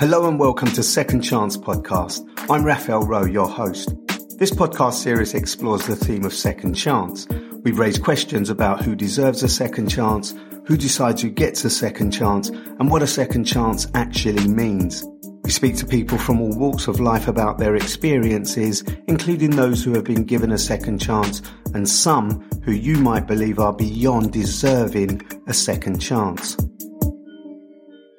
Hello 0.00 0.26
and 0.26 0.40
welcome 0.40 0.70
to 0.70 0.82
Second 0.82 1.20
Chance 1.20 1.58
Podcast. 1.58 2.26
I'm 2.48 2.64
Raphael 2.64 3.02
Rowe, 3.02 3.26
your 3.26 3.46
host. 3.46 3.94
This 4.38 4.50
podcast 4.50 4.94
series 4.94 5.34
explores 5.34 5.86
the 5.86 5.94
theme 5.94 6.24
of 6.24 6.32
second 6.32 6.72
chance. 6.72 7.28
We 7.64 7.72
raise 7.72 7.98
questions 7.98 8.48
about 8.48 8.82
who 8.82 8.96
deserves 8.96 9.42
a 9.42 9.48
second 9.50 9.88
chance, 9.88 10.34
who 10.64 10.78
decides 10.78 11.20
who 11.20 11.28
gets 11.28 11.66
a 11.66 11.68
second 11.70 12.12
chance, 12.12 12.48
and 12.48 12.90
what 12.90 13.02
a 13.02 13.06
second 13.06 13.44
chance 13.44 13.86
actually 13.92 14.48
means. 14.48 15.04
We 15.44 15.50
speak 15.50 15.76
to 15.76 15.86
people 15.86 16.16
from 16.16 16.40
all 16.40 16.58
walks 16.58 16.88
of 16.88 16.98
life 16.98 17.28
about 17.28 17.58
their 17.58 17.76
experiences, 17.76 18.82
including 19.06 19.50
those 19.50 19.84
who 19.84 19.92
have 19.92 20.04
been 20.04 20.24
given 20.24 20.50
a 20.50 20.56
second 20.56 21.00
chance 21.00 21.42
and 21.74 21.86
some 21.86 22.48
who 22.64 22.72
you 22.72 22.96
might 22.96 23.26
believe 23.26 23.58
are 23.58 23.74
beyond 23.74 24.32
deserving 24.32 25.20
a 25.46 25.52
second 25.52 25.98
chance. 25.98 26.56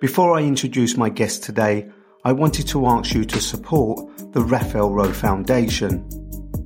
Before 0.01 0.35
I 0.35 0.41
introduce 0.41 0.97
my 0.97 1.09
guest 1.09 1.43
today, 1.43 1.87
I 2.25 2.31
wanted 2.31 2.67
to 2.69 2.87
ask 2.87 3.13
you 3.13 3.23
to 3.23 3.39
support 3.39 4.33
the 4.33 4.41
Raphael 4.41 4.89
Rowe 4.89 5.13
Foundation. 5.13 6.03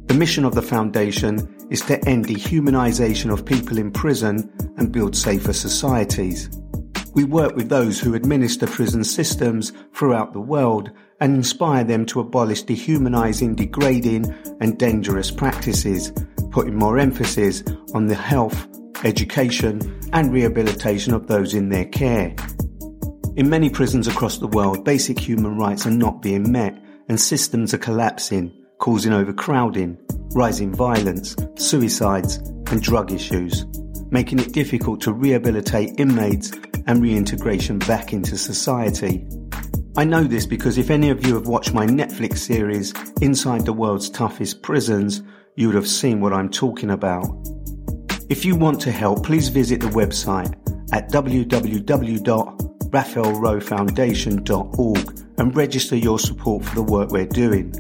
The 0.06 0.14
mission 0.14 0.46
of 0.46 0.56
the 0.56 0.62
foundation 0.62 1.54
is 1.70 1.82
to 1.82 2.02
end 2.08 2.28
dehumanization 2.28 3.34
of 3.34 3.46
people 3.46 3.78
in 3.78 3.92
prison 3.92 4.50
and 4.78 4.90
build 4.90 5.18
safer 5.18 5.52
societies. 5.52 6.50
We 7.14 7.26
work 7.26 7.58
with 7.58 7.68
those 7.68 8.00
who 8.00 8.14
administer 8.14 8.68
prison 8.68 9.04
systems 9.04 9.74
throughout 9.94 10.32
the 10.32 10.40
world 10.40 10.90
and 11.20 11.36
inspire 11.36 11.84
them 11.84 12.06
to 12.06 12.22
abolish 12.22 12.62
dehumanizing, 12.62 13.56
degrading 13.56 14.34
and 14.62 14.80
dangerous 14.80 15.30
practices, 15.30 16.14
putting 16.52 16.76
more 16.76 16.98
emphasis 16.98 17.66
on 17.94 18.08
the 18.08 18.16
health, 18.16 18.66
education 19.04 20.00
and 20.14 20.32
rehabilitation 20.32 21.14
of 21.14 21.28
those 21.28 21.54
in 21.54 21.68
their 21.68 21.84
care. 21.84 22.34
In 23.36 23.50
many 23.50 23.70
prisons 23.70 24.08
across 24.08 24.38
the 24.38 24.48
world, 24.48 24.86
basic 24.86 25.20
human 25.20 25.58
rights 25.58 25.86
are 25.86 25.92
not 25.92 26.22
being 26.22 26.54
met 26.54 26.82
and 27.10 27.20
systems 27.20 27.74
are 27.74 27.78
collapsing, 27.78 28.50
causing 28.78 29.12
overcrowding, 29.12 29.98
rising 30.34 30.74
violence, 30.74 31.36
suicides 31.56 32.38
and 32.38 32.82
drug 32.82 33.12
issues, 33.12 33.66
making 34.10 34.40
it 34.40 34.54
difficult 34.54 35.02
to 35.02 35.12
rehabilitate 35.12 36.00
inmates 36.00 36.54
and 36.88 37.02
reintegration 37.02 37.78
back 37.80 38.14
into 38.14 38.38
society. 38.38 39.28
I 39.98 40.06
know 40.06 40.24
this 40.24 40.46
because 40.46 40.78
if 40.78 40.90
any 40.90 41.10
of 41.10 41.28
you 41.28 41.34
have 41.34 41.48
watched 41.48 41.74
my 41.74 41.86
Netflix 41.86 42.38
series, 42.38 42.94
Inside 43.22 43.66
the 43.66 43.74
World's 43.74 44.10
Toughest 44.10 44.62
Prisons, 44.62 45.22
you 45.56 45.68
would 45.68 45.76
have 45.76 45.90
seen 45.90 46.22
what 46.22 46.32
I'm 46.32 46.50
talking 46.50 46.90
about. 46.90 47.26
If 48.30 48.46
you 48.46 48.56
want 48.56 48.80
to 48.82 48.94
help, 48.94 49.26
please 49.26 49.50
visit 49.50 49.82
the 49.82 49.88
website 49.88 50.56
at 50.94 51.12
www.raphaelrowefoundation.org 52.96 55.20
and 55.38 55.56
register 55.56 55.96
your 55.98 56.18
support 56.18 56.64
for 56.64 56.76
the 56.76 56.84
work 56.84 57.12
we're 57.12 57.26
doing. 57.26 57.74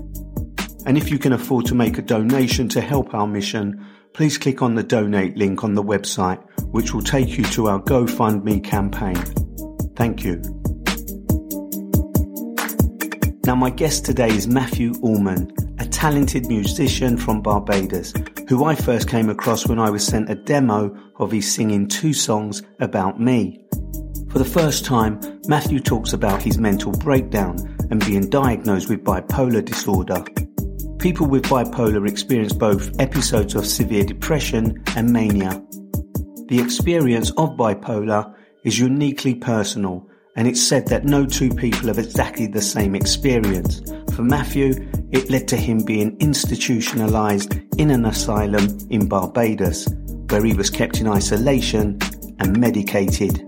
And 0.86 0.98
if 0.98 1.10
you 1.10 1.18
can 1.18 1.32
afford 1.32 1.66
to 1.68 1.76
make 1.76 1.98
a 1.98 2.02
donation 2.02 2.68
to 2.70 2.82
help 2.82 3.14
our 3.14 3.26
mission, 3.26 3.86
please 4.14 4.38
click 4.38 4.62
on 4.62 4.76
the 4.76 4.84
donate 4.84 5.38
link 5.38 5.64
on 5.64 5.74
the 5.74 5.84
website, 5.84 6.44
which 6.72 6.94
will 6.94 7.02
take 7.02 7.38
you 7.38 7.46
to 7.46 7.68
our 7.68 7.82
GoFundMe 7.82 8.62
campaign. 8.64 9.16
Thank 9.96 10.24
you. 10.24 10.42
Now, 13.46 13.56
my 13.56 13.70
guest 13.70 14.06
today 14.06 14.30
is 14.30 14.48
Matthew 14.48 14.94
Allman, 15.02 15.52
a 15.80 15.86
talented 15.86 16.48
musician 16.48 17.16
from 17.16 17.42
Barbados, 17.42 18.14
who 18.50 18.66
I 18.66 18.76
first 18.76 19.08
came 19.08 19.30
across 19.30 19.68
when 19.68 19.80
I 19.80 19.92
was 19.92 20.06
sent 20.06 20.30
a 20.30 20.36
demo 20.36 20.94
of 21.18 21.32
his 21.32 21.50
singing 21.52 21.88
two 21.88 22.14
songs 22.14 22.62
about 22.80 23.20
me. 23.20 23.66
For 24.36 24.40
the 24.40 24.50
first 24.50 24.84
time, 24.84 25.18
Matthew 25.48 25.80
talks 25.80 26.12
about 26.12 26.42
his 26.42 26.58
mental 26.58 26.92
breakdown 26.92 27.58
and 27.90 28.06
being 28.06 28.30
diagnosed 28.30 28.90
with 28.90 29.02
bipolar 29.02 29.64
disorder. 29.64 30.26
People 31.00 31.26
with 31.26 31.44
bipolar 31.44 32.06
experience 32.06 32.52
both 32.52 33.00
episodes 33.00 33.56
of 33.56 33.66
severe 33.66 34.04
depression 34.04 34.84
and 34.98 35.14
mania. 35.14 35.64
The 36.50 36.60
experience 36.60 37.30
of 37.38 37.52
bipolar 37.52 38.36
is 38.66 38.78
uniquely 38.78 39.36
personal 39.36 40.06
and 40.36 40.50
it's 40.50 40.62
said 40.62 40.90
that 40.90 41.06
no 41.06 41.26
two 41.26 41.52
people 41.52 41.88
have 41.88 41.98
exactly 41.98 42.48
the 42.48 42.62
same 42.62 42.94
experience. 42.94 43.82
For 44.16 44.24
Matthew, 44.24 44.74
it 45.14 45.30
led 45.30 45.48
to 45.48 45.56
him 45.56 45.86
being 45.86 46.18
institutionalized 46.20 47.54
in 47.78 47.90
an 47.90 48.04
asylum 48.04 48.80
in 48.90 49.08
Barbados, 49.08 49.88
where 50.28 50.44
he 50.44 50.54
was 50.54 50.70
kept 50.70 51.00
in 51.00 51.08
isolation 51.08 51.98
and 52.40 52.60
medicated. 52.60 53.42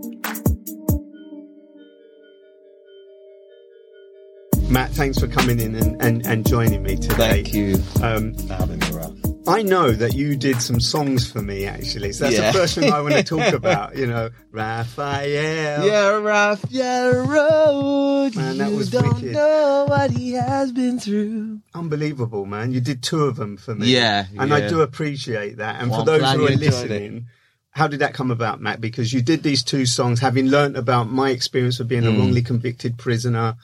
Matt, 4.69 4.91
thanks 4.91 5.17
for 5.17 5.27
coming 5.27 5.59
in 5.61 5.75
and, 5.75 6.01
and, 6.01 6.25
and 6.25 6.45
joining 6.45 6.83
me 6.83 6.97
today. 6.97 7.15
Thank 7.43 7.53
you 7.53 7.75
um, 8.03 8.33
for 8.33 8.53
having 8.53 8.79
me, 8.79 8.89
Ralph. 8.91 9.17
I 9.47 9.61
know 9.63 9.91
that 9.91 10.13
you 10.13 10.35
did 10.35 10.61
some 10.61 10.81
songs 10.81 11.31
for 11.31 11.41
me, 11.41 11.65
actually. 11.65 12.11
So 12.11 12.25
that's 12.25 12.35
Yeah. 12.37 12.51
the 12.51 12.57
first 12.59 12.75
thing 12.75 12.91
I 12.91 12.99
want 12.99 13.13
to 13.15 13.23
talk 13.23 13.53
about. 13.53 13.95
You 13.95 14.07
know, 14.07 14.29
Raphael. 14.51 15.85
Yeah, 15.87 16.09
Raphael 16.17 17.25
Rowe. 17.25 18.29
Man, 18.35 18.57
that 18.57 18.71
you 18.71 18.75
was 18.75 18.89
don't 18.91 19.13
wicked. 19.13 19.31
know 19.31 19.85
what 19.87 20.11
he 20.11 20.33
has 20.33 20.73
been 20.73 20.99
through. 20.99 21.61
Unbelievable, 21.73 22.45
man. 22.45 22.73
You 22.73 22.81
did 22.81 23.01
two 23.01 23.23
of 23.23 23.37
them 23.37 23.55
for 23.55 23.73
me. 23.73 23.87
Yeah, 23.87 24.25
And 24.37 24.53
I 24.53 24.67
do 24.67 24.81
appreciate 24.81 25.57
that. 25.57 25.81
And 25.81 25.89
Well, 25.89 26.01
for 26.01 26.05
those 26.05 26.29
who 26.33 26.45
are 26.45 26.49
listening, 26.49 27.27
how 27.71 27.87
did 27.87 27.99
that 28.01 28.13
come 28.13 28.31
about, 28.31 28.59
Matt? 28.59 28.81
Because 28.81 29.13
you 29.13 29.21
did 29.21 29.43
these 29.43 29.63
two 29.63 29.85
songs 29.85 30.19
having 30.19 30.47
learnt 30.47 30.75
about 30.75 31.09
my 31.09 31.29
experience 31.29 31.79
of 31.79 31.87
being 31.87 32.05
a 32.05 32.09
Mm. 32.11 32.19
wrongly 32.19 32.41
convicted 32.41 32.97
prisoner. 32.97 33.55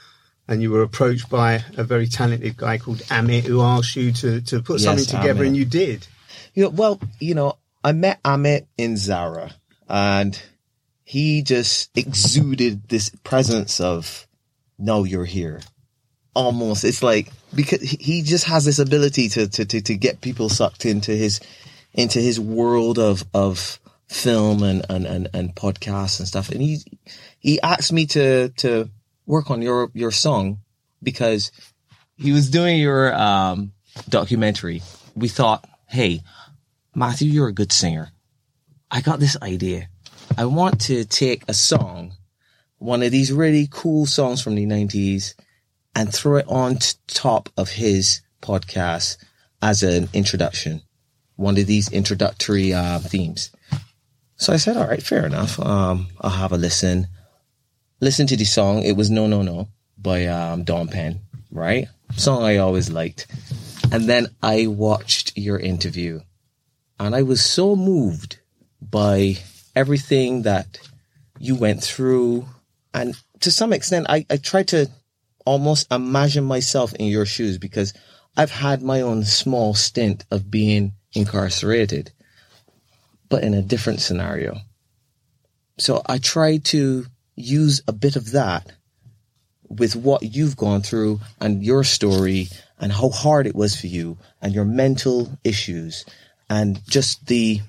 And 0.47 0.61
you 0.61 0.71
were 0.71 0.81
approached 0.83 1.29
by 1.29 1.63
a 1.77 1.83
very 1.83 2.07
talented 2.07 2.57
guy 2.57 2.77
called 2.77 2.99
Amit 3.03 3.43
who 3.43 3.61
asked 3.61 3.95
you 3.95 4.11
to, 4.11 4.41
to 4.41 4.61
put 4.61 4.81
Yes, 4.81 4.83
something 4.83 5.05
together, 5.05 5.43
Amit. 5.43 5.47
and 5.47 5.57
you 5.57 5.65
did. 5.65 6.05
You 6.53 6.63
know, 6.63 6.69
well, 6.69 6.99
you 7.19 7.33
know, 7.33 7.57
I 7.83 7.93
met 7.93 8.21
Amit 8.23 8.65
in 8.77 8.97
Zara, 8.97 9.51
and 9.89 10.39
he 11.03 11.41
just 11.43 11.97
exuded 11.97 12.87
this 12.89 13.09
presence 13.23 13.79
of, 13.79 14.27
"No, 14.77 15.03
you're 15.05 15.25
here. 15.25 15.61
almost. 16.35 16.83
It's 16.83 17.03
like 17.03 17.31
because 17.55 17.81
he 17.81 18.21
just 18.23 18.45
has 18.45 18.65
this 18.65 18.79
ability 18.79 19.29
to 19.29 19.47
to 19.47 19.65
to, 19.65 19.81
to 19.81 19.95
get 19.95 20.21
people 20.21 20.49
sucked 20.49 20.85
into 20.85 21.11
his 21.11 21.39
into 21.93 22.19
his 22.19 22.39
world 22.39 22.99
of 22.99 23.23
of 23.33 23.79
film 24.07 24.63
and 24.63 24.85
and 24.89 25.05
and, 25.05 25.29
and 25.33 25.55
podcasts 25.55 26.19
and 26.19 26.27
stuff. 26.27 26.49
And 26.49 26.61
he 26.61 26.79
he 27.39 27.61
asked 27.61 27.93
me 27.93 28.05
to 28.07 28.49
to 28.49 28.89
work 29.25 29.49
on 29.49 29.61
your 29.61 29.89
your 29.93 30.11
song 30.11 30.59
because 31.01 31.51
he 32.17 32.31
was 32.31 32.49
doing 32.49 32.79
your 32.79 33.13
um 33.13 33.73
documentary. 34.09 34.81
We 35.15 35.27
thought, 35.27 35.65
hey, 35.87 36.21
Matthew, 36.95 37.29
you're 37.31 37.47
a 37.47 37.53
good 37.53 37.71
singer. 37.71 38.11
I 38.89 39.01
got 39.01 39.19
this 39.19 39.37
idea. 39.41 39.89
I 40.37 40.45
want 40.45 40.81
to 40.81 41.05
take 41.05 41.43
a 41.47 41.53
song, 41.53 42.13
one 42.77 43.03
of 43.03 43.11
these 43.11 43.31
really 43.31 43.67
cool 43.69 44.05
songs 44.05 44.41
from 44.41 44.55
the 44.55 44.65
90s, 44.65 45.35
and 45.95 46.13
throw 46.13 46.37
it 46.37 46.45
on 46.47 46.77
t- 46.77 46.95
top 47.07 47.49
of 47.57 47.69
his 47.69 48.21
podcast 48.41 49.17
as 49.61 49.83
an 49.83 50.09
introduction, 50.13 50.81
one 51.35 51.57
of 51.57 51.67
these 51.67 51.91
introductory 51.91 52.73
uh, 52.73 52.99
themes. 52.99 53.51
So 54.35 54.53
I 54.53 54.57
said, 54.57 54.77
all 54.77 54.87
right, 54.87 55.01
fair 55.01 55.25
enough. 55.25 55.59
Um, 55.59 56.07
I'll 56.19 56.31
have 56.31 56.51
a 56.51 56.57
listen. 56.57 57.07
Listen 58.03 58.27
to 58.27 58.35
the 58.35 58.43
song. 58.43 58.83
It 58.83 58.97
was 58.97 59.09
No, 59.09 59.27
No, 59.27 59.43
No 59.43 59.69
by 59.97 60.25
um, 60.25 60.65
Dawn 60.65 60.89
Penn, 60.89 61.21
right? 61.49 61.87
Song 62.17 62.43
I 62.43 62.57
always 62.57 62.89
liked. 62.89 63.27
And 63.93 64.09
then 64.09 64.27
I 64.41 64.67
watched 64.67 65.37
your 65.37 65.57
interview 65.57 66.19
and 66.99 67.15
I 67.15 67.21
was 67.21 67.41
so 67.41 67.77
moved 67.77 68.39
by 68.81 69.37
everything 69.73 70.41
that 70.41 70.81
you 71.39 71.55
went 71.55 71.81
through. 71.81 72.45
And 72.93 73.15
to 73.39 73.49
some 73.51 73.71
extent, 73.71 74.07
I, 74.09 74.25
I 74.29 74.35
tried 74.35 74.67
to 74.69 74.91
almost 75.45 75.89
imagine 75.89 76.43
myself 76.43 76.93
in 76.95 77.05
your 77.05 77.25
shoes 77.25 77.57
because 77.57 77.93
I've 78.35 78.51
had 78.51 78.81
my 78.81 78.99
own 78.99 79.23
small 79.23 79.75
stint 79.75 80.25
of 80.29 80.51
being 80.51 80.91
incarcerated, 81.13 82.11
but 83.29 83.45
in 83.45 83.53
a 83.53 83.61
different 83.61 84.01
scenario. 84.01 84.57
So 85.77 86.01
I 86.05 86.17
tried 86.17 86.65
to 86.65 87.05
use 87.35 87.81
a 87.87 87.93
bit 87.93 88.15
of 88.15 88.31
that 88.31 88.71
with 89.69 89.95
what 89.95 90.35
you've 90.35 90.57
gone 90.57 90.81
through 90.81 91.19
and 91.39 91.63
your 91.63 91.83
story 91.83 92.47
and 92.79 92.91
how 92.91 93.09
hard 93.09 93.47
it 93.47 93.55
was 93.55 93.79
for 93.79 93.87
you 93.87 94.17
and 94.41 94.53
your 94.53 94.65
mental 94.65 95.37
issues 95.43 96.05
and 96.49 96.85
just 96.87 97.25
the, 97.27 97.61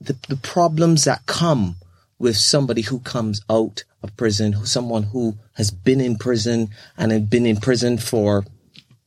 the, 0.00 0.16
the 0.28 0.36
problems 0.36 1.04
that 1.04 1.26
come 1.26 1.76
with 2.18 2.36
somebody 2.36 2.82
who 2.82 3.00
comes 3.00 3.42
out 3.50 3.84
of 4.02 4.16
prison, 4.16 4.54
someone 4.64 5.02
who 5.02 5.34
has 5.54 5.70
been 5.70 6.00
in 6.00 6.16
prison 6.16 6.68
and 6.96 7.12
had 7.12 7.28
been 7.28 7.46
in 7.46 7.56
prison 7.56 7.98
for 7.98 8.44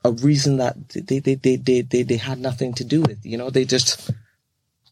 a 0.03 0.11
reason 0.11 0.57
that 0.57 0.89
they, 0.89 1.19
they, 1.19 1.35
they, 1.35 1.55
they, 1.55 1.81
they, 1.81 2.03
they 2.03 2.17
had 2.17 2.39
nothing 2.39 2.73
to 2.73 2.83
do 2.83 3.01
with. 3.01 3.25
You 3.25 3.37
know, 3.37 3.49
they 3.49 3.65
just, 3.65 4.11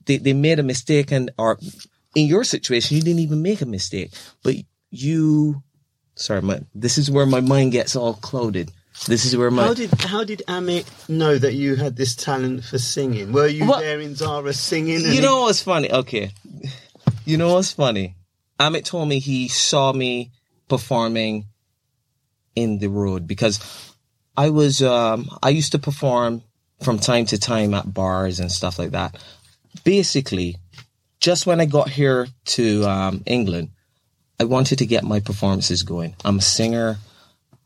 they, 0.05 0.17
they 0.17 0.33
made 0.33 0.59
a 0.59 0.63
mistake 0.63 1.11
and, 1.11 1.29
or 1.37 1.59
in 2.15 2.27
your 2.27 2.43
situation, 2.43 2.97
you 2.97 3.03
didn't 3.03 3.19
even 3.19 3.41
make 3.41 3.61
a 3.61 3.65
mistake, 3.65 4.11
but 4.41 4.55
you, 4.91 5.63
sorry, 6.15 6.41
my, 6.41 6.61
this 6.73 6.97
is 6.97 7.09
where 7.09 7.25
my 7.25 7.41
mind 7.41 7.71
gets 7.71 7.95
all 7.95 8.15
clouded. 8.15 8.71
This 9.07 9.25
is 9.25 9.35
where 9.35 9.51
my 9.51 9.65
how 9.65 9.73
did 9.73 9.91
how 10.01 10.23
did 10.23 10.41
Amit 10.47 11.09
know 11.09 11.37
that 11.37 11.53
you 11.53 11.75
had 11.75 11.97
this 11.97 12.15
talent 12.15 12.63
for 12.63 12.79
singing? 12.79 13.33
Were 13.33 13.45
you 13.45 13.67
there 13.67 13.99
in 13.99 14.15
Zara 14.15 14.53
singing? 14.53 15.01
You 15.01 15.21
know 15.21 15.41
what's 15.41 15.61
funny? 15.61 15.91
Okay. 15.91 16.31
You 17.27 17.37
know 17.37 17.55
what's 17.55 17.71
funny? 17.71 18.15
Amit 18.59 18.85
told 18.85 19.09
me 19.09 19.17
he 19.17 19.47
saw 19.47 19.91
me 19.91 20.31
performing 20.67 21.45
in 22.55 22.77
the 22.77 22.88
road 22.88 23.25
because 23.25 23.59
I 24.38 24.49
was, 24.49 24.81
um, 24.81 25.29
I 25.41 25.49
used 25.49 25.71
to 25.71 25.79
perform 25.79 26.43
from 26.83 26.99
time 26.99 27.25
to 27.27 27.39
time 27.39 27.73
at 27.73 27.91
bars 27.91 28.39
and 28.39 28.51
stuff 28.51 28.77
like 28.77 28.91
that. 28.91 29.17
Basically, 29.83 30.57
just 31.19 31.47
when 31.47 31.59
I 31.59 31.65
got 31.65 31.89
here 31.89 32.27
to 32.45 32.83
um, 32.83 33.23
England, 33.25 33.69
I 34.39 34.43
wanted 34.43 34.79
to 34.79 34.85
get 34.85 35.03
my 35.03 35.19
performances 35.19 35.83
going. 35.83 36.15
I'm 36.25 36.39
a 36.39 36.41
singer, 36.41 36.97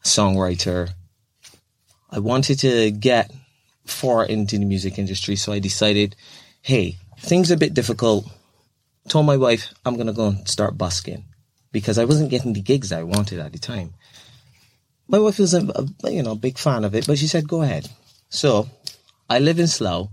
songwriter. 0.03 0.89
I 2.11 2.19
wanted 2.19 2.59
to 2.59 2.91
get 2.91 3.31
far 3.85 4.23
into 4.25 4.57
the 4.57 4.65
music 4.65 4.99
industry, 4.99 5.35
so 5.35 5.51
I 5.51 5.59
decided, 5.59 6.15
hey, 6.61 6.97
things 7.19 7.51
are 7.51 7.55
a 7.55 7.57
bit 7.57 7.73
difficult. 7.73 8.29
Told 9.07 9.25
my 9.25 9.37
wife 9.37 9.73
I'm 9.85 9.97
gonna 9.97 10.13
go 10.13 10.27
and 10.27 10.47
start 10.47 10.77
busking 10.77 11.25
because 11.71 11.97
I 11.97 12.05
wasn't 12.05 12.29
getting 12.29 12.53
the 12.53 12.61
gigs 12.61 12.91
I 12.91 13.03
wanted 13.03 13.39
at 13.39 13.51
the 13.51 13.59
time. 13.59 13.93
My 15.07 15.17
wife 15.17 15.39
was 15.39 15.55
a, 15.55 15.65
a 16.03 16.11
you 16.11 16.21
know 16.21 16.35
big 16.35 16.59
fan 16.59 16.85
of 16.85 16.93
it, 16.93 17.07
but 17.07 17.17
she 17.17 17.27
said 17.27 17.47
go 17.47 17.63
ahead. 17.63 17.89
So 18.29 18.69
I 19.27 19.39
live 19.39 19.59
in 19.59 19.67
Slough. 19.67 20.09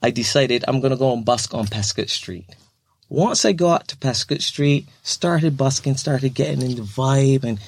I 0.00 0.10
decided 0.10 0.64
I'm 0.68 0.80
gonna 0.80 0.96
go 0.96 1.12
and 1.12 1.24
busk 1.24 1.54
on 1.54 1.66
Peascod 1.66 2.08
Street. 2.08 2.46
Once 3.08 3.44
I 3.44 3.52
got 3.52 3.88
to 3.88 3.96
Peascod 3.96 4.42
Street, 4.42 4.88
started 5.02 5.56
busking, 5.56 5.96
started 5.96 6.34
getting 6.34 6.62
in 6.62 6.76
the 6.76 6.82
vibe 6.82 7.44
and 7.44 7.60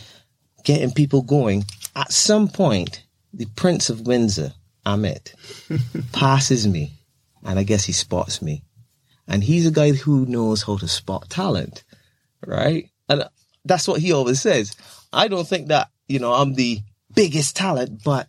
getting 0.64 0.90
people 0.90 1.22
going. 1.22 1.64
At 1.94 2.12
some 2.12 2.48
point, 2.48 3.04
the 3.32 3.46
Prince 3.56 3.88
of 3.88 4.06
Windsor, 4.06 4.52
Amit, 4.84 5.34
passes 6.12 6.66
me, 6.66 6.92
and 7.44 7.58
I 7.58 7.62
guess 7.62 7.84
he 7.84 7.92
spots 7.92 8.42
me. 8.42 8.64
And 9.28 9.44
he's 9.44 9.66
a 9.66 9.70
guy 9.70 9.92
who 9.92 10.26
knows 10.26 10.62
how 10.62 10.78
to 10.78 10.88
spot 10.88 11.28
talent, 11.28 11.84
right? 12.44 12.90
And 13.08 13.24
that's 13.64 13.86
what 13.86 14.00
he 14.00 14.12
always 14.12 14.40
says. 14.40 14.74
I 15.12 15.28
don't 15.28 15.46
think 15.46 15.68
that, 15.68 15.90
you 16.08 16.18
know, 16.18 16.32
I'm 16.32 16.54
the 16.54 16.80
biggest 17.14 17.54
talent, 17.54 18.02
but 18.02 18.28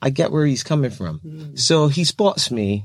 I 0.00 0.10
get 0.10 0.30
where 0.30 0.46
he's 0.46 0.62
coming 0.62 0.90
from. 0.90 1.18
Hmm. 1.18 1.56
So 1.56 1.88
he 1.88 2.04
spots 2.04 2.50
me, 2.50 2.84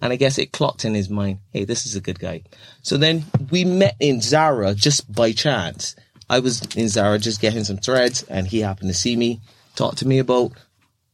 and 0.00 0.12
I 0.12 0.16
guess 0.16 0.38
it 0.38 0.52
clocked 0.52 0.84
in 0.84 0.94
his 0.94 1.08
mind, 1.08 1.38
hey, 1.52 1.64
this 1.64 1.86
is 1.86 1.96
a 1.96 2.00
good 2.00 2.18
guy. 2.18 2.42
So 2.82 2.96
then 2.96 3.24
we 3.50 3.64
met 3.64 3.96
in 4.00 4.20
Zara 4.20 4.74
just 4.74 5.12
by 5.12 5.32
chance. 5.32 5.96
I 6.28 6.40
was 6.40 6.62
in 6.76 6.88
Zara 6.88 7.18
just 7.18 7.40
getting 7.40 7.64
some 7.64 7.78
threads, 7.78 8.22
and 8.24 8.46
he 8.46 8.60
happened 8.60 8.90
to 8.90 8.94
see 8.94 9.16
me, 9.16 9.40
talk 9.74 9.96
to 9.96 10.08
me 10.08 10.18
about 10.18 10.52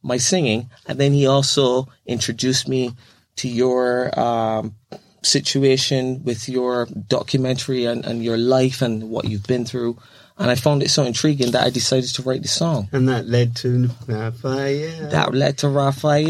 my 0.02 0.16
singing, 0.16 0.70
and 0.86 0.98
then 0.98 1.12
he 1.12 1.26
also 1.26 1.88
introduced 2.06 2.68
me 2.68 2.92
to 3.36 3.48
your 3.48 4.18
um, 4.18 4.74
situation 5.22 6.22
with 6.24 6.48
your 6.48 6.86
documentary 6.86 7.84
and, 7.84 8.04
and 8.04 8.24
your 8.24 8.36
life 8.36 8.82
and 8.82 9.10
what 9.10 9.28
you've 9.28 9.46
been 9.46 9.64
through. 9.64 9.96
And 10.38 10.50
I 10.50 10.54
found 10.54 10.82
it 10.82 10.90
so 10.90 11.04
intriguing 11.04 11.52
that 11.52 11.62
I 11.64 11.70
decided 11.70 12.10
to 12.14 12.22
write 12.22 12.42
the 12.42 12.48
song. 12.48 12.88
And 12.92 13.08
that 13.08 13.26
led 13.28 13.54
to 13.56 13.90
Raphael. 14.06 15.10
That 15.10 15.34
led 15.34 15.58
to 15.58 15.68
Raphael. 15.68 16.20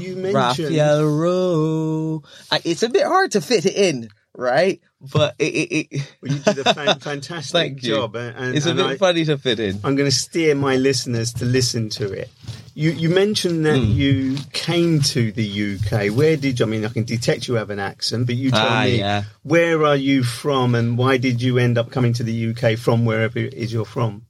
You- 0.00 0.08
you 0.08 0.16
mentioned- 0.16 0.34
Raphael 0.34 1.04
Rowe. 1.06 2.22
It's 2.64 2.82
a 2.82 2.88
bit 2.88 3.04
hard 3.04 3.32
to 3.32 3.40
fit 3.40 3.66
it 3.66 3.74
in, 3.74 4.08
right? 4.36 4.80
But 5.00 5.34
it, 5.38 5.44
it, 5.54 5.86
it 5.90 6.14
Well, 6.22 6.32
you 6.32 6.38
did 6.38 6.58
a 6.66 6.74
fan- 6.74 6.98
fantastic 7.00 7.76
job. 7.76 8.16
And, 8.16 8.36
and, 8.36 8.56
it's 8.56 8.66
a 8.66 8.70
and 8.70 8.78
bit 8.78 8.86
I, 8.86 8.96
funny 8.96 9.24
to 9.24 9.38
fit 9.38 9.60
in. 9.60 9.76
I'm 9.84 9.96
going 9.96 10.08
to 10.10 10.14
steer 10.16 10.54
my 10.54 10.76
listeners 10.76 11.32
to 11.34 11.44
listen 11.44 11.88
to 11.90 12.12
it. 12.12 12.30
You, 12.74 12.90
you 12.90 13.08
mentioned 13.08 13.64
that 13.64 13.78
Hmm. 13.78 13.90
you 13.92 14.36
came 14.52 15.00
to 15.00 15.32
the 15.32 15.76
UK. 15.76 16.08
Where 16.14 16.36
did 16.36 16.60
you? 16.60 16.66
I 16.66 16.68
mean, 16.68 16.84
I 16.84 16.88
can 16.88 17.04
detect 17.04 17.48
you 17.48 17.54
have 17.54 17.70
an 17.70 17.78
accent, 17.78 18.26
but 18.26 18.34
you 18.36 18.50
tell 18.50 18.66
Ah, 18.68 18.84
me 18.84 18.98
yeah. 18.98 19.24
where 19.44 19.84
are 19.86 19.96
you 19.96 20.22
from, 20.22 20.74
and 20.74 20.98
why 20.98 21.16
did 21.16 21.40
you 21.40 21.56
end 21.58 21.78
up 21.78 21.90
coming 21.90 22.12
to 22.14 22.22
the 22.22 22.50
UK 22.50 22.78
from 22.78 23.06
wherever 23.06 23.38
it 23.38 23.54
is 23.54 23.72
you're 23.72 23.86
from? 23.86 24.26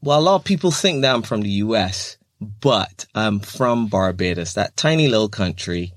Well, 0.00 0.18
a 0.18 0.22
lot 0.22 0.36
of 0.36 0.44
people 0.44 0.70
think 0.70 1.02
that 1.02 1.14
I'm 1.14 1.22
from 1.22 1.42
the 1.42 1.50
US, 1.66 2.16
but 2.40 3.04
I'm 3.14 3.40
from 3.40 3.88
Barbados, 3.88 4.54
that 4.54 4.74
tiny 4.76 5.08
little 5.08 5.28
country 5.28 5.92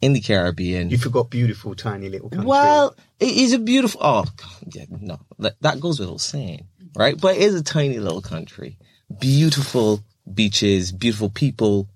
in 0.00 0.12
the 0.12 0.20
Caribbean. 0.20 0.90
You 0.90 0.98
forgot 0.98 1.30
beautiful, 1.30 1.74
tiny 1.74 2.08
little 2.08 2.30
country. 2.30 2.46
Well, 2.46 2.94
it 3.18 3.36
is 3.36 3.52
a 3.52 3.58
beautiful. 3.58 4.00
Oh, 4.02 4.24
yeah, 4.72 4.84
no, 4.88 5.20
that, 5.38 5.54
that 5.60 5.80
goes 5.80 6.00
without 6.00 6.20
saying, 6.20 6.66
right? 6.96 7.18
But 7.20 7.36
it 7.36 7.42
is 7.42 7.54
a 7.54 7.62
tiny 7.62 7.98
little 7.98 8.22
country. 8.22 8.76
Beautiful 9.18 10.02
beaches, 10.32 10.92
beautiful 10.92 11.30
people. 11.30 11.88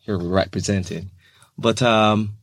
Here 0.00 0.18
we're 0.18 0.28
represented, 0.28 1.08
but 1.56 1.80
um, 1.80 2.36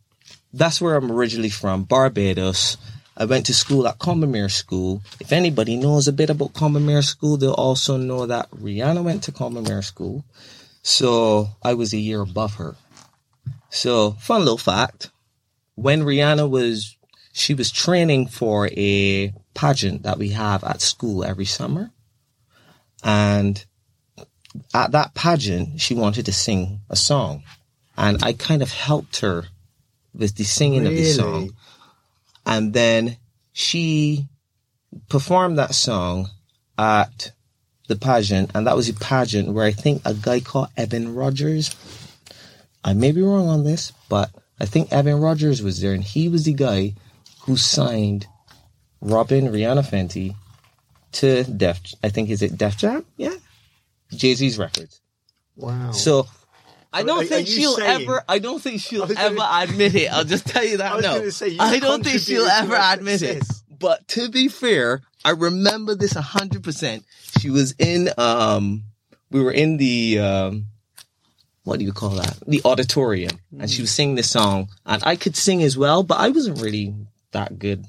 that's 0.54 0.82
where 0.82 0.96
I'm 0.96 1.12
originally 1.12 1.50
from, 1.50 1.84
Barbados. 1.84 2.78
I 3.16 3.26
went 3.26 3.46
to 3.48 3.54
school 3.54 3.88
at 3.88 4.00
Combermere 4.00 4.50
School. 4.50 5.04
If 5.20 5.32
anybody 5.32 5.76
knows 5.76 6.08
a 6.08 6.14
bit 6.14 6.32
about 6.32 6.54
Combermere 6.54 7.04
School, 7.04 7.38
they'll 7.38 7.52
also 7.52 7.98
know 7.98 8.26
that 8.26 8.50
Rihanna 8.50 9.04
went 9.04 9.24
to 9.24 9.32
Combermere 9.32 9.84
School. 9.84 10.24
So 10.82 11.50
I 11.62 11.76
was 11.76 11.94
a 11.94 11.98
year 11.98 12.22
above 12.22 12.56
her. 12.56 12.76
So 13.72 14.12
fun 14.12 14.42
little 14.42 14.58
fact. 14.58 15.10
When 15.76 16.04
Rihanna 16.04 16.48
was 16.50 16.98
she 17.34 17.54
was 17.54 17.72
training 17.72 18.28
for 18.28 18.70
a 18.74 19.34
pageant 19.54 20.04
that 20.04 20.18
we 20.18 20.30
have 20.30 20.64
at 20.64 20.82
school 20.82 21.24
every 21.24 21.46
summer. 21.46 21.92
And 23.04 23.64
at 24.74 24.92
that 24.92 25.14
pageant, 25.14 25.80
she 25.80 25.96
wanted 25.96 26.26
to 26.26 26.34
sing 26.34 26.82
a 26.90 26.96
song. 26.96 27.44
And 27.98 28.24
I 28.24 28.34
kind 28.34 28.62
of 28.62 28.72
helped 28.72 29.22
her 29.22 29.46
with 30.14 30.36
the 30.36 30.44
singing 30.44 30.86
of 30.86 30.92
the 30.94 31.06
song. 31.06 31.52
And 32.46 32.74
then 32.74 33.18
she 33.54 34.28
performed 35.10 35.58
that 35.58 35.74
song 35.74 36.30
at 36.78 37.32
the 37.88 37.96
pageant, 37.96 38.52
and 38.56 38.68
that 38.68 38.76
was 38.76 38.90
a 38.90 38.94
pageant 38.94 39.54
where 39.54 39.66
I 39.66 39.72
think 39.72 40.02
a 40.06 40.14
guy 40.14 40.40
called 40.40 40.70
Evan 40.78 41.14
Rogers. 41.14 41.76
I 42.84 42.94
may 42.94 43.12
be 43.12 43.22
wrong 43.22 43.48
on 43.48 43.64
this, 43.64 43.92
but 44.10 44.32
I 44.60 44.66
think 44.66 44.92
Evan 44.92 45.20
Rogers 45.20 45.62
was 45.62 45.82
there, 45.82 45.94
and 45.94 46.04
he 46.04 46.28
was 46.30 46.46
the 46.46 46.54
guy 46.54 46.94
who 47.42 47.58
signed 47.58 48.28
Robyn 49.02 49.48
Rihanna 49.48 49.84
Fenty 49.88 50.36
to 51.14 51.44
Def. 51.44 51.80
I 52.04 52.10
think 52.10 52.30
is 52.30 52.42
it 52.42 52.58
Def 52.58 52.78
Jam? 52.78 53.06
Yeah, 53.18 53.36
Jay 54.12 54.34
Z's 54.34 54.58
records. 54.58 55.02
Wow. 55.56 55.92
So 55.92 56.28
I 56.94 57.04
don't 57.04 57.20
Are- 57.20 57.22
are 57.22 57.26
think 57.26 57.48
you 57.50 57.56
she'll 57.56 57.76
saying- 57.78 58.02
ever. 58.04 58.24
I 58.28 58.40
don't 58.40 58.62
think 58.62 58.82
she'll 58.82 59.04
ever 59.04 59.14
gonna- 59.36 59.64
admit 59.70 59.96
it. 59.96 60.12
I'll 60.12 60.24
just 60.24 60.46
tell 60.48 60.64
you 60.66 60.78
that. 60.78 60.92
I 60.92 61.00
no, 61.00 61.30
say, 61.30 61.50
you 61.50 61.58
I 61.60 61.80
don't 61.80 62.04
think 62.04 62.20
she'll 62.20 62.46
ever 62.48 62.76
admit 62.76 63.22
it. 63.22 63.44
But 63.80 64.08
to 64.10 64.30
be 64.30 64.48
fair, 64.48 65.02
I 65.26 65.32
remember 65.32 65.96
this 65.96 66.14
hundred 66.14 66.64
percent. 66.64 67.04
She 67.40 67.50
was 67.50 67.74
in. 67.80 68.10
Um, 68.18 68.84
we 69.32 69.42
were 69.42 69.52
in 69.52 69.78
the. 69.78 70.20
Um, 70.20 70.66
what 71.64 71.80
do 71.80 71.86
you 71.86 71.94
call 71.94 72.12
that? 72.12 72.38
The 72.48 72.62
auditorium, 72.66 73.40
and 73.58 73.70
she 73.70 73.80
mm. 73.80 73.82
was 73.82 73.92
singing 73.92 74.16
this 74.16 74.30
song, 74.30 74.70
and 74.86 75.04
I 75.06 75.16
could 75.16 75.36
sing 75.36 75.62
as 75.64 75.78
well, 75.78 76.04
but 76.04 76.20
I 76.20 76.30
wasn't 76.30 76.62
really 76.62 76.96
that 77.32 77.60
good 77.60 77.86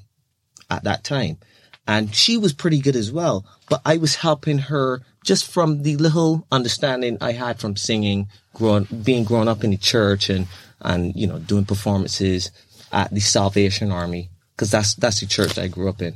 at 0.69 0.83
that 0.83 1.03
time. 1.03 1.37
And 1.85 2.15
she 2.15 2.37
was 2.37 2.53
pretty 2.53 2.79
good 2.79 2.95
as 2.95 3.11
well, 3.11 3.45
but 3.69 3.81
I 3.85 3.97
was 3.97 4.15
helping 4.15 4.57
her 4.57 5.01
just 5.25 5.51
from 5.51 5.83
the 5.83 5.97
little 5.97 6.47
understanding 6.51 7.17
I 7.19 7.33
had 7.33 7.59
from 7.59 7.75
singing, 7.75 8.29
growing, 8.53 8.87
being 9.03 9.25
grown 9.25 9.47
up 9.47 9.63
in 9.63 9.71
the 9.71 9.77
church 9.77 10.29
and, 10.29 10.47
and, 10.79 11.13
you 11.15 11.27
know, 11.27 11.39
doing 11.39 11.65
performances 11.65 12.51
at 12.91 13.13
the 13.13 13.19
Salvation 13.19 13.91
Army. 13.91 14.29
Cause 14.55 14.71
that's, 14.71 14.95
that's 14.95 15.19
the 15.19 15.25
church 15.25 15.57
I 15.57 15.67
grew 15.67 15.89
up 15.89 16.01
in. 16.01 16.15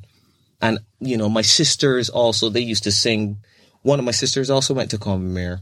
And, 0.61 0.79
you 0.99 1.17
know, 1.17 1.27
my 1.27 1.41
sisters 1.41 2.09
also, 2.09 2.49
they 2.49 2.61
used 2.61 2.83
to 2.83 2.91
sing. 2.91 3.39
One 3.81 3.99
of 3.99 4.05
my 4.05 4.11
sisters 4.11 4.49
also 4.49 4.73
went 4.73 4.91
to 4.91 4.97
Combermere 4.97 5.59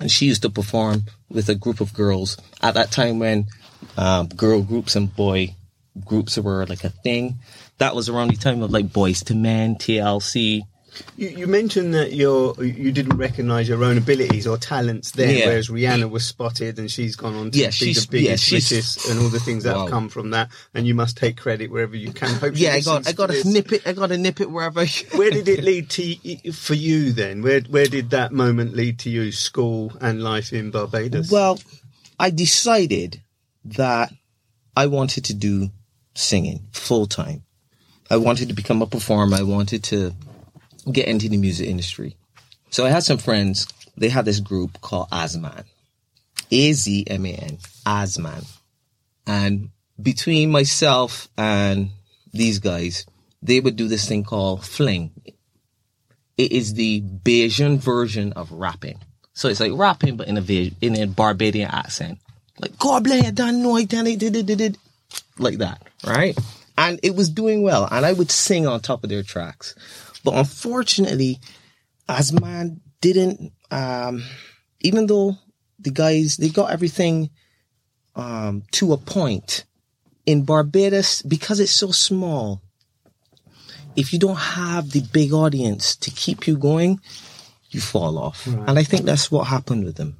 and 0.00 0.10
she 0.10 0.26
used 0.26 0.42
to 0.42 0.50
perform 0.50 1.04
with 1.28 1.48
a 1.48 1.54
group 1.54 1.80
of 1.80 1.94
girls 1.94 2.36
at 2.62 2.74
that 2.74 2.90
time 2.90 3.18
when 3.18 3.46
um, 3.96 4.28
girl 4.28 4.62
groups 4.62 4.96
and 4.96 5.14
boy 5.14 5.54
groups 6.04 6.38
were 6.38 6.66
like 6.66 6.84
a 6.84 6.90
thing. 6.90 7.38
That 7.78 7.94
was 7.94 8.08
around 8.08 8.30
the 8.30 8.36
time 8.36 8.62
of 8.62 8.70
like 8.70 8.86
Boyz 8.86 9.28
II 9.30 9.38
Men, 9.38 9.76
TLC. 9.76 10.62
You, 11.16 11.28
you 11.28 11.46
mentioned 11.46 11.94
that 11.94 12.12
you're, 12.12 12.54
you 12.62 12.92
didn't 12.92 13.16
recognise 13.16 13.68
your 13.68 13.82
own 13.84 13.96
abilities 13.98 14.46
or 14.46 14.56
talents 14.58 15.12
then, 15.12 15.36
Yeah. 15.36 15.46
whereas 15.46 15.68
Rihanna 15.68 16.10
was 16.10 16.26
spotted 16.26 16.78
and 16.78 16.90
she's 16.90 17.16
gone 17.16 17.34
on 17.34 17.50
to 17.50 17.58
Yeah, 17.58 17.66
be 17.68 17.72
she's- 17.72 18.06
the 18.06 18.18
yeah, 18.18 18.22
biggest, 18.30 18.44
she's- 18.44 18.70
richest, 18.72 19.08
and 19.08 19.18
all 19.20 19.28
the 19.28 19.40
things 19.40 19.64
that 19.64 19.74
Wow. 19.74 19.82
have 19.82 19.90
come 19.90 20.08
from 20.08 20.30
that. 20.30 20.50
And 20.74 20.86
you 20.86 20.94
must 20.94 21.16
take 21.16 21.36
credit 21.36 21.70
wherever 21.70 21.96
you 21.96 22.12
can. 22.12 22.34
Hope 22.36 22.54
she 22.56 22.64
Yeah, 22.64 22.74
I 22.74 22.80
got 22.80 23.06
I 23.08 23.12
got 23.12 23.30
to 23.30 23.48
nip 23.48 23.72
it. 23.72 23.86
I 23.86 23.92
got 23.92 24.08
to 24.08 24.18
nip 24.18 24.40
it 24.40 24.50
wherever. 24.50 24.84
Where 25.14 25.30
did 25.30 25.48
it 25.48 25.62
lead 25.64 25.88
to 25.90 26.52
for 26.52 26.74
you 26.74 27.12
then? 27.12 27.42
Where 27.42 27.60
where 27.62 27.86
did 27.86 28.10
that 28.10 28.32
moment 28.32 28.74
lead 28.74 28.98
to 29.00 29.10
you? 29.10 29.32
School 29.32 29.92
and 30.00 30.22
life 30.22 30.52
in 30.52 30.70
Barbados. 30.70 31.30
Well, 31.30 31.58
I 32.18 32.30
decided 32.30 33.22
that 33.64 34.12
I 34.76 34.86
wanted 34.86 35.24
to 35.26 35.34
do 35.34 35.70
singing 36.14 36.66
full 36.72 37.06
time. 37.06 37.42
I 38.10 38.16
wanted 38.18 38.48
to 38.48 38.54
become 38.54 38.82
a 38.82 38.86
performer. 38.86 39.36
I 39.36 39.42
wanted 39.42 39.82
to 39.84 40.14
get 40.90 41.08
into 41.08 41.28
the 41.28 41.36
music 41.36 41.68
industry. 41.68 42.16
So 42.70 42.84
I 42.84 42.90
had 42.90 43.02
some 43.02 43.18
friends. 43.18 43.66
They 43.96 44.08
had 44.08 44.24
this 44.24 44.40
group 44.40 44.80
called 44.80 45.10
Azman. 45.10 45.64
A 46.50 46.72
Z 46.72 47.04
M 47.08 47.26
A 47.26 47.32
N. 47.32 47.58
Azman. 47.84 48.46
And 49.26 49.70
between 50.00 50.50
myself 50.50 51.28
and 51.36 51.90
these 52.32 52.58
guys, 52.58 53.06
they 53.42 53.60
would 53.60 53.76
do 53.76 53.88
this 53.88 54.06
thing 54.06 54.24
called 54.24 54.64
fling. 54.64 55.10
It 56.36 56.52
is 56.52 56.74
the 56.74 57.00
Bajan 57.00 57.78
version 57.78 58.32
of 58.34 58.52
rapping. 58.52 58.98
So 59.32 59.48
it's 59.48 59.60
like 59.60 59.72
rapping, 59.74 60.16
but 60.16 60.28
in 60.28 60.38
a 60.38 60.72
in 60.80 60.96
a 61.00 61.06
Barbadian 61.06 61.70
accent, 61.70 62.18
like 62.58 62.78
God 62.78 63.04
bless 63.04 63.24
you, 63.24 63.32
don't 63.32 63.62
know, 63.62 63.76
it, 63.76 63.88
done 63.88 64.06
it, 64.06 64.18
did 64.18 64.46
did 64.46 64.60
it," 64.60 64.78
like 65.38 65.58
that, 65.58 65.82
right? 66.06 66.36
And 66.78 67.00
it 67.02 67.14
was 67.14 67.30
doing 67.30 67.62
well, 67.62 67.88
and 67.90 68.04
I 68.04 68.12
would 68.12 68.30
sing 68.30 68.66
on 68.66 68.80
top 68.80 69.04
of 69.04 69.10
their 69.10 69.22
tracks. 69.22 69.74
But 70.26 70.34
unfortunately, 70.34 71.38
Azman 72.08 72.80
didn't. 73.00 73.52
Um, 73.70 74.24
even 74.80 75.06
though 75.06 75.38
the 75.78 75.92
guys 75.92 76.36
they 76.36 76.48
got 76.48 76.72
everything 76.72 77.30
um, 78.16 78.64
to 78.72 78.92
a 78.92 78.96
point 78.96 79.64
in 80.26 80.44
Barbados 80.44 81.22
because 81.22 81.60
it's 81.60 81.70
so 81.70 81.92
small. 81.92 82.60
If 83.94 84.12
you 84.12 84.18
don't 84.18 84.34
have 84.58 84.90
the 84.90 85.02
big 85.12 85.32
audience 85.32 85.94
to 85.96 86.10
keep 86.10 86.48
you 86.48 86.58
going, 86.58 87.00
you 87.70 87.80
fall 87.80 88.18
off. 88.18 88.48
And 88.66 88.80
I 88.80 88.82
think 88.82 89.04
that's 89.04 89.30
what 89.30 89.44
happened 89.44 89.84
with 89.84 89.94
them. 89.94 90.16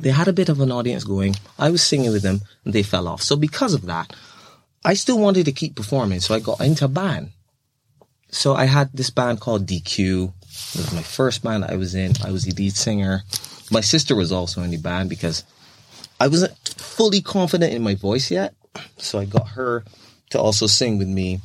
They 0.00 0.10
had 0.10 0.28
a 0.28 0.32
bit 0.32 0.48
of 0.48 0.60
an 0.60 0.72
audience 0.72 1.04
going. 1.04 1.36
I 1.58 1.68
was 1.70 1.82
singing 1.82 2.12
with 2.12 2.22
them 2.22 2.40
and 2.64 2.72
they 2.72 2.82
fell 2.82 3.06
off. 3.06 3.20
So 3.20 3.36
because 3.36 3.74
of 3.74 3.82
that, 3.82 4.16
I 4.84 4.94
still 4.94 5.18
wanted 5.18 5.44
to 5.44 5.52
keep 5.52 5.76
performing. 5.76 6.20
So 6.20 6.34
I 6.34 6.40
got 6.40 6.60
into 6.62 6.86
a 6.86 6.88
band. 6.88 7.32
So 8.30 8.54
I 8.54 8.64
had 8.64 8.90
this 8.92 9.10
band 9.10 9.40
called 9.40 9.66
DQ. 9.66 10.32
It 10.74 10.76
was 10.76 10.92
my 10.92 11.02
first 11.02 11.42
band 11.42 11.64
I 11.64 11.76
was 11.76 11.94
in. 11.94 12.12
I 12.24 12.30
was 12.30 12.44
the 12.44 12.52
lead 12.52 12.76
singer. 12.76 13.22
My 13.70 13.80
sister 13.80 14.14
was 14.14 14.32
also 14.32 14.62
in 14.62 14.70
the 14.70 14.76
band 14.76 15.08
because 15.08 15.44
I 16.20 16.28
wasn't 16.28 16.56
fully 16.76 17.20
confident 17.20 17.72
in 17.72 17.82
my 17.82 17.94
voice 17.94 18.30
yet. 18.30 18.54
So 18.98 19.18
I 19.18 19.24
got 19.24 19.48
her 19.48 19.84
to 20.30 20.40
also 20.40 20.66
sing 20.66 20.98
with 20.98 21.08
me. 21.08 21.40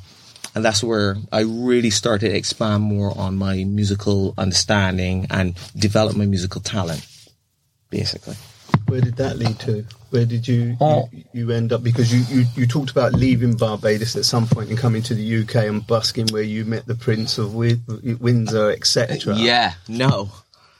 And 0.55 0.63
that's 0.63 0.83
where 0.83 1.17
I 1.31 1.41
really 1.41 1.89
started 1.89 2.29
to 2.29 2.35
expand 2.35 2.83
more 2.83 3.17
on 3.17 3.37
my 3.37 3.63
musical 3.63 4.35
understanding 4.37 5.25
and 5.31 5.55
develop 5.75 6.15
my 6.15 6.25
musical 6.25 6.61
talent, 6.61 7.07
basically. 7.89 8.35
Where 8.93 9.01
did 9.01 9.15
that 9.15 9.39
lead 9.39 9.57
to? 9.61 9.83
Where 10.11 10.23
did 10.23 10.47
you 10.47 10.77
Oh. 10.79 11.09
you, 11.11 11.23
you 11.33 11.51
end 11.51 11.73
up? 11.73 11.81
Because 11.81 12.13
you, 12.13 12.21
you, 12.29 12.45
you 12.55 12.67
talked 12.67 12.91
about 12.91 13.13
leaving 13.13 13.55
Barbados 13.55 14.15
at 14.15 14.23
some 14.23 14.45
point 14.45 14.69
and 14.69 14.77
coming 14.77 15.01
to 15.01 15.15
the 15.15 15.41
UK 15.41 15.55
and 15.65 15.85
busking 15.87 16.27
where 16.27 16.43
you 16.43 16.63
met 16.63 16.85
the 16.85 16.93
Prince 16.93 17.39
of 17.39 17.53
Wi- 17.53 17.79
Windsor, 18.19 18.69
etc. 18.69 19.35
Yeah, 19.35 19.73
no. 19.87 20.29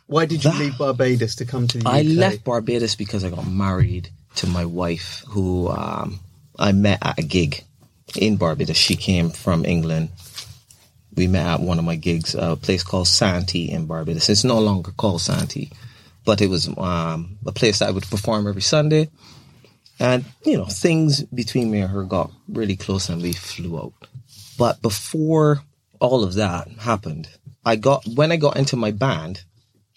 Why 0.05 0.27
did 0.27 0.43
you 0.43 0.51
That- 0.51 0.59
leave 0.59 0.77
Barbados 0.77 1.33
to 1.37 1.45
come 1.45 1.67
to 1.69 1.79
the 1.79 1.89
UK? 1.89 1.91
I 1.95 2.01
left 2.03 2.43
Barbados 2.43 2.93
because 2.95 3.23
I 3.23 3.31
got 3.31 3.47
married 3.47 4.09
to 4.35 4.45
my 4.45 4.63
wife, 4.65 5.23
who 5.29 5.69
um, 5.69 6.19
I 6.59 6.71
met 6.71 6.99
at 7.01 7.17
a 7.17 7.23
gig 7.23 7.63
in 8.15 8.37
Barbados. 8.37 8.77
She 8.77 8.95
came 8.95 9.31
from 9.31 9.65
England. 9.65 10.09
We 11.15 11.25
met 11.25 11.47
at 11.47 11.61
one 11.61 11.79
of 11.79 11.85
my 11.85 11.95
gigs, 11.95 12.35
a 12.35 12.55
place 12.57 12.83
called 12.83 13.07
Santee 13.07 13.71
in 13.71 13.87
Barbados. 13.87 14.29
It's 14.29 14.43
no 14.43 14.59
longer 14.59 14.91
called 14.91 15.21
Santee, 15.21 15.71
but 16.25 16.41
it 16.41 16.49
was 16.49 16.67
um, 16.77 17.37
a 17.45 17.51
place 17.51 17.79
that 17.79 17.89
I 17.89 17.91
would 17.91 18.09
perform 18.09 18.47
every 18.47 18.61
Sunday. 18.61 19.09
And, 19.99 20.25
you 20.43 20.57
know, 20.57 20.65
things 20.65 21.23
between 21.23 21.69
me 21.69 21.81
and 21.81 21.91
her 21.91 22.03
got 22.03 22.31
really 22.47 22.75
close 22.75 23.09
and 23.09 23.21
we 23.21 23.33
flew 23.33 23.77
out. 23.77 23.93
But 24.57 24.81
before 24.81 25.61
all 25.99 26.23
of 26.23 26.33
that 26.35 26.67
happened, 26.79 27.29
I 27.65 27.75
got, 27.75 28.05
when 28.07 28.31
I 28.31 28.37
got 28.37 28.57
into 28.57 28.75
my 28.75 28.91
band, 28.91 29.43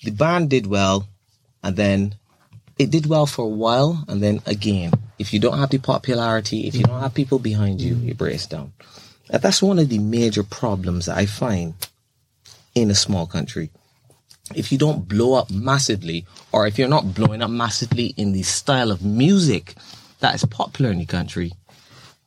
the 0.02 0.10
band 0.10 0.50
did 0.50 0.66
well 0.66 1.08
and 1.62 1.76
then 1.76 2.14
it 2.78 2.90
did 2.90 3.06
well 3.06 3.26
for 3.26 3.44
a 3.44 3.48
while 3.48 4.04
and 4.08 4.22
then 4.22 4.40
again 4.46 4.92
if 5.18 5.32
you 5.32 5.40
don't 5.40 5.58
have 5.58 5.70
the 5.70 5.78
popularity 5.78 6.66
if 6.66 6.74
you 6.74 6.84
don't 6.84 7.00
have 7.00 7.14
people 7.14 7.38
behind 7.38 7.80
you 7.80 7.94
you 7.96 8.14
break 8.14 8.48
down 8.48 8.72
and 9.30 9.42
that's 9.42 9.62
one 9.62 9.78
of 9.78 9.88
the 9.88 9.98
major 9.98 10.42
problems 10.42 11.06
that 11.06 11.16
i 11.16 11.26
find 11.26 11.74
in 12.74 12.90
a 12.90 12.94
small 12.94 13.26
country 13.26 13.70
if 14.54 14.70
you 14.70 14.78
don't 14.78 15.08
blow 15.08 15.34
up 15.34 15.50
massively 15.50 16.24
or 16.52 16.66
if 16.66 16.78
you're 16.78 16.88
not 16.88 17.14
blowing 17.14 17.42
up 17.42 17.50
massively 17.50 18.14
in 18.16 18.32
the 18.32 18.42
style 18.42 18.90
of 18.90 19.04
music 19.04 19.74
that 20.20 20.34
is 20.34 20.44
popular 20.44 20.90
in 20.90 20.98
the 20.98 21.06
country 21.06 21.52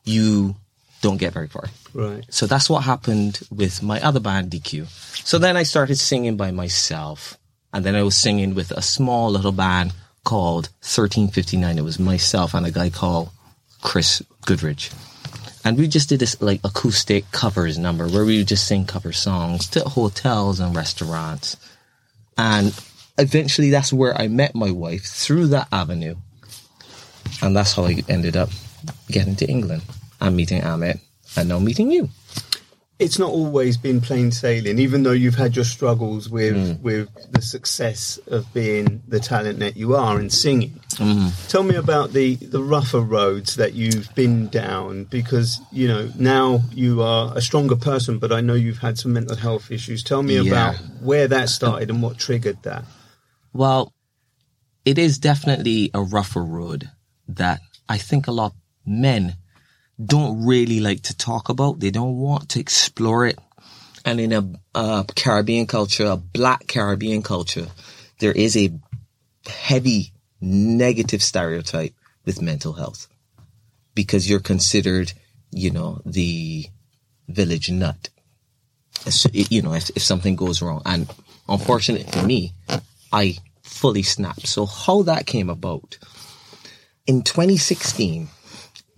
you 0.04 0.56
don't 1.02 1.18
get 1.18 1.34
very 1.34 1.48
far 1.48 1.66
Right. 1.94 2.24
so 2.30 2.46
that's 2.46 2.70
what 2.70 2.84
happened 2.84 3.40
with 3.50 3.82
my 3.82 4.00
other 4.02 4.20
band, 4.20 4.52
DQ. 4.52 4.86
So 5.26 5.40
then 5.40 5.58
I 5.58 5.64
started 5.64 5.98
singing 5.98 6.38
by 6.38 6.52
myself. 6.52 7.36
And 7.74 7.84
then 7.84 7.96
I 7.96 8.04
was 8.04 8.16
singing 8.16 8.54
with 8.54 8.70
a 8.72 8.82
small 8.84 9.32
little 9.32 9.52
band 9.52 9.94
called 10.24 10.68
1359. 10.82 11.78
It 11.80 11.84
was 11.84 11.98
myself 12.00 12.54
and 12.54 12.66
a 12.66 12.72
guy 12.72 12.92
called 12.92 13.30
Chris 13.82 14.22
Goodrich. 14.46 14.92
And 15.66 15.78
we 15.80 15.88
just 15.88 16.10
did 16.10 16.20
this 16.20 16.40
like 16.42 16.62
acoustic 16.64 17.32
covers 17.32 17.80
number 17.80 18.08
where 18.08 18.26
we 18.26 18.38
would 18.38 18.48
just 18.48 18.68
sing 18.68 18.86
cover 18.86 19.12
songs 19.12 19.68
to 19.70 19.82
hotels 19.82 20.60
and 20.60 20.76
restaurants. 20.76 21.58
And 22.40 22.74
eventually 23.18 23.70
that's 23.70 23.92
where 23.92 24.16
I 24.18 24.30
met 24.30 24.56
my 24.56 24.72
wife 24.72 25.04
through 25.04 25.48
that 25.48 25.68
avenue. 25.74 26.16
And 27.42 27.54
that's 27.54 27.76
how 27.76 27.84
I 27.84 28.02
ended 28.08 28.38
up 28.38 28.50
getting 29.12 29.36
to 29.36 29.46
England 29.46 29.84
and 30.22 30.38
meeting 30.38 30.62
Amit 30.62 31.02
and 31.36 31.50
now 31.50 31.60
meeting 31.60 31.92
you. 31.92 32.08
It's 33.00 33.18
not 33.18 33.30
always 33.30 33.78
been 33.78 34.02
plain 34.02 34.30
sailing, 34.32 34.78
even 34.78 35.04
though 35.04 35.14
you've 35.14 35.36
had 35.36 35.56
your 35.56 35.64
struggles 35.66 36.30
with 36.30 36.56
Mm. 36.56 36.82
with 36.82 37.08
the 37.32 37.42
success 37.42 38.20
of 38.28 38.46
being 38.54 39.02
the 39.08 39.20
talent 39.22 39.60
that 39.60 39.78
you 39.78 39.96
are 39.96 40.20
in 40.20 40.30
singing. 40.30 40.74
Mm. 40.96 41.32
Tell 41.48 41.64
me 41.64 41.76
about 41.76 42.12
the 42.12 42.36
the 42.36 42.62
rougher 42.62 43.00
roads 43.00 43.56
that 43.56 43.74
you've 43.74 44.14
been 44.16 44.50
down, 44.50 45.06
because 45.06 45.62
you 45.72 45.88
know 45.88 46.12
now 46.20 46.62
you 46.74 47.02
are 47.02 47.32
a 47.38 47.42
stronger 47.42 47.78
person, 47.78 48.20
but 48.20 48.32
I 48.34 48.42
know 48.42 48.54
you've 48.54 48.80
had 48.80 48.98
some 48.98 49.14
mental 49.14 49.38
health 49.38 49.72
issues. 49.72 50.04
Tell 50.04 50.22
me 50.22 50.36
Yeah. 50.40 50.52
about 50.52 50.76
where 51.02 51.28
that 51.30 51.48
started 51.50 51.90
and 51.90 52.02
what 52.02 52.18
triggered 52.18 52.62
that. 52.64 52.84
Well, 53.54 53.94
it 54.84 54.98
is 54.98 55.18
definitely 55.20 55.90
a 55.94 56.02
rougher 56.02 56.44
road 56.44 56.90
that 57.28 57.62
I 57.88 57.98
think 57.98 58.28
a 58.28 58.32
lot 58.32 58.52
of 58.52 58.58
men 58.86 59.36
don't 60.04 60.46
really 60.46 60.80
like 60.80 61.04
to 61.04 61.18
talk 61.18 61.50
about. 61.50 61.80
They 61.80 61.92
don't 61.92 62.18
want 62.18 62.50
to 62.50 62.60
explore 62.60 63.26
it. 63.26 63.38
And 64.06 64.20
in 64.20 64.32
a 64.32 64.50
uh, 64.74 65.04
Caribbean 65.16 65.68
culture, 65.68 66.06
a 66.06 66.18
black 66.18 66.68
Caribbean 66.68 67.22
culture, 67.22 67.68
there 68.20 68.32
is 68.32 68.56
a 68.56 68.72
heavy 69.46 70.14
negative 70.42 71.22
stereotype 71.22 71.94
with 72.26 72.42
mental 72.42 72.74
health 72.74 73.08
because 73.94 74.30
you're 74.30 74.40
considered, 74.40 75.12
you 75.52 75.72
know, 75.72 76.02
the 76.06 76.66
village 77.28 77.70
nut. 77.70 78.10
So, 79.10 79.30
you 79.34 79.62
know, 79.62 79.74
if, 79.74 79.90
if 79.92 80.02
something 80.02 80.36
goes 80.36 80.62
wrong. 80.62 80.82
And 80.86 81.14
unfortunately 81.48 82.10
for 82.12 82.26
me, 82.26 82.54
I 83.12 83.38
fully 83.64 84.04
snapped. 84.04 84.48
So 84.48 84.66
how 84.66 85.04
that 85.04 85.26
came 85.26 85.50
about 85.50 85.98
in 87.06 87.24
2016, 87.24 88.30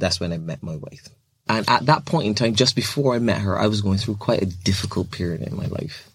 that's 0.02 0.20
when 0.20 0.34
I 0.34 0.38
met 0.38 0.62
my 0.62 0.76
wife. 0.76 1.08
And 1.48 1.68
at 1.70 1.86
that 1.86 2.06
point 2.06 2.28
in 2.28 2.36
time, 2.36 2.56
just 2.56 2.76
before 2.76 3.16
I 3.16 3.20
met 3.20 3.42
her, 3.42 3.58
I 3.58 3.68
was 3.68 3.82
going 3.82 3.98
through 3.98 4.16
quite 4.16 4.42
a 4.42 4.46
difficult 4.46 5.12
period 5.12 5.42
in 5.42 5.56
my 5.56 5.68
life. 5.68 6.10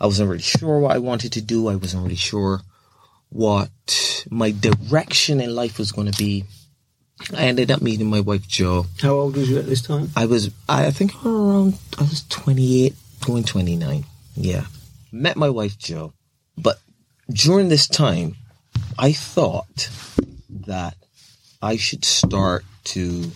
I 0.00 0.06
wasn't 0.06 0.30
really 0.30 0.42
sure 0.42 0.78
what 0.78 0.92
I 0.92 0.98
wanted 0.98 1.32
to 1.32 1.40
do. 1.40 1.68
I 1.68 1.76
wasn't 1.76 2.02
really 2.02 2.16
sure 2.16 2.60
what 3.30 4.24
my 4.30 4.50
direction 4.52 5.40
in 5.40 5.54
life 5.54 5.78
was 5.78 5.92
going 5.92 6.10
to 6.10 6.18
be. 6.18 6.44
I 7.32 7.44
ended 7.44 7.70
up 7.70 7.80
meeting 7.80 8.10
my 8.10 8.20
wife, 8.20 8.46
Joe. 8.46 8.86
How 9.00 9.10
old 9.10 9.36
was 9.36 9.48
you 9.48 9.58
at 9.58 9.66
this 9.66 9.82
time? 9.82 10.10
I 10.16 10.26
was, 10.26 10.50
I 10.68 10.90
think 10.90 11.14
around, 11.24 11.78
I 11.98 12.02
was 12.02 12.24
28, 12.28 12.94
going 13.24 13.44
29. 13.44 14.04
Yeah. 14.36 14.66
Met 15.12 15.36
my 15.36 15.48
wife, 15.48 15.78
Joe. 15.78 16.12
But 16.58 16.78
during 17.30 17.68
this 17.68 17.86
time, 17.86 18.36
I 18.98 19.12
thought 19.12 19.88
that 20.50 20.96
I 21.64 21.76
should 21.78 22.04
start 22.04 22.62
to, 22.92 23.30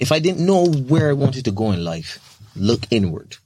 if 0.00 0.10
I 0.10 0.18
didn't 0.18 0.46
know 0.46 0.64
where 0.64 1.10
I 1.10 1.12
wanted 1.12 1.44
to 1.44 1.50
go 1.50 1.72
in 1.72 1.84
life, 1.84 2.40
look 2.56 2.86
inward. 2.90 3.36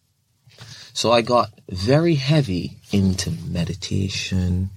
So 0.92 1.10
I 1.10 1.22
got 1.22 1.50
very 1.68 2.14
heavy 2.14 2.76
into 2.92 3.32
meditation 3.32 4.70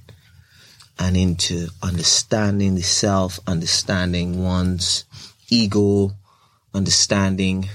and 0.97 1.15
into 1.15 1.67
understanding 1.83 2.73
the 2.73 2.81
self, 2.81 3.39
understanding 3.45 4.43
one's 4.43 5.05
ego, 5.49 6.09
understanding 6.73 7.69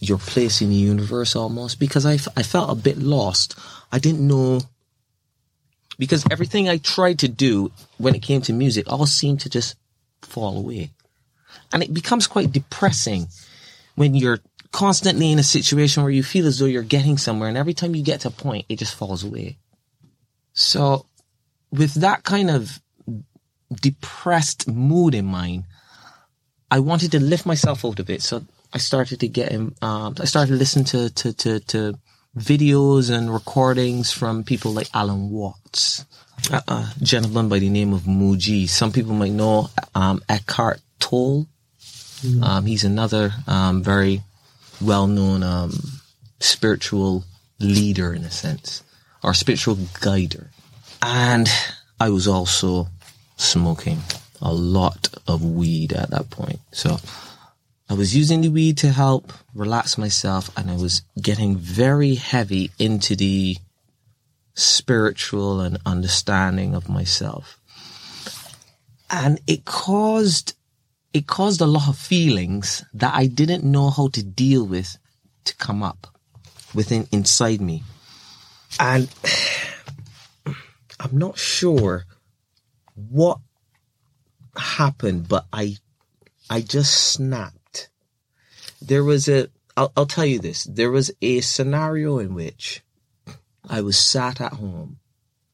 your 0.00 0.18
place 0.18 0.62
in 0.62 0.68
the 0.68 0.76
universe 0.76 1.34
almost 1.34 1.80
because 1.80 2.06
I, 2.06 2.14
f- 2.14 2.28
I 2.36 2.44
felt 2.44 2.70
a 2.70 2.80
bit 2.80 2.98
lost. 2.98 3.58
I 3.90 3.98
didn't 3.98 4.24
know 4.24 4.60
because 5.98 6.24
everything 6.30 6.68
I 6.68 6.78
tried 6.78 7.18
to 7.20 7.28
do 7.28 7.72
when 7.98 8.14
it 8.14 8.22
came 8.22 8.40
to 8.42 8.52
music 8.52 8.90
all 8.90 9.06
seemed 9.06 9.40
to 9.40 9.50
just 9.50 9.76
fall 10.22 10.56
away. 10.56 10.90
And 11.72 11.82
it 11.82 11.92
becomes 11.92 12.26
quite 12.26 12.52
depressing 12.52 13.28
when 13.94 14.14
you're 14.14 14.38
constantly 14.70 15.32
in 15.32 15.38
a 15.38 15.44
situation 15.44 16.02
where 16.02 16.12
you 16.12 16.22
feel 16.22 16.46
as 16.46 16.58
though 16.58 16.66
you're 16.66 16.82
getting 16.82 17.18
somewhere 17.18 17.48
and 17.48 17.58
every 17.58 17.74
time 17.74 17.94
you 17.94 18.02
get 18.02 18.20
to 18.20 18.28
a 18.28 18.32
point, 18.32 18.66
it 18.68 18.78
just 18.78 18.94
falls 18.94 19.24
away. 19.24 19.58
So 20.52 21.06
with 21.70 21.94
that 21.94 22.22
kind 22.22 22.50
of 22.50 22.80
depressed 23.70 24.68
mood 24.68 25.14
in 25.14 25.26
mind, 25.26 25.64
I 26.70 26.80
wanted 26.80 27.12
to 27.12 27.20
lift 27.20 27.46
myself 27.46 27.84
out 27.84 27.98
of 27.98 28.10
it. 28.10 28.22
So 28.22 28.44
I 28.72 28.78
started 28.78 29.20
to 29.20 29.28
get, 29.28 29.52
um, 29.82 30.14
I 30.20 30.24
started 30.26 30.52
to 30.52 30.58
listen 30.58 30.84
to, 30.84 31.10
to, 31.10 31.32
to, 31.32 31.60
to 31.60 31.98
videos 32.36 33.10
and 33.10 33.32
recordings 33.32 34.12
from 34.12 34.44
people 34.44 34.72
like 34.72 34.88
Alan 34.94 35.30
Watts, 35.30 36.04
a, 36.50 36.62
a 36.68 36.92
gentleman 37.02 37.48
by 37.48 37.58
the 37.58 37.68
name 37.68 37.92
of 37.92 38.02
Mooji. 38.02 38.68
Some 38.68 38.92
people 38.92 39.14
might 39.14 39.32
know, 39.32 39.70
um, 39.94 40.22
Eckhart 40.28 40.80
Tolle. 40.98 41.46
Um, 42.42 42.66
he's 42.66 42.84
another, 42.84 43.32
um, 43.46 43.82
very 43.82 44.22
well-known, 44.80 45.42
um, 45.42 45.72
spiritual 46.40 47.24
leader 47.60 48.12
in 48.12 48.24
a 48.24 48.30
sense, 48.30 48.82
or 49.22 49.34
spiritual 49.34 49.78
guider. 50.00 50.50
And 51.00 51.48
I 52.00 52.10
was 52.10 52.26
also 52.26 52.88
smoking 53.36 54.00
a 54.40 54.52
lot 54.52 55.14
of 55.26 55.44
weed 55.44 55.92
at 55.92 56.10
that 56.10 56.30
point. 56.30 56.60
So 56.72 56.98
I 57.90 57.94
was 57.94 58.14
using 58.14 58.42
the 58.42 58.50
weed 58.50 58.76
to 58.78 58.90
help 58.90 59.32
relax 59.54 59.96
myself 59.96 60.50
and 60.58 60.70
I 60.70 60.76
was 60.76 61.02
getting 61.20 61.56
very 61.56 62.16
heavy 62.16 62.70
into 62.78 63.16
the 63.16 63.56
spiritual 64.54 65.60
and 65.60 65.78
understanding 65.86 66.74
of 66.74 66.88
myself. 66.88 67.58
And 69.10 69.40
it 69.46 69.64
caused, 69.64 70.54
it 71.14 71.26
caused 71.26 71.62
a 71.62 71.66
lot 71.66 71.88
of 71.88 71.96
feelings 71.96 72.84
that 72.92 73.14
I 73.14 73.26
didn't 73.26 73.64
know 73.64 73.88
how 73.88 74.08
to 74.08 74.22
deal 74.22 74.66
with 74.66 74.98
to 75.44 75.56
come 75.56 75.82
up 75.82 76.08
within, 76.74 77.08
inside 77.10 77.62
me. 77.62 77.84
And 78.78 79.08
I'm 81.00 81.16
not 81.16 81.38
sure 81.38 82.04
what 82.94 83.38
happened, 84.56 85.26
but 85.26 85.46
I, 85.52 85.76
I 86.50 86.60
just 86.60 87.12
snapped. 87.12 87.57
There 88.80 89.04
was 89.04 89.28
a, 89.28 89.48
I'll, 89.76 89.92
I'll 89.96 90.06
tell 90.06 90.26
you 90.26 90.38
this. 90.38 90.64
There 90.64 90.90
was 90.90 91.10
a 91.20 91.40
scenario 91.40 92.18
in 92.18 92.34
which 92.34 92.82
I 93.68 93.80
was 93.80 93.98
sat 93.98 94.40
at 94.40 94.54
home. 94.54 94.98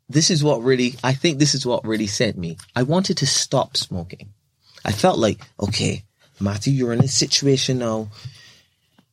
This 0.09 0.31
is 0.31 0.45
what 0.45 0.63
really, 0.63 0.95
I 1.03 1.15
think 1.15 1.39
this 1.39 1.55
is 1.55 1.67
what 1.67 1.87
really 1.87 2.07
sent 2.07 2.37
me. 2.37 2.59
I 2.77 2.83
wanted 2.83 3.19
to 3.19 3.27
stop 3.27 3.77
smoking. 3.77 4.33
I 4.85 4.93
felt 4.93 5.19
like, 5.19 5.41
okay, 5.59 6.05
Matthew, 6.39 6.75
you're 6.75 6.93
in 6.93 7.03
a 7.03 7.09
situation 7.09 7.79
now. 7.79 8.11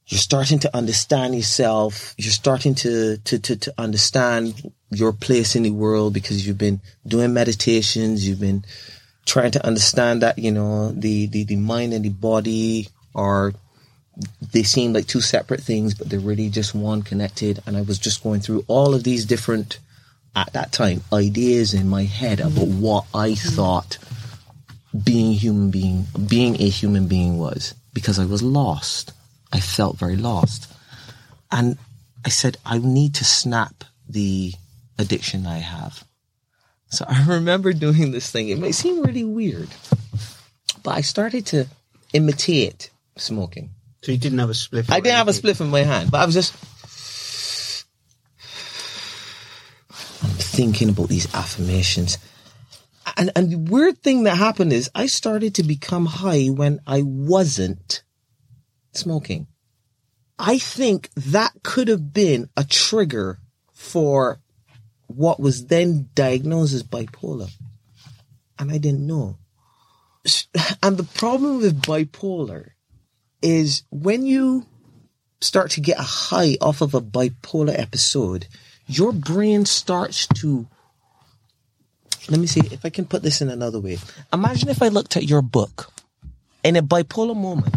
You're 0.08 0.20
starting 0.20 0.60
to 0.60 0.76
understand 0.76 1.34
yourself. 1.34 2.14
You're 2.18 2.32
starting 2.32 2.76
to, 2.76 3.18
to, 3.18 3.40
to, 3.40 3.56
to 3.56 3.74
understand 3.78 4.72
your 4.90 5.14
place 5.14 5.56
in 5.56 5.64
the 5.64 5.72
world 5.72 6.14
because 6.14 6.46
you've 6.46 6.58
been 6.58 6.82
doing 7.08 7.34
meditations. 7.34 8.28
You've 8.28 8.42
been 8.42 8.66
trying 9.26 9.52
to 9.52 9.66
understand 9.66 10.22
that, 10.24 10.38
you 10.38 10.52
know, 10.52 10.92
the, 10.92 11.28
the, 11.28 11.46
the 11.46 11.56
mind 11.56 11.94
and 11.94 12.04
the 12.04 12.10
body 12.10 12.90
are, 13.16 13.54
they 14.52 14.64
seem 14.64 14.94
like 14.94 15.08
two 15.08 15.22
separate 15.22 15.62
things, 15.62 15.94
but 15.94 16.10
they're 16.10 16.20
really 16.20 16.50
just 16.50 16.76
one 16.76 17.02
connected. 17.02 17.62
And 17.66 17.78
I 17.78 17.82
was 17.82 17.98
just 17.98 18.24
going 18.24 18.42
through 18.42 18.66
all 18.68 18.94
of 18.94 19.04
these 19.04 19.26
different, 19.26 19.80
at 20.36 20.54
that 20.54 20.72
time, 20.72 21.02
ideas 21.14 21.74
in 21.74 21.88
my 21.88 22.04
head 22.04 22.40
about 22.40 22.54
mm-hmm. 22.54 22.82
what 22.82 23.06
I 23.14 23.30
mm-hmm. 23.30 23.56
thought 23.56 23.98
being 25.04 25.34
human 25.34 25.72
being, 25.72 26.06
being 26.28 26.62
a 26.62 26.68
human 26.68 27.08
being 27.08 27.38
was 27.38 27.74
because 27.94 28.20
I 28.20 28.26
was 28.26 28.44
lost. 28.44 29.14
I 29.54 29.60
felt 29.60 29.98
very 29.98 30.18
lost. 30.18 30.72
And 31.52 31.78
I 32.26 32.30
said, 32.30 32.58
I 32.66 32.78
need 32.78 33.16
to 33.16 33.26
snap 33.26 33.84
the 34.08 34.54
addiction 34.98 35.46
I 35.46 35.60
have. 35.60 36.04
So 36.90 37.06
I 37.08 37.26
remember 37.28 37.74
doing 37.74 38.12
this 38.12 38.30
thing. 38.30 38.50
It 38.50 38.60
may 38.60 38.72
seem 38.72 39.02
really 39.02 39.24
weird, 39.24 39.70
but 40.84 40.92
I 40.92 41.02
started 41.02 41.46
to 41.48 41.68
imitate 42.14 42.90
smoking. 43.18 43.72
So 44.04 44.12
you 44.12 44.18
didn't 44.18 44.40
have 44.40 44.50
a 44.50 44.54
spliff. 44.54 44.92
I 44.92 45.00
didn't 45.00 45.18
have 45.18 45.28
a 45.28 45.32
spliff 45.32 45.62
in 45.62 45.70
my 45.70 45.82
hand, 45.82 46.10
but 46.10 46.22
I 46.22 46.26
was 46.26 46.34
just. 46.34 46.56
I'm 50.24 50.30
thinking 50.30 50.90
about 50.90 51.10
these 51.10 51.34
affirmations. 51.34 52.18
And, 53.18 53.32
and 53.36 53.52
the 53.52 53.58
weird 53.58 54.00
thing 54.00 54.24
that 54.24 54.38
happened 54.38 54.74
is 54.74 54.90
I 54.96 55.06
started 55.08 55.56
to 55.56 55.64
become 55.64 56.06
high 56.06 56.48
when 56.48 56.80
I 56.88 57.02
wasn't 57.04 58.04
smoking. 58.94 59.48
I 60.40 60.58
think 60.58 61.10
that 61.16 61.52
could 61.64 61.88
have 61.88 62.14
been 62.14 62.50
a 62.58 62.64
trigger 62.64 63.40
for 63.74 64.40
what 65.08 65.40
was 65.40 65.68
then 65.68 66.10
diagnosed 66.16 66.74
as 66.74 66.84
bipolar. 66.84 67.52
And 68.58 68.72
I 68.72 68.78
didn't 68.78 69.06
know. 69.06 69.38
And 70.82 70.98
the 70.98 71.04
problem 71.04 71.58
with 71.58 71.82
bipolar 71.82 72.70
is 73.42 73.84
when 73.92 74.26
you 74.26 74.66
start 75.40 75.72
to 75.72 75.82
get 75.82 76.00
a 76.00 76.04
high 76.04 76.58
off 76.62 76.82
of 76.82 76.94
a 76.94 77.02
bipolar 77.02 77.78
episode, 77.78 78.48
your 78.88 79.12
brain 79.12 79.66
starts 79.66 80.28
to. 80.28 80.68
Let 82.30 82.40
me 82.40 82.48
see 82.48 82.62
if 82.72 82.86
I 82.86 82.90
can 82.90 83.06
put 83.06 83.24
this 83.24 83.42
in 83.42 83.50
another 83.50 83.80
way. 83.80 83.98
Imagine 84.32 84.70
if 84.70 84.82
I 84.82 84.90
looked 84.90 85.18
at 85.18 85.24
your 85.24 85.42
book 85.42 85.92
in 86.64 86.76
a 86.76 86.84
bipolar 86.84 87.36
moment. 87.36 87.76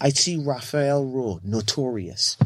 I'd 0.00 0.16
see 0.16 0.36
Raphael 0.36 1.04
Rowe, 1.04 1.38
notorious. 1.44 2.36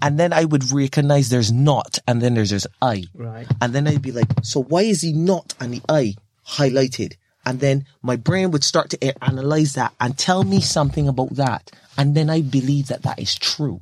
And 0.00 0.18
then 0.18 0.32
I 0.32 0.46
would 0.46 0.72
recognize 0.72 1.28
there's 1.28 1.52
not, 1.52 1.98
and 2.08 2.22
then 2.22 2.34
there's 2.34 2.50
there's 2.50 2.66
I. 2.80 3.04
Right. 3.14 3.46
And 3.60 3.74
then 3.74 3.86
I'd 3.86 4.00
be 4.00 4.12
like, 4.12 4.28
so 4.42 4.62
why 4.62 4.82
is 4.82 5.02
he 5.02 5.12
not 5.12 5.54
and 5.60 5.74
the 5.74 5.82
I 5.88 6.14
highlighted? 6.48 7.16
And 7.44 7.60
then 7.60 7.86
my 8.02 8.16
brain 8.16 8.50
would 8.52 8.64
start 8.64 8.90
to 8.90 9.24
analyze 9.24 9.74
that 9.74 9.92
and 10.00 10.16
tell 10.16 10.44
me 10.44 10.60
something 10.60 11.08
about 11.08 11.36
that. 11.36 11.70
And 11.98 12.14
then 12.14 12.30
I 12.30 12.40
believe 12.40 12.88
that 12.88 13.02
that 13.02 13.18
is 13.18 13.34
true. 13.34 13.80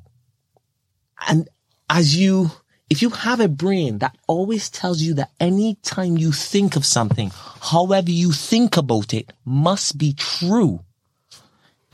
And 1.28 1.48
as 1.88 2.16
you, 2.16 2.50
if 2.88 3.02
you 3.02 3.10
have 3.10 3.40
a 3.40 3.48
brain 3.48 3.98
that 3.98 4.16
always 4.26 4.70
tells 4.70 5.02
you 5.02 5.14
that 5.14 5.30
any 5.38 5.76
time 5.82 6.16
you 6.16 6.32
think 6.32 6.76
of 6.76 6.86
something, 6.86 7.30
however 7.60 8.10
you 8.10 8.32
think 8.32 8.76
about 8.76 9.12
it 9.12 9.32
must 9.44 9.98
be 9.98 10.14
true, 10.14 10.80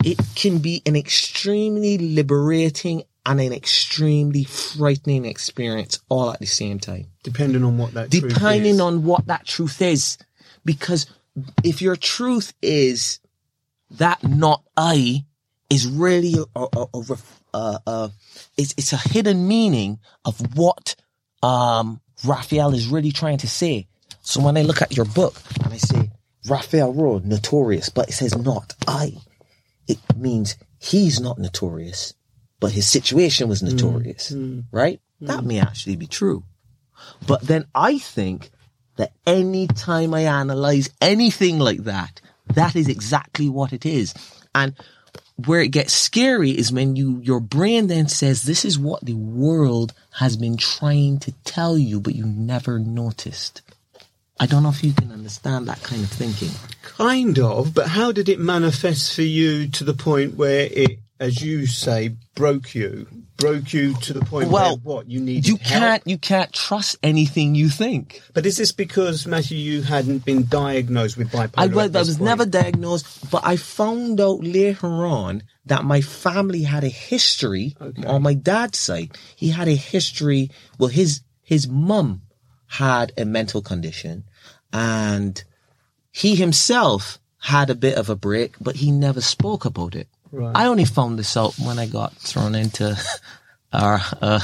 it 0.04 0.18
can 0.34 0.58
be 0.58 0.82
an 0.86 0.94
extremely 0.94 1.98
liberating 1.98 3.02
and 3.24 3.40
an 3.40 3.52
extremely 3.52 4.44
frightening 4.44 5.24
experience 5.24 5.98
all 6.08 6.30
at 6.30 6.38
the 6.38 6.46
same 6.46 6.78
time 6.78 7.08
Depending 7.24 7.64
on 7.64 7.76
what 7.76 7.92
that 7.94 8.10
truth 8.10 8.32
depending 8.32 8.80
on 8.80 9.02
what 9.02 9.26
that 9.26 9.44
truth 9.44 9.82
is. 9.82 10.16
Because 10.64 11.06
if 11.62 11.82
your 11.82 11.96
truth 11.96 12.54
is 12.62 13.20
that 13.90 14.22
not 14.24 14.62
I 14.76 15.24
is 15.70 15.86
really 15.86 16.34
a, 16.54 16.66
a, 16.72 16.86
a, 16.94 17.16
uh, 17.54 17.78
uh, 17.86 18.08
it's, 18.56 18.74
it's 18.76 18.92
a 18.92 18.96
hidden 18.96 19.46
meaning 19.48 19.98
of 20.24 20.56
what, 20.56 20.94
um, 21.42 22.00
Raphael 22.24 22.72
is 22.74 22.88
really 22.88 23.12
trying 23.12 23.38
to 23.38 23.48
say. 23.48 23.86
So 24.22 24.40
when 24.40 24.56
I 24.56 24.62
look 24.62 24.82
at 24.82 24.96
your 24.96 25.06
book 25.06 25.36
and 25.62 25.72
I 25.72 25.76
say 25.76 26.10
Raphael 26.48 26.92
Rowe, 26.92 27.20
notorious, 27.24 27.88
but 27.88 28.08
it 28.08 28.12
says 28.12 28.36
not 28.36 28.74
I, 28.86 29.16
it 29.88 29.98
means 30.16 30.56
he's 30.78 31.20
not 31.20 31.38
notorious, 31.38 32.14
but 32.60 32.72
his 32.72 32.86
situation 32.88 33.48
was 33.48 33.62
notorious, 33.62 34.32
right? 34.72 35.00
That 35.20 35.44
may 35.44 35.60
actually 35.60 35.96
be 35.96 36.06
true. 36.06 36.44
But 37.26 37.42
then 37.42 37.66
I 37.74 37.98
think 37.98 38.50
that 38.96 39.12
any 39.26 39.66
time 39.66 40.14
I 40.14 40.22
analyze 40.22 40.90
anything 41.00 41.58
like 41.58 41.84
that, 41.84 42.20
that 42.54 42.76
is 42.76 42.88
exactly 42.88 43.48
what 43.48 43.72
it 43.72 43.86
is. 43.86 44.14
And 44.54 44.74
where 45.44 45.60
it 45.60 45.68
gets 45.68 45.92
scary 45.92 46.50
is 46.50 46.72
when 46.72 46.96
you, 46.96 47.20
your 47.22 47.40
brain 47.40 47.88
then 47.88 48.08
says, 48.08 48.42
this 48.42 48.64
is 48.64 48.78
what 48.78 49.04
the 49.04 49.14
world 49.14 49.92
has 50.18 50.36
been 50.36 50.56
trying 50.56 51.18
to 51.20 51.32
tell 51.44 51.76
you, 51.76 52.00
but 52.00 52.14
you 52.14 52.24
never 52.24 52.78
noticed. 52.78 53.60
I 54.38 54.46
don't 54.46 54.62
know 54.62 54.70
if 54.70 54.84
you 54.84 54.92
can 54.92 55.12
understand 55.12 55.66
that 55.68 55.82
kind 55.82 56.02
of 56.02 56.10
thinking. 56.10 56.50
Kind 56.82 57.38
of, 57.38 57.74
but 57.74 57.88
how 57.88 58.12
did 58.12 58.28
it 58.28 58.38
manifest 58.38 59.14
for 59.14 59.22
you 59.22 59.68
to 59.68 59.84
the 59.84 59.94
point 59.94 60.36
where 60.36 60.68
it, 60.70 60.95
as 61.18 61.42
you 61.42 61.66
say, 61.66 62.16
broke 62.34 62.74
you? 62.74 63.06
Broke 63.38 63.72
you 63.72 63.94
to 63.94 64.12
the 64.14 64.20
point 64.24 64.48
Well, 64.48 64.76
where 64.76 64.96
what 64.96 65.10
you 65.10 65.20
need. 65.20 65.46
You 65.46 65.56
help? 65.56 65.80
can't, 65.80 66.06
you 66.06 66.16
can't 66.16 66.52
trust 66.52 66.96
anything 67.02 67.54
you 67.54 67.68
think. 67.68 68.22
But 68.32 68.46
is 68.46 68.56
this 68.56 68.72
because 68.72 69.26
Matthew, 69.26 69.58
you 69.58 69.82
hadn't 69.82 70.24
been 70.24 70.46
diagnosed 70.46 71.18
with 71.18 71.30
bipolar? 71.30 71.52
I, 71.58 71.66
was, 71.66 71.94
I 71.94 71.98
was 71.98 72.16
point? 72.16 72.22
never 72.22 72.46
diagnosed, 72.46 73.30
but 73.30 73.42
I 73.44 73.56
found 73.56 74.20
out 74.20 74.42
later 74.42 74.86
on 75.06 75.42
that 75.66 75.84
my 75.84 76.00
family 76.00 76.62
had 76.62 76.82
a 76.84 76.88
history 76.88 77.76
on 78.06 78.22
my 78.22 78.32
dad's 78.34 78.78
side. 78.78 79.16
He 79.34 79.50
had 79.50 79.68
a 79.68 79.74
history. 79.74 80.50
Well, 80.78 80.88
his 80.88 81.20
his 81.42 81.68
mum 81.68 82.22
had 82.68 83.12
a 83.18 83.24
mental 83.24 83.60
condition, 83.62 84.24
and 84.72 85.42
he 86.10 86.36
himself 86.36 87.18
had 87.38 87.68
a 87.68 87.74
bit 87.74 87.96
of 87.98 88.08
a 88.08 88.16
break, 88.16 88.54
but 88.60 88.76
he 88.76 88.90
never 88.90 89.20
spoke 89.20 89.64
about 89.64 89.94
it. 89.94 90.08
Right. 90.36 90.54
I 90.54 90.66
only 90.66 90.84
found 90.84 91.18
this 91.18 91.34
out 91.36 91.54
when 91.58 91.78
I 91.78 91.86
got 91.86 92.12
thrown 92.14 92.54
into 92.54 92.94
our. 93.72 94.00
Uh, 94.20 94.40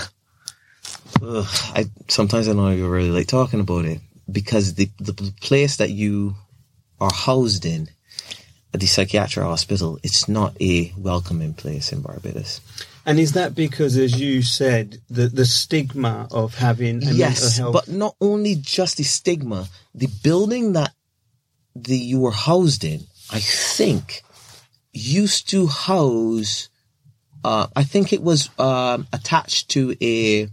ugh, 1.22 1.46
I 1.74 1.90
sometimes 2.09 2.48
I 2.48 2.55
don't 2.55 2.72
even 2.72 2.88
really 2.88 3.11
like 3.11 3.26
talking 3.26 3.61
about 3.61 3.85
it 3.85 4.00
because 4.31 4.74
the 4.74 4.88
the 4.98 5.12
place 5.42 5.76
that 5.76 5.90
you 5.90 6.35
are 6.98 7.12
housed 7.12 7.66
in, 7.66 7.90
at 8.72 8.81
the 8.81 8.87
psychiatric 8.87 9.44
hospital, 9.44 9.98
it's 10.02 10.31
not 10.31 10.57
a 10.62 10.94
welcoming 10.96 11.52
place 11.52 11.92
in 11.92 12.00
Barbados. 12.00 12.62
And 13.05 13.18
is 13.18 13.33
that 13.33 13.55
because, 13.55 13.98
as 13.98 14.18
you 14.18 14.40
said, 14.40 14.98
the 15.11 15.28
the 15.28 15.44
stigma 15.44 16.26
of 16.31 16.55
having 16.55 17.07
a 17.07 17.12
yes, 17.12 17.59
mental 17.59 17.72
health? 17.72 17.87
but 17.87 17.94
not 17.94 18.16
only 18.18 18.55
just 18.55 18.96
the 18.96 19.02
stigma, 19.02 19.68
the 19.94 20.09
building 20.22 20.72
that 20.72 20.92
the 21.76 21.98
you 21.98 22.20
were 22.20 22.31
housed 22.31 22.83
in, 22.83 23.00
I 23.31 23.40
think, 23.40 24.22
used 24.92 25.48
to 25.50 25.66
house. 25.66 26.68
Uh, 27.44 27.66
I 27.74 27.85
think 27.85 28.12
it 28.12 28.22
was 28.22 28.50
um, 28.59 29.07
attached 29.12 29.70
to 29.70 29.96
a 30.00 30.48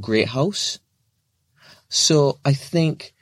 great 0.00 0.28
house. 0.28 0.78
So 1.88 2.38
I 2.44 2.52
think, 2.52 3.14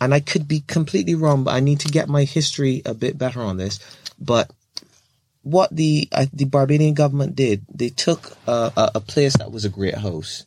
and 0.00 0.14
I 0.14 0.20
could 0.20 0.48
be 0.48 0.60
completely 0.60 1.14
wrong, 1.14 1.44
but 1.44 1.54
I 1.54 1.60
need 1.60 1.80
to 1.80 1.88
get 1.88 2.08
my 2.08 2.24
history 2.24 2.82
a 2.84 2.94
bit 2.94 3.18
better 3.18 3.40
on 3.40 3.56
this. 3.56 3.78
But 4.18 4.50
what 5.42 5.74
the 5.74 6.08
uh, 6.12 6.26
the 6.32 6.44
Barbadian 6.44 6.94
government 6.94 7.36
did, 7.36 7.64
they 7.72 7.88
took 7.88 8.36
uh, 8.46 8.70
a, 8.76 8.92
a 8.96 9.00
place 9.00 9.36
that 9.36 9.52
was 9.52 9.64
a 9.64 9.68
great 9.70 9.96
house 9.96 10.46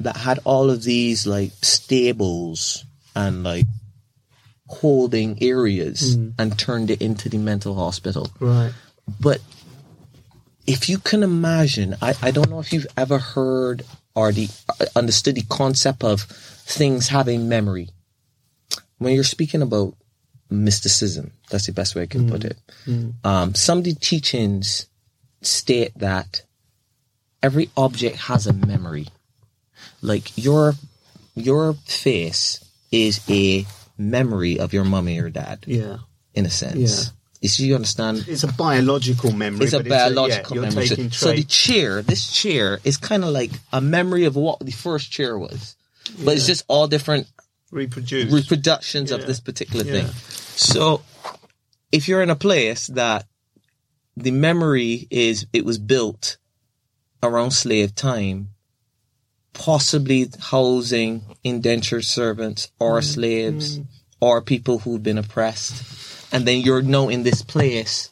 that 0.00 0.16
had 0.16 0.40
all 0.44 0.70
of 0.70 0.82
these 0.82 1.26
like 1.26 1.52
stables 1.62 2.84
and 3.14 3.44
like 3.44 3.66
holding 4.80 5.42
areas 5.42 6.14
and 6.38 6.58
turned 6.58 6.90
it 6.90 7.02
into 7.02 7.28
the 7.28 7.38
mental 7.38 7.74
hospital. 7.74 8.30
right. 8.40 8.72
But 9.20 9.40
if 10.66 10.88
you 10.88 10.98
can 10.98 11.22
imagine, 11.22 11.96
I, 12.00 12.14
I 12.22 12.30
don't 12.30 12.48
know 12.50 12.60
if 12.60 12.72
you've 12.72 12.86
ever 12.96 13.18
heard 13.18 13.82
or 14.14 14.32
the 14.32 14.48
uh, 14.68 14.86
understood 14.94 15.34
the 15.34 15.42
concept 15.42 16.04
of 16.04 16.22
things 16.22 17.08
having 17.08 17.48
memory. 17.48 17.88
When 18.98 19.14
you're 19.14 19.24
speaking 19.24 19.62
about 19.62 19.94
mysticism, 20.50 21.32
that's 21.50 21.66
the 21.66 21.72
best 21.72 21.94
way 21.94 22.02
I 22.02 22.06
can 22.06 22.28
put 22.30 22.44
it. 22.44 22.56
Um, 23.24 23.54
some 23.54 23.78
of 23.78 23.84
the 23.84 23.94
teachings 23.94 24.86
state 25.42 25.92
that 25.98 26.42
every 27.42 27.70
object 27.76 28.16
has 28.16 28.46
a 28.46 28.52
memory. 28.52 29.08
Like 30.00 30.36
your 30.36 30.74
your 31.34 31.74
face 31.86 32.62
is 32.92 33.20
a 33.28 33.66
memory 33.98 34.58
of 34.58 34.72
your 34.72 34.84
mummy 34.84 35.18
or 35.18 35.30
dad, 35.30 35.64
Yeah. 35.66 35.98
in 36.34 36.46
a 36.46 36.50
sense. 36.50 36.76
Yeah. 37.06 37.12
You 37.40 37.48
see, 37.48 37.66
you 37.66 37.74
understand? 37.74 38.24
It's 38.28 38.44
a 38.44 38.52
biological 38.52 39.32
memory. 39.32 39.64
It's 39.64 39.72
a 39.74 39.82
biological 39.82 40.56
yeah, 40.56 40.62
you're 40.62 40.70
memory. 40.70 40.86
So, 40.86 41.08
so 41.08 41.32
the 41.32 41.42
chair, 41.42 42.00
this 42.00 42.32
chair, 42.32 42.78
is 42.84 42.96
kind 42.96 43.24
of 43.24 43.30
like 43.30 43.50
a 43.72 43.80
memory 43.80 44.26
of 44.26 44.36
what 44.36 44.60
the 44.60 44.70
first 44.70 45.10
chair 45.10 45.36
was, 45.36 45.74
but 46.24 46.36
it's 46.36 46.46
just 46.46 46.64
all 46.68 46.86
different 46.86 47.26
reproduce. 47.72 48.32
reproductions 48.32 49.10
of 49.10 49.26
this 49.26 49.40
particular 49.40 49.84
Yeah. 49.84 50.02
thing. 50.04 50.14
So, 50.54 51.02
if 51.90 52.06
you're 52.06 52.22
in 52.22 52.30
a 52.30 52.36
place 52.36 52.86
that 52.88 53.26
the 54.16 54.30
memory 54.30 55.08
is 55.10 55.46
it 55.52 55.64
was 55.64 55.78
built 55.78 56.36
around 57.24 57.50
slave 57.50 57.94
time, 57.96 58.50
possibly 59.52 60.28
housing 60.40 61.22
indentured 61.44 62.04
servants 62.04 62.70
or 62.78 63.00
Mm, 63.00 63.04
slaves 63.04 63.80
or 64.20 64.40
people 64.40 64.78
who've 64.78 65.02
been 65.02 65.18
oppressed, 65.18 65.82
and 66.32 66.46
then 66.46 66.60
you're 66.60 66.82
now 66.82 67.08
in 67.08 67.22
this 67.22 67.42
place 67.42 68.10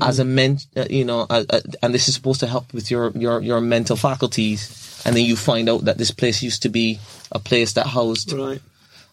as 0.00 0.18
a 0.18 0.24
men, 0.24 0.58
uh, 0.76 0.86
you 0.88 1.04
know, 1.04 1.26
uh, 1.28 1.44
uh, 1.50 1.60
and 1.82 1.92
this 1.92 2.08
is 2.08 2.14
supposed 2.14 2.40
to 2.40 2.46
help 2.46 2.72
with 2.72 2.90
your 2.90 3.10
your 3.10 3.42
your 3.42 3.60
mental 3.60 3.96
faculties, 3.96 5.02
and 5.04 5.14
then 5.14 5.24
you 5.24 5.36
find 5.36 5.68
out 5.68 5.84
that 5.84 5.98
this 5.98 6.10
place 6.10 6.42
used 6.42 6.62
to 6.62 6.68
be 6.70 6.98
a 7.30 7.38
place 7.38 7.74
that 7.74 7.86
housed 7.86 8.32
right. 8.32 8.60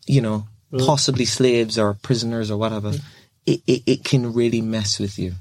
you 0.08 0.22
know, 0.22 0.48
possibly 0.78 1.26
slaves 1.26 1.78
or 1.78 1.96
prisoners 1.96 2.50
or 2.50 2.58
whatever, 2.58 2.94
it, 3.46 3.62
it, 3.68 3.84
it 3.86 4.04
can 4.06 4.34
really 4.34 4.62
mess 4.62 5.00
with 5.00 5.20
you. 5.20 5.34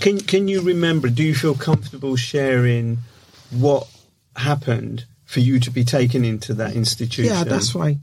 Can 0.00 0.18
Can 0.20 0.48
you 0.48 0.62
remember? 0.62 1.10
Do 1.10 1.22
you 1.22 1.34
feel 1.34 1.54
comfortable 1.54 2.16
sharing 2.16 2.98
what 3.50 3.86
happened 4.36 5.04
for 5.24 5.40
you 5.40 5.60
to 5.60 5.70
be 5.70 5.84
taken 5.84 6.24
into 6.24 6.54
that 6.54 6.74
institution? 6.74 7.32
Yeah, 7.32 7.44
that's 7.44 7.74
right. 7.74 7.98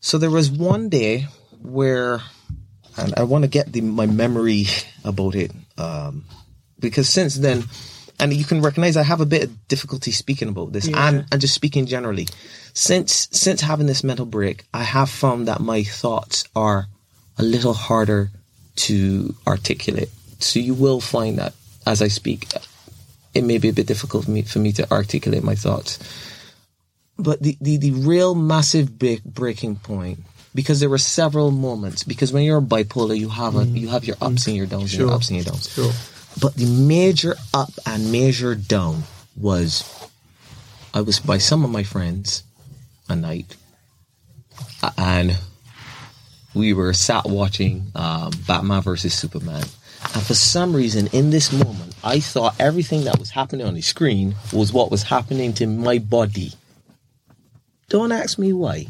So 0.00 0.18
there 0.18 0.30
was 0.30 0.50
one 0.50 0.88
day 0.88 1.26
where, 1.62 2.20
and 2.96 3.14
I 3.16 3.24
want 3.24 3.42
to 3.44 3.48
get 3.48 3.72
the, 3.72 3.80
my 3.82 4.06
memory 4.06 4.66
about 5.04 5.34
it, 5.34 5.52
um, 5.76 6.24
because 6.78 7.08
since 7.08 7.34
then, 7.36 7.64
and 8.18 8.32
you 8.32 8.44
can 8.44 8.62
recognize 8.62 8.96
I 8.96 9.02
have 9.02 9.20
a 9.20 9.26
bit 9.26 9.44
of 9.44 9.68
difficulty 9.68 10.10
speaking 10.10 10.48
about 10.48 10.72
this 10.72 10.88
and, 10.88 11.26
and 11.30 11.40
just 11.40 11.54
speaking 11.54 11.86
generally. 11.86 12.28
Since, 12.72 13.28
since 13.32 13.60
having 13.60 13.86
this 13.86 14.04
mental 14.04 14.26
break, 14.26 14.64
I 14.72 14.82
have 14.82 15.10
found 15.10 15.48
that 15.48 15.60
my 15.60 15.82
thoughts 15.82 16.44
are 16.54 16.86
a 17.38 17.42
little 17.42 17.74
harder 17.74 18.30
to 18.76 19.34
articulate. 19.46 20.10
So 20.38 20.60
you 20.60 20.74
will 20.74 21.00
find 21.00 21.38
that 21.38 21.54
as 21.86 22.02
I 22.02 22.08
speak, 22.08 22.46
it 23.34 23.44
may 23.44 23.58
be 23.58 23.68
a 23.68 23.72
bit 23.72 23.86
difficult 23.86 24.24
for 24.24 24.30
me, 24.30 24.42
for 24.42 24.58
me 24.58 24.72
to 24.72 24.90
articulate 24.90 25.42
my 25.42 25.54
thoughts 25.54 25.98
but 27.22 27.42
the, 27.42 27.56
the, 27.60 27.76
the 27.76 27.92
real 27.92 28.34
massive 28.34 28.98
big 28.98 29.22
breaking 29.24 29.76
point 29.76 30.20
because 30.54 30.80
there 30.80 30.88
were 30.88 30.98
several 30.98 31.50
moments 31.50 32.02
because 32.02 32.32
when 32.32 32.42
you're 32.42 32.60
bipolar 32.60 33.16
you 33.16 33.28
have 33.28 33.56
a 33.56 33.64
you 33.64 33.88
have 33.88 34.04
your 34.04 34.16
ups 34.20 34.46
and 34.46 34.56
your 34.56 34.66
downs 34.66 34.92
and 34.92 35.02
your 35.02 35.12
ups 35.12 35.28
and 35.28 35.36
your 35.36 35.44
downs 35.44 35.72
Sure. 35.72 35.92
But 36.40 36.54
the 36.54 36.66
major 36.66 37.34
up 37.52 37.70
and 37.86 38.12
major 38.12 38.54
down 38.54 39.02
was 39.36 39.84
I 40.94 41.00
was 41.02 41.20
by 41.20 41.38
some 41.38 41.64
of 41.64 41.70
my 41.70 41.82
friends 41.82 42.44
a 43.08 43.16
night 43.16 43.56
and 44.96 45.36
we 46.54 46.72
were 46.72 46.92
sat 46.92 47.26
watching 47.26 47.92
um, 47.94 48.32
Batman 48.46 48.82
versus 48.82 49.14
Superman. 49.14 49.64
And 50.02 50.22
for 50.22 50.34
some 50.34 50.74
reason, 50.74 51.08
in 51.08 51.30
this 51.30 51.52
moment, 51.52 51.94
I 52.02 52.20
thought 52.20 52.56
everything 52.58 53.04
that 53.04 53.18
was 53.18 53.30
happening 53.30 53.66
on 53.66 53.74
the 53.74 53.82
screen 53.82 54.34
was 54.52 54.72
what 54.72 54.90
was 54.90 55.02
happening 55.04 55.52
to 55.54 55.66
my 55.66 55.98
body. 55.98 56.52
Don't 57.88 58.12
ask 58.12 58.38
me 58.38 58.52
why. 58.52 58.86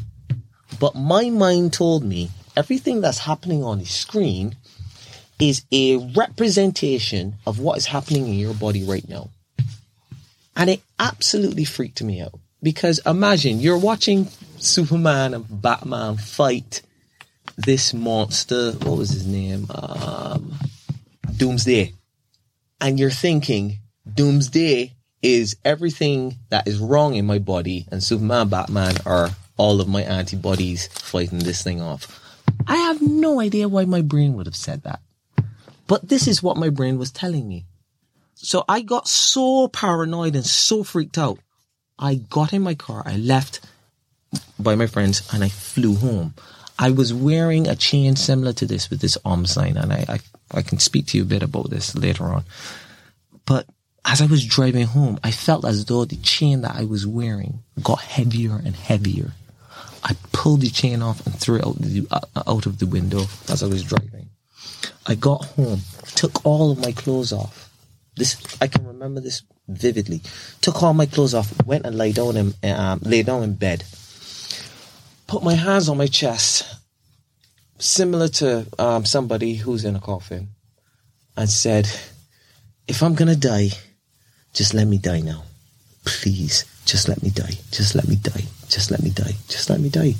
But 0.79 0.95
my 0.95 1.29
mind 1.29 1.73
told 1.73 2.03
me 2.03 2.29
everything 2.55 3.01
that's 3.01 3.19
happening 3.19 3.63
on 3.63 3.79
the 3.79 3.85
screen 3.85 4.55
is 5.39 5.65
a 5.71 5.97
representation 6.13 7.35
of 7.45 7.59
what 7.59 7.77
is 7.77 7.87
happening 7.87 8.27
in 8.27 8.35
your 8.35 8.53
body 8.53 8.83
right 8.83 9.07
now. 9.07 9.29
And 10.55 10.69
it 10.69 10.81
absolutely 10.99 11.65
freaked 11.65 12.01
me 12.01 12.21
out. 12.21 12.39
Because 12.63 12.99
imagine 13.05 13.59
you're 13.59 13.77
watching 13.77 14.27
Superman 14.59 15.33
and 15.33 15.45
Batman 15.61 16.17
fight 16.17 16.83
this 17.57 17.93
monster. 17.93 18.73
What 18.73 18.97
was 18.97 19.09
his 19.09 19.25
name? 19.25 19.65
Um, 19.69 20.53
Doomsday. 21.41 21.91
And 22.79 22.99
you're 22.99 23.09
thinking, 23.09 23.79
Doomsday 24.13 24.93
is 25.23 25.55
everything 25.65 26.37
that 26.49 26.67
is 26.67 26.77
wrong 26.77 27.15
in 27.15 27.25
my 27.25 27.39
body, 27.39 27.87
and 27.91 28.03
Superman, 28.03 28.47
Batman 28.49 28.97
are 29.07 29.31
all 29.57 29.81
of 29.81 29.87
my 29.87 30.03
antibodies 30.03 30.85
fighting 30.85 31.39
this 31.39 31.63
thing 31.63 31.81
off. 31.81 32.21
I 32.67 32.75
have 32.75 33.01
no 33.01 33.39
idea 33.41 33.67
why 33.67 33.85
my 33.85 34.03
brain 34.03 34.35
would 34.35 34.45
have 34.45 34.55
said 34.55 34.83
that. 34.83 34.99
But 35.87 36.07
this 36.07 36.27
is 36.27 36.43
what 36.43 36.57
my 36.57 36.69
brain 36.69 36.99
was 36.99 37.09
telling 37.09 37.49
me. 37.49 37.65
So 38.35 38.63
I 38.69 38.81
got 38.81 39.07
so 39.07 39.67
paranoid 39.67 40.35
and 40.35 40.45
so 40.45 40.83
freaked 40.83 41.17
out. 41.17 41.39
I 41.97 42.15
got 42.15 42.53
in 42.53 42.61
my 42.61 42.75
car, 42.75 43.01
I 43.03 43.17
left 43.17 43.61
by 44.59 44.75
my 44.75 44.85
friends, 44.85 45.27
and 45.33 45.43
I 45.43 45.49
flew 45.49 45.95
home. 45.95 46.35
I 46.77 46.91
was 46.91 47.15
wearing 47.15 47.67
a 47.67 47.75
chain 47.75 48.15
similar 48.15 48.53
to 48.53 48.67
this 48.67 48.91
with 48.91 49.01
this 49.01 49.17
arm 49.25 49.47
sign, 49.47 49.77
and 49.77 49.91
I, 49.91 50.05
I, 50.07 50.19
I 50.53 50.61
can 50.61 50.79
speak 50.79 51.07
to 51.07 51.17
you 51.17 51.23
a 51.23 51.27
bit 51.27 51.43
about 51.43 51.69
this 51.69 51.95
later 51.95 52.25
on. 52.25 52.43
But 53.45 53.65
as 54.05 54.21
I 54.21 54.25
was 54.25 54.45
driving 54.45 54.85
home, 54.87 55.19
I 55.23 55.31
felt 55.31 55.65
as 55.65 55.85
though 55.85 56.05
the 56.05 56.17
chain 56.17 56.61
that 56.61 56.75
I 56.75 56.83
was 56.83 57.05
wearing 57.05 57.59
got 57.81 58.01
heavier 58.01 58.55
and 58.63 58.75
heavier. 58.75 59.33
I 60.03 60.15
pulled 60.31 60.61
the 60.61 60.69
chain 60.69 61.01
off 61.01 61.25
and 61.25 61.35
threw 61.35 61.57
it 61.57 61.65
out, 61.65 61.75
the, 61.77 62.07
uh, 62.09 62.43
out 62.47 62.65
of 62.65 62.79
the 62.79 62.87
window 62.87 63.21
as 63.49 63.61
I 63.61 63.67
was 63.67 63.83
driving. 63.83 64.29
I 65.05 65.15
got 65.15 65.45
home, 65.45 65.81
took 66.15 66.45
all 66.45 66.71
of 66.71 66.79
my 66.79 66.91
clothes 66.91 67.31
off. 67.31 67.69
This 68.15 68.37
I 68.59 68.67
can 68.67 68.85
remember 68.85 69.21
this 69.21 69.43
vividly. 69.67 70.21
Took 70.61 70.83
all 70.83 70.93
my 70.93 71.05
clothes 71.05 71.33
off, 71.33 71.65
went 71.65 71.85
and 71.85 71.97
lay 71.97 72.11
down 72.11 72.35
in 72.35 72.53
um, 72.71 72.99
lay 73.03 73.23
down 73.23 73.43
in 73.43 73.53
bed. 73.53 73.83
Put 75.27 75.43
my 75.43 75.53
hands 75.53 75.87
on 75.87 75.97
my 75.97 76.07
chest, 76.07 76.65
similar 77.81 78.27
to 78.27 78.67
um, 78.77 79.05
somebody 79.05 79.55
who's 79.55 79.83
in 79.83 79.95
a 79.95 79.99
coffin, 79.99 80.49
and 81.35 81.49
said, 81.49 81.89
"If 82.87 83.01
I'm 83.01 83.15
gonna 83.15 83.35
die, 83.35 83.71
just 84.53 84.73
let 84.73 84.87
me 84.87 84.97
die 84.97 85.21
now, 85.21 85.43
please. 86.05 86.65
Just 86.85 87.09
let 87.09 87.21
me 87.21 87.29
die. 87.29 87.57
Just 87.71 87.95
let 87.95 88.07
me 88.07 88.15
die. 88.15 88.45
Just 88.69 88.91
let 88.91 89.01
me 89.01 89.09
die. 89.09 89.35
Just 89.47 89.69
let 89.69 89.79
me 89.79 89.89
die." 89.89 90.15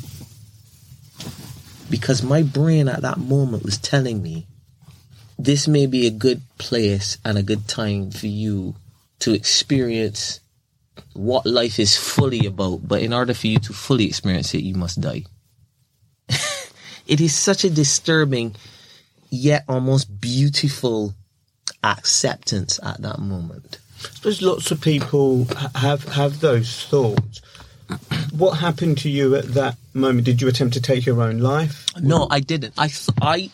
Because 1.89 2.24
my 2.24 2.41
brain 2.41 2.88
at 2.88 3.02
that 3.02 3.17
moment 3.17 3.63
was 3.63 3.78
telling 3.78 4.21
me 4.21 4.47
this 5.38 5.67
may 5.67 5.86
be 5.86 6.08
a 6.08 6.12
good 6.12 6.41
place 6.58 7.17
and 7.26 7.38
a 7.38 7.43
good 7.43 7.67
time 7.67 8.12
for 8.12 8.28
you 8.28 8.76
to 9.19 9.34
experience 9.34 10.39
what 11.13 11.45
life 11.45 11.80
is 11.80 11.97
fully 11.97 12.45
about. 12.45 12.88
But 12.88 13.02
in 13.02 13.13
order 13.13 13.34
for 13.34 13.47
you 13.47 13.60
to 13.60 13.74
fully 13.74 14.06
experience 14.06 14.54
it, 14.54 14.63
you 14.63 14.76
must 14.76 15.02
die. 15.02 15.26
It 17.08 17.22
is 17.22 17.36
such 17.36 17.64
a 17.64 17.70
disturbing, 17.70 18.56
yet 19.30 19.64
almost 19.68 20.22
beautiful 20.22 21.14
acceptance 21.84 22.80
at 22.84 23.02
that 23.02 23.20
moment. 23.20 23.80
There's 24.24 24.42
lots 24.42 24.72
of 24.72 24.82
people 24.82 25.48
have 25.76 26.04
have 26.10 26.40
those 26.40 26.84
thoughts. 26.86 27.42
What 28.32 28.60
happened 28.60 28.98
to 29.00 29.10
you 29.10 29.36
at 29.36 29.54
that 29.54 29.76
moment? 29.94 30.26
Did 30.26 30.42
you 30.42 30.48
attempt 30.48 30.74
to 30.76 30.82
take 30.82 31.06
your 31.06 31.22
own 31.22 31.40
life? 31.40 31.86
No, 32.02 32.28
I 32.30 32.40
didn't. 32.40 32.74
I, 32.78 32.88
th- 32.88 33.10
I, 33.22 33.52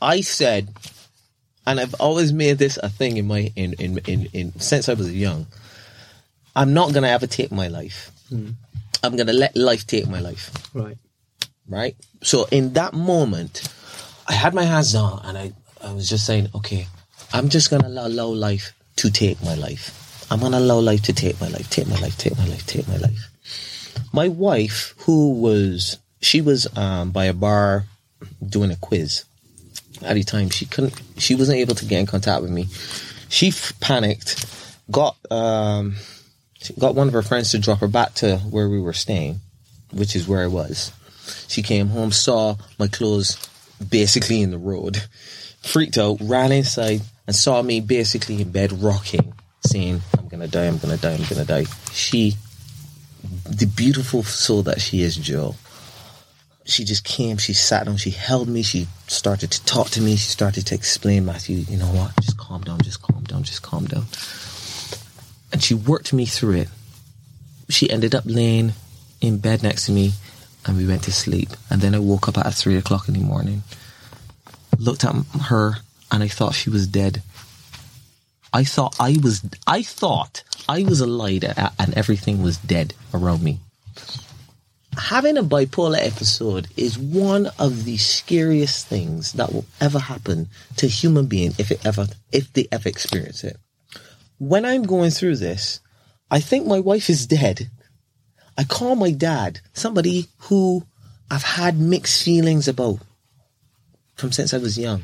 I 0.00 0.22
said, 0.22 0.70
and 1.66 1.78
I've 1.78 1.94
always 2.00 2.32
made 2.32 2.58
this 2.58 2.78
a 2.82 2.88
thing 2.88 3.18
in 3.18 3.26
my 3.26 3.52
in 3.56 3.74
in 3.74 3.98
in, 4.06 4.28
in 4.32 4.58
since 4.58 4.88
I 4.88 4.94
was 4.94 5.12
young. 5.12 5.46
I'm 6.56 6.72
not 6.72 6.92
gonna 6.92 7.08
ever 7.08 7.26
take 7.26 7.52
my 7.52 7.68
life. 7.68 8.10
Hmm. 8.28 8.50
I'm 9.02 9.16
gonna 9.16 9.32
let 9.32 9.56
life 9.56 9.86
take 9.86 10.08
my 10.08 10.20
life. 10.20 10.50
Right. 10.72 10.96
Right? 11.68 11.96
So 12.22 12.46
in 12.50 12.72
that 12.74 12.92
moment, 12.94 13.68
I 14.26 14.34
had 14.34 14.54
my 14.54 14.64
hands 14.64 14.92
down 14.92 15.20
and 15.24 15.36
I, 15.36 15.52
I 15.82 15.92
was 15.92 16.08
just 16.08 16.26
saying, 16.26 16.48
okay, 16.54 16.86
I'm 17.32 17.48
just 17.48 17.70
gonna 17.70 17.88
allow, 17.88 18.06
allow 18.06 18.26
life 18.28 18.72
to 18.96 19.10
take 19.10 19.42
my 19.42 19.54
life. 19.54 20.26
I'm 20.30 20.40
gonna 20.40 20.58
allow 20.58 20.78
life 20.78 21.02
to 21.02 21.12
take 21.12 21.40
my 21.40 21.48
life, 21.48 21.68
take 21.68 21.88
my 21.88 21.98
life, 22.00 22.16
take 22.16 22.36
my 22.38 22.46
life, 22.46 22.66
take 22.66 22.88
my 22.88 22.96
life. 22.96 23.30
My 24.12 24.28
wife, 24.28 24.94
who 24.98 25.32
was, 25.32 25.98
she 26.20 26.40
was 26.40 26.66
um, 26.76 27.10
by 27.10 27.26
a 27.26 27.34
bar 27.34 27.84
doing 28.46 28.70
a 28.70 28.76
quiz. 28.76 29.24
At 30.02 30.14
the 30.14 30.22
time, 30.22 30.50
she 30.50 30.66
couldn't, 30.66 31.00
she 31.18 31.34
wasn't 31.34 31.58
able 31.58 31.74
to 31.74 31.84
get 31.84 32.00
in 32.00 32.06
contact 32.06 32.42
with 32.42 32.50
me. 32.50 32.68
She 33.28 33.48
f- 33.48 33.78
panicked, 33.80 34.46
got, 34.90 35.16
um, 35.30 35.96
got 36.78 36.94
one 36.94 37.08
of 37.08 37.14
her 37.14 37.22
friends 37.22 37.50
to 37.50 37.58
drop 37.58 37.80
her 37.80 37.88
back 37.88 38.14
to 38.14 38.36
where 38.38 38.68
we 38.68 38.80
were 38.80 38.92
staying, 38.92 39.40
which 39.92 40.16
is 40.16 40.26
where 40.28 40.42
I 40.42 40.46
was. 40.46 40.92
She 41.48 41.62
came 41.62 41.88
home, 41.88 42.12
saw 42.12 42.56
my 42.78 42.88
clothes 42.88 43.38
basically 43.88 44.40
in 44.42 44.50
the 44.50 44.58
road, 44.58 45.02
freaked 45.62 45.98
out, 45.98 46.18
ran 46.20 46.52
inside, 46.52 47.02
and 47.26 47.34
saw 47.34 47.62
me 47.62 47.80
basically 47.80 48.40
in 48.40 48.50
bed 48.50 48.72
rocking, 48.72 49.34
saying, 49.66 50.00
I'm 50.18 50.28
gonna 50.28 50.48
die, 50.48 50.66
I'm 50.66 50.78
gonna 50.78 50.96
die, 50.96 51.14
I'm 51.14 51.24
gonna 51.24 51.44
die. 51.44 51.64
She, 51.92 52.34
the 53.48 53.66
beautiful 53.66 54.22
soul 54.22 54.62
that 54.64 54.80
she 54.80 55.02
is, 55.02 55.16
Joe, 55.16 55.54
she 56.64 56.84
just 56.84 57.04
came, 57.04 57.36
she 57.36 57.52
sat 57.52 57.86
down, 57.86 57.96
she 57.96 58.10
held 58.10 58.48
me, 58.48 58.62
she 58.62 58.86
started 59.06 59.50
to 59.52 59.64
talk 59.64 59.90
to 59.90 60.00
me, 60.00 60.16
she 60.16 60.28
started 60.28 60.66
to 60.66 60.74
explain, 60.74 61.26
Matthew, 61.26 61.58
you 61.58 61.76
know 61.76 61.86
what, 61.86 62.12
just 62.22 62.38
calm 62.38 62.62
down, 62.62 62.80
just 62.80 63.02
calm 63.02 63.22
down, 63.24 63.42
just 63.42 63.62
calm 63.62 63.86
down. 63.86 64.04
And 65.52 65.62
she 65.62 65.74
worked 65.74 66.12
me 66.12 66.26
through 66.26 66.54
it. 66.54 66.68
She 67.68 67.90
ended 67.90 68.14
up 68.14 68.24
laying 68.26 68.72
in 69.20 69.38
bed 69.38 69.62
next 69.62 69.86
to 69.86 69.92
me 69.92 70.12
and 70.66 70.76
we 70.76 70.86
went 70.86 71.04
to 71.04 71.12
sleep. 71.12 71.50
And 71.70 71.80
then 71.80 71.94
I 71.94 71.98
woke 71.98 72.28
up 72.28 72.38
at 72.38 72.54
three 72.54 72.76
o'clock 72.76 73.08
in 73.08 73.14
the 73.14 73.20
morning, 73.20 73.62
looked 74.78 75.04
at 75.04 75.14
her, 75.48 75.76
and 76.10 76.22
I 76.22 76.28
thought 76.28 76.54
she 76.54 76.70
was 76.70 76.86
dead. 76.86 77.22
I 78.52 78.64
thought 78.64 78.96
I 79.00 79.16
was, 79.22 79.44
I 79.66 79.82
thought 79.82 80.44
I 80.68 80.84
was 80.84 81.00
alive 81.00 81.44
and 81.78 81.94
everything 81.94 82.42
was 82.42 82.56
dead 82.58 82.94
around 83.12 83.42
me. 83.42 83.58
Having 84.96 85.38
a 85.38 85.42
bipolar 85.42 85.98
episode 85.98 86.68
is 86.76 86.96
one 86.96 87.48
of 87.58 87.84
the 87.84 87.96
scariest 87.96 88.86
things 88.86 89.32
that 89.32 89.52
will 89.52 89.66
ever 89.80 89.98
happen 89.98 90.48
to 90.76 90.86
a 90.86 90.88
human 90.88 91.26
being 91.26 91.52
if 91.58 91.72
it 91.72 91.84
ever, 91.84 92.06
if 92.30 92.52
they 92.52 92.68
ever 92.70 92.88
experience 92.88 93.42
it. 93.42 93.56
When 94.38 94.64
I'm 94.64 94.84
going 94.84 95.10
through 95.10 95.36
this, 95.36 95.80
I 96.30 96.38
think 96.38 96.66
my 96.66 96.78
wife 96.78 97.10
is 97.10 97.26
dead. 97.26 97.70
I 98.56 98.64
call 98.64 98.94
my 98.96 99.10
dad, 99.10 99.60
somebody 99.72 100.28
who 100.38 100.84
I've 101.30 101.42
had 101.42 101.78
mixed 101.78 102.22
feelings 102.22 102.68
about 102.68 103.00
from 104.16 104.32
since 104.32 104.54
I 104.54 104.58
was 104.58 104.78
young. 104.78 105.02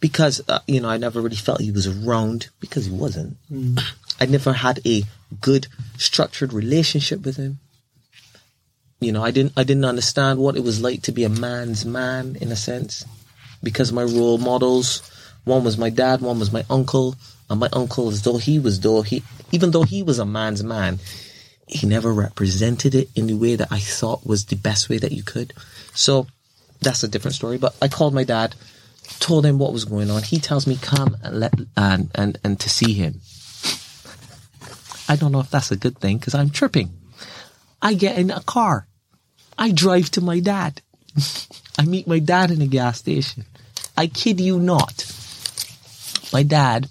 Because, 0.00 0.40
uh, 0.48 0.60
you 0.68 0.80
know, 0.80 0.88
I 0.88 0.96
never 0.96 1.20
really 1.20 1.36
felt 1.36 1.60
he 1.60 1.72
was 1.72 1.88
around 1.88 2.50
because 2.60 2.86
he 2.86 2.92
wasn't. 2.92 3.36
I 4.20 4.26
never 4.26 4.52
had 4.52 4.80
a 4.86 5.02
good 5.40 5.66
structured 5.96 6.52
relationship 6.52 7.24
with 7.24 7.36
him. 7.36 7.58
You 9.00 9.10
know, 9.10 9.24
I 9.24 9.32
didn't, 9.32 9.54
I 9.56 9.64
didn't 9.64 9.84
understand 9.84 10.38
what 10.38 10.56
it 10.56 10.62
was 10.62 10.80
like 10.80 11.02
to 11.02 11.12
be 11.12 11.24
a 11.24 11.28
man's 11.28 11.84
man 11.84 12.36
in 12.40 12.52
a 12.52 12.56
sense 12.56 13.04
because 13.62 13.92
my 13.92 14.02
role 14.02 14.38
models, 14.38 15.02
one 15.44 15.64
was 15.64 15.78
my 15.78 15.90
dad, 15.90 16.20
one 16.20 16.38
was 16.38 16.52
my 16.52 16.64
uncle, 16.70 17.16
and 17.50 17.60
my 17.60 17.68
uncle, 17.72 18.08
as 18.08 18.22
though 18.22 18.38
he 18.38 18.58
was, 18.58 18.80
though 18.80 19.02
he, 19.02 19.22
even 19.52 19.70
though 19.70 19.82
he 19.82 20.02
was 20.02 20.18
a 20.18 20.26
man's 20.26 20.62
man, 20.62 20.98
he 21.68 21.86
never 21.86 22.12
represented 22.12 22.94
it 22.94 23.10
in 23.14 23.26
the 23.26 23.34
way 23.34 23.56
that 23.56 23.70
I 23.70 23.78
thought 23.78 24.26
was 24.26 24.46
the 24.46 24.56
best 24.56 24.88
way 24.88 24.98
that 24.98 25.12
you 25.12 25.22
could. 25.22 25.52
So 25.94 26.26
that's 26.80 27.02
a 27.02 27.08
different 27.08 27.34
story. 27.34 27.58
But 27.58 27.76
I 27.82 27.88
called 27.88 28.14
my 28.14 28.24
dad, 28.24 28.54
told 29.20 29.44
him 29.44 29.58
what 29.58 29.72
was 29.72 29.84
going 29.84 30.10
on. 30.10 30.22
He 30.22 30.38
tells 30.38 30.66
me 30.66 30.78
come 30.80 31.16
and 31.22 31.40
let 31.40 31.54
and 31.76 32.10
and 32.14 32.38
and 32.42 32.58
to 32.60 32.70
see 32.70 32.94
him. 32.94 33.20
I 35.08 35.16
don't 35.16 35.32
know 35.32 35.40
if 35.40 35.50
that's 35.50 35.70
a 35.70 35.76
good 35.76 35.98
thing 35.98 36.18
because 36.18 36.34
I'm 36.34 36.50
tripping. 36.50 36.90
I 37.80 37.94
get 37.94 38.18
in 38.18 38.30
a 38.30 38.42
car. 38.42 38.86
I 39.58 39.70
drive 39.70 40.10
to 40.12 40.20
my 40.20 40.40
dad. 40.40 40.82
I 41.78 41.84
meet 41.84 42.06
my 42.06 42.18
dad 42.18 42.50
in 42.50 42.62
a 42.62 42.66
gas 42.66 42.98
station. 42.98 43.44
I 43.96 44.06
kid 44.06 44.40
you 44.40 44.58
not. 44.58 45.04
My 46.32 46.42
dad 46.42 46.88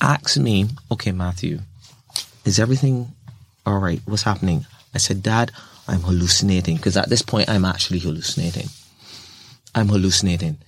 asks 0.00 0.38
me, 0.38 0.68
okay, 0.90 1.12
Matthew, 1.12 1.60
is 2.44 2.58
everything 2.58 3.12
all 3.70 3.78
right? 3.78 4.00
What's 4.04 4.22
happening? 4.22 4.66
I 4.94 4.98
said, 4.98 5.22
Dad, 5.22 5.52
I'm 5.88 6.00
hallucinating 6.00 6.76
because 6.76 6.96
at 6.96 7.08
this 7.08 7.22
point 7.22 7.48
I'm 7.48 7.64
actually 7.64 7.98
hallucinating. 7.98 8.68
I'm 9.74 9.88
hallucinating. 9.88 10.58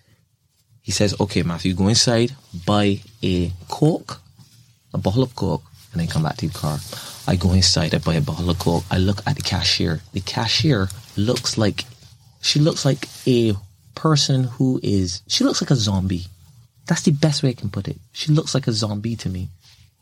He 0.82 0.90
says, 0.90 1.14
okay, 1.20 1.42
Matthew, 1.42 1.74
go 1.74 1.88
inside, 1.88 2.34
buy 2.66 3.00
a 3.22 3.52
Coke, 3.68 4.20
a 4.92 4.98
bottle 4.98 5.22
of 5.22 5.34
Coke, 5.36 5.62
and 5.92 6.00
then 6.00 6.08
come 6.08 6.24
back 6.24 6.36
to 6.38 6.46
your 6.46 6.52
car. 6.52 6.78
I 7.26 7.36
go 7.36 7.52
inside, 7.52 7.94
I 7.94 7.98
buy 7.98 8.14
a 8.14 8.20
bottle 8.20 8.50
of 8.50 8.58
Coke. 8.58 8.84
I 8.90 8.98
look 8.98 9.18
at 9.26 9.36
the 9.36 9.42
cashier. 9.42 10.00
The 10.12 10.20
cashier 10.20 10.88
looks 11.16 11.56
like, 11.56 11.84
she 12.40 12.58
looks 12.58 12.84
like 12.84 13.08
a 13.26 13.54
person 13.94 14.44
who 14.44 14.80
is, 14.82 15.22
she 15.28 15.44
looks 15.44 15.62
like 15.62 15.70
a 15.70 15.76
zombie. 15.76 16.26
That's 16.86 17.02
the 17.02 17.12
best 17.12 17.44
way 17.44 17.50
I 17.50 17.54
can 17.54 17.70
put 17.70 17.86
it. 17.86 17.98
She 18.12 18.32
looks 18.32 18.54
like 18.54 18.66
a 18.66 18.72
zombie 18.72 19.14
to 19.16 19.28
me. 19.28 19.48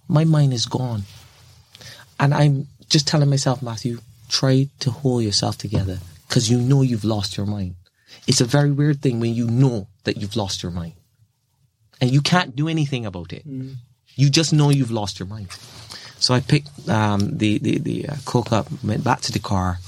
My 0.08 0.24
mind 0.24 0.54
is 0.54 0.64
gone. 0.64 1.02
And 2.18 2.32
I'm 2.32 2.66
just 2.90 3.06
telling 3.06 3.30
myself, 3.30 3.62
Matthew, 3.62 4.00
try 4.28 4.68
to 4.80 4.90
hold 4.90 5.22
yourself 5.22 5.56
together 5.56 5.98
because 6.28 6.50
you 6.50 6.58
know 6.58 6.82
you've 6.82 7.04
lost 7.04 7.36
your 7.36 7.46
mind. 7.46 7.76
It's 8.26 8.40
a 8.40 8.44
very 8.44 8.70
weird 8.70 9.00
thing 9.00 9.20
when 9.20 9.34
you 9.34 9.46
know 9.48 9.88
that 10.04 10.16
you've 10.18 10.36
lost 10.36 10.62
your 10.62 10.72
mind 10.72 10.92
and 12.00 12.10
you 12.10 12.20
can't 12.20 12.54
do 12.56 12.68
anything 12.68 13.06
about 13.06 13.32
it. 13.32 13.44
You 14.16 14.28
just 14.30 14.52
know 14.52 14.70
you've 14.70 14.90
lost 14.90 15.18
your 15.18 15.28
mind. 15.28 15.48
So 16.18 16.34
I 16.34 16.40
picked 16.40 16.88
um, 16.88 17.38
the 17.38 17.58
the 17.58 17.78
the 17.78 18.08
uh, 18.08 18.16
coke 18.26 18.52
up, 18.52 18.66
went 18.84 19.04
back 19.04 19.20
to 19.22 19.32
the 19.32 19.38
car, 19.38 19.78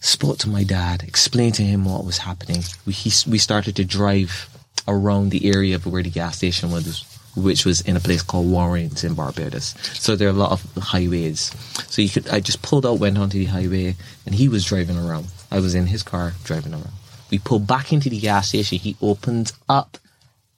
spoke 0.00 0.38
to 0.38 0.48
my 0.48 0.64
dad, 0.64 1.02
explained 1.02 1.54
to 1.54 1.62
him 1.62 1.84
what 1.84 2.04
was 2.04 2.18
happening. 2.18 2.62
We 2.84 2.92
he, 2.92 3.10
we 3.30 3.38
started 3.38 3.76
to 3.76 3.84
drive 3.84 4.48
around 4.86 5.30
the 5.30 5.46
area 5.48 5.76
of 5.76 5.86
where 5.86 6.02
the 6.02 6.10
gas 6.10 6.38
station 6.38 6.70
was, 6.70 7.04
which 7.40 7.64
was 7.64 7.80
in 7.80 7.96
a 7.96 8.00
place 8.00 8.22
called 8.22 8.50
Warrens 8.50 9.04
in 9.04 9.14
Barbados. 9.14 9.74
So 9.98 10.16
there 10.16 10.28
are 10.28 10.32
a 10.32 10.34
lot 10.34 10.52
of 10.52 10.62
highways. 10.82 11.50
So 11.88 12.02
you 12.02 12.08
could 12.08 12.28
I 12.28 12.40
just 12.40 12.62
pulled 12.62 12.86
out, 12.86 12.98
went 12.98 13.18
onto 13.18 13.38
the 13.38 13.46
highway, 13.46 13.96
and 14.26 14.34
he 14.34 14.48
was 14.48 14.64
driving 14.64 14.98
around. 14.98 15.26
I 15.50 15.60
was 15.60 15.74
in 15.74 15.86
his 15.86 16.02
car 16.02 16.34
driving 16.44 16.72
around. 16.72 16.92
We 17.30 17.38
pulled 17.38 17.66
back 17.66 17.92
into 17.92 18.10
the 18.10 18.18
gas 18.18 18.48
station. 18.48 18.78
He 18.78 18.96
opened 19.00 19.52
up 19.68 19.98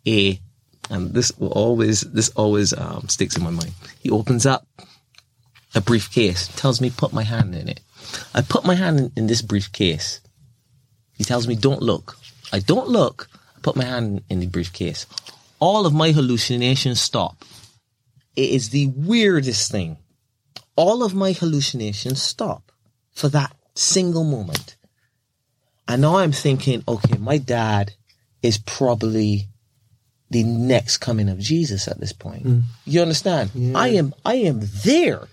a 0.07 0.40
and 0.90 1.14
this 1.14 1.33
will 1.38 1.53
always 1.53 2.03
this 2.03 2.29
always 2.31 2.73
um, 2.73 3.09
sticks 3.09 3.37
in 3.37 3.42
my 3.42 3.51
mind. 3.51 3.73
He 4.01 4.11
opens 4.11 4.47
up 4.47 4.66
a 5.75 5.81
briefcase, 5.81 6.49
tells 6.49 6.81
me 6.81 6.90
put 6.90 7.12
my 7.12 7.23
hand 7.23 7.55
in 7.55 7.68
it. 7.68 7.81
I 8.35 8.42
put 8.42 8.64
my 8.64 8.75
hand 8.75 8.99
in, 8.99 9.12
in 9.16 9.27
this 9.27 9.42
briefcase. 9.42 10.21
He 11.14 11.25
tells 11.25 11.47
me 11.47 11.55
don't 11.55 11.83
look. 11.83 12.16
I 12.53 12.59
don't 12.59 12.88
look. 12.88 13.29
I 13.57 13.61
put 13.62 13.77
my 13.77 13.85
hand 13.85 14.23
in 14.29 14.40
the 14.40 14.47
briefcase. 14.47 15.07
All 15.62 15.87
of 15.87 15.94
my 15.94 16.11
hallucinations 16.11 17.01
stop. 17.01 17.44
It 18.35 18.51
is 18.51 18.70
the 18.70 18.88
weirdest 18.88 19.70
thing. 19.70 19.96
All 20.75 21.05
of 21.05 21.14
my 21.14 21.31
hallucinations 21.31 22.20
stop 22.20 22.72
for 23.12 23.29
that 23.29 23.55
single 23.77 24.25
moment. 24.25 24.75
And 25.87 26.03
now 26.03 26.16
I'm 26.16 26.33
thinking, 26.33 26.83
okay, 26.88 27.16
my 27.16 27.38
dad 27.38 27.92
is 28.42 28.59
probably 28.59 29.46
the 30.31 30.42
next 30.42 30.96
coming 30.96 31.29
of 31.29 31.38
Jesus 31.38 31.87
at 31.87 32.01
this 32.01 32.12
point. 32.12 32.44
Mm. 32.44 32.62
You 32.85 33.01
understand? 33.01 33.53
I 33.77 33.90
am 33.90 34.14
I 34.25 34.35
am 34.51 34.62
there. 34.83 35.29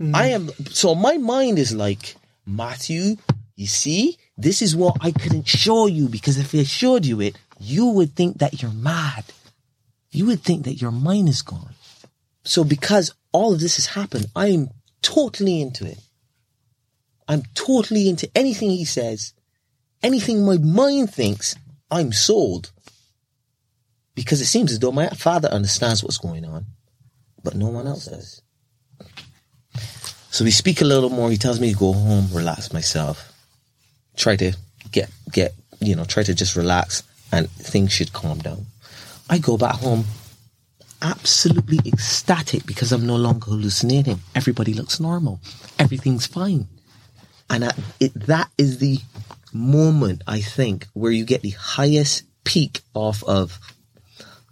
Mm. 0.00 0.14
I 0.14 0.28
am 0.28 0.50
so 0.70 0.94
my 0.94 1.16
mind 1.16 1.58
is 1.58 1.74
like, 1.74 2.14
Matthew, 2.46 3.16
you 3.56 3.66
see, 3.66 4.18
this 4.36 4.62
is 4.62 4.76
what 4.76 4.98
I 5.00 5.10
couldn't 5.10 5.48
show 5.48 5.88
you 5.88 6.08
because 6.08 6.38
if 6.38 6.54
I 6.54 6.62
showed 6.62 7.04
you 7.04 7.20
it, 7.20 7.36
you 7.58 7.86
would 7.86 8.14
think 8.14 8.38
that 8.38 8.62
you're 8.62 8.70
mad. 8.70 9.24
You 10.10 10.26
would 10.26 10.42
think 10.42 10.64
that 10.64 10.80
your 10.80 10.90
mind 10.90 11.28
is 11.28 11.42
gone. 11.42 11.74
So 12.44 12.64
because 12.64 13.14
all 13.32 13.54
of 13.54 13.60
this 13.60 13.76
has 13.76 13.86
happened, 13.86 14.26
I 14.34 14.48
am 14.48 14.70
totally 15.02 15.60
into 15.60 15.86
it. 15.86 15.98
I'm 17.28 17.42
totally 17.54 18.08
into 18.08 18.30
anything 18.34 18.70
he 18.70 18.86
says, 18.86 19.34
anything 20.02 20.44
my 20.44 20.56
mind 20.56 21.12
thinks, 21.12 21.56
I'm 21.90 22.12
sold 22.12 22.72
because 24.14 24.40
it 24.40 24.46
seems 24.46 24.72
as 24.72 24.80
though 24.80 24.90
my 24.90 25.08
father 25.10 25.48
understands 25.48 26.02
what's 26.02 26.18
going 26.18 26.44
on, 26.44 26.66
but 27.44 27.54
no 27.54 27.68
one 27.68 27.86
else 27.86 28.06
does. 28.06 28.42
So 30.30 30.44
we 30.44 30.50
speak 30.50 30.80
a 30.80 30.84
little 30.84 31.08
more. 31.08 31.30
He 31.30 31.36
tells 31.36 31.60
me 31.60 31.72
to 31.72 31.78
go 31.78 31.92
home, 31.92 32.26
relax 32.32 32.72
myself, 32.72 33.32
try 34.16 34.34
to 34.34 34.54
get 34.90 35.08
get 35.30 35.54
you 35.80 35.94
know, 35.94 36.04
try 36.04 36.24
to 36.24 36.34
just 36.34 36.56
relax, 36.56 37.04
and 37.30 37.48
things 37.50 37.92
should 37.92 38.12
calm 38.12 38.38
down. 38.38 38.66
I 39.28 39.38
go 39.38 39.56
back 39.56 39.76
home, 39.76 40.04
absolutely 41.02 41.78
ecstatic 41.86 42.66
because 42.66 42.92
I'm 42.92 43.06
no 43.06 43.16
longer 43.16 43.46
hallucinating. 43.46 44.20
Everybody 44.34 44.74
looks 44.74 45.00
normal. 45.00 45.40
Everything's 45.78 46.26
fine, 46.26 46.66
and 47.50 47.66
I, 47.66 47.72
it, 48.00 48.14
that 48.14 48.50
is 48.58 48.78
the 48.78 48.98
moment 49.52 50.22
I 50.26 50.40
think 50.40 50.86
where 50.94 51.12
you 51.12 51.24
get 51.24 51.42
the 51.42 51.50
highest 51.50 52.24
peak 52.44 52.80
off 52.94 53.22
of 53.24 53.58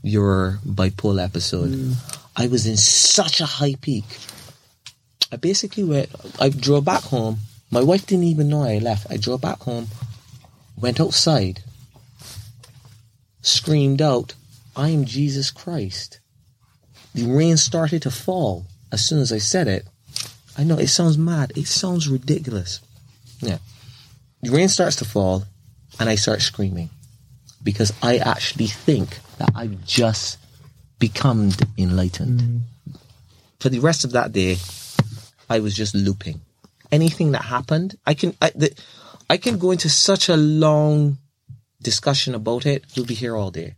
your 0.03 0.61
bipolar 0.65 1.25
episode. 1.25 1.71
Mm. 1.71 2.23
I 2.37 2.47
was 2.49 2.67
in 2.67 2.77
such 2.77 3.41
a 3.41 3.47
high 3.47 3.75
peak. 3.81 4.05
I 5.33 5.37
basically 5.37 5.85
went, 5.85 6.11
I 6.39 6.51
drove 6.51 6.85
back 6.85 7.03
home. 7.03 7.39
My 7.71 7.83
wife 7.83 8.07
didn't 8.07 8.25
even 8.25 8.49
know 8.49 8.63
I 8.63 8.79
left. 8.79 9.07
I 9.11 9.17
drove 9.17 9.41
back 9.41 9.61
home, 9.61 9.89
went 10.77 11.01
outside, 11.01 11.63
screamed 13.41 14.01
out, 14.01 14.35
I 14.77 14.91
am 14.91 15.07
Jesus 15.07 15.51
Christ. 15.51 16.21
The 17.15 17.25
rain 17.25 17.57
started 17.57 18.03
to 18.03 18.11
fall 18.11 18.67
as 18.93 19.05
soon 19.05 19.21
as 19.21 19.33
I 19.33 19.39
said 19.39 19.69
it. 19.69 19.87
I 20.59 20.65
know 20.65 20.79
it 20.79 20.89
sounds 20.89 21.17
mad. 21.17 21.53
It 21.57 21.67
sounds 21.67 22.09
ridiculous. 22.09 22.81
Yeah. 23.41 23.59
The 24.43 24.51
rain 24.51 24.69
starts 24.69 24.97
to 24.97 25.05
fall 25.07 25.45
and 25.99 26.09
I 26.09 26.15
start 26.15 26.43
screaming 26.43 26.91
because 27.63 27.93
I 28.03 28.19
actually 28.19 28.67
think 28.67 29.19
that 29.39 29.51
I've 29.55 29.85
just 29.85 30.39
become 30.99 31.51
enlightened. 31.79 32.41
Mm. 32.41 32.61
For 33.61 33.71
the 33.71 33.81
rest 33.81 34.05
of 34.05 34.13
that 34.13 34.33
day, 34.33 34.57
I 35.49 35.61
was 35.61 35.75
just 35.75 35.95
looping. 35.95 36.41
Anything 36.93 37.33
that 37.33 37.43
happened, 37.43 37.97
I 38.07 38.15
can 38.15 38.35
I, 38.41 38.53
the, 38.55 38.73
I 39.29 39.39
can 39.39 39.59
go 39.59 39.71
into 39.71 39.89
such 39.89 40.29
a 40.29 40.37
long 40.37 41.19
discussion 41.83 42.35
about 42.35 42.67
it. 42.67 42.85
We'll 42.95 43.07
be 43.07 43.15
here 43.15 43.37
all 43.37 43.51
day. 43.51 43.75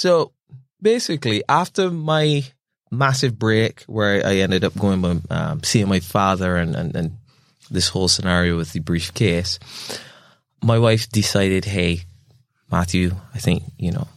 So 0.00 0.32
basically, 0.80 1.44
after 1.46 1.90
my 1.90 2.42
massive 2.90 3.38
break, 3.38 3.82
where 3.82 4.26
I 4.26 4.36
ended 4.36 4.64
up 4.64 4.72
going 4.78 5.20
um, 5.28 5.62
seeing 5.62 5.88
my 5.88 6.00
father 6.00 6.56
and, 6.56 6.74
and 6.74 6.96
and 6.96 7.18
this 7.70 7.88
whole 7.88 8.08
scenario 8.08 8.56
with 8.56 8.72
the 8.72 8.80
briefcase, 8.80 9.58
my 10.64 10.78
wife 10.78 11.10
decided, 11.10 11.66
hey, 11.66 12.00
Matthew, 12.72 13.12
I 13.34 13.40
think 13.40 13.62
you 13.76 13.92
know, 13.92 14.08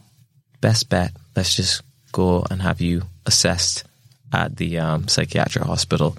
best 0.62 0.88
bet. 0.88 1.12
Let's 1.36 1.54
just 1.54 1.82
go 2.12 2.46
and 2.50 2.62
have 2.62 2.80
you 2.80 3.02
assessed 3.26 3.84
at 4.32 4.56
the 4.56 4.78
um, 4.78 5.06
psychiatric 5.06 5.66
hospital, 5.66 6.16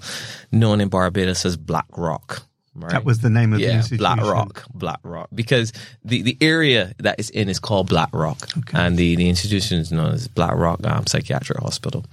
known 0.52 0.80
in 0.80 0.90
Barbados 0.90 1.44
as 1.44 1.56
Black 1.56 1.90
Rock. 1.96 2.46
Right? 2.78 2.92
That 2.92 3.04
was 3.04 3.20
the 3.20 3.30
name 3.30 3.52
of 3.52 3.58
the 3.58 3.72
institution. 3.72 3.98
Black 3.98 4.20
Rock, 4.20 4.64
Black 4.74 5.00
Rock, 5.02 5.28
because 5.34 5.72
the, 6.04 6.22
the 6.22 6.36
area 6.40 6.94
that 6.98 7.18
it's 7.18 7.30
in 7.30 7.48
is 7.48 7.58
called 7.58 7.88
Black 7.88 8.10
Rock, 8.12 8.48
and 8.72 8.96
the, 8.96 9.16
the 9.16 9.28
institution 9.28 9.78
is 9.78 9.90
known 9.90 10.12
as 10.12 10.28
Black 10.28 10.54
Rock 10.54 10.84
um, 10.86 11.06
Psychiatric 11.06 11.58
Hospital. 11.58 12.04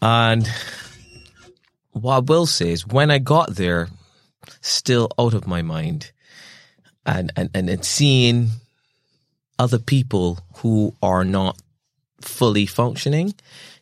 And 0.00 0.48
what 1.92 2.16
I 2.16 2.18
will 2.20 2.46
say 2.46 2.72
is, 2.72 2.86
when 2.86 3.10
I 3.10 3.18
got 3.18 3.50
there, 3.56 3.88
still 4.60 5.10
out 5.18 5.34
of 5.34 5.46
my 5.46 5.62
mind, 5.62 6.12
and 7.04 7.30
and 7.36 7.50
and, 7.54 7.68
and 7.68 7.84
seeing 7.84 8.48
other 9.58 9.78
people 9.78 10.40
who 10.56 10.94
are 11.02 11.24
not 11.24 11.60
fully 12.20 12.66
functioning, 12.66 13.34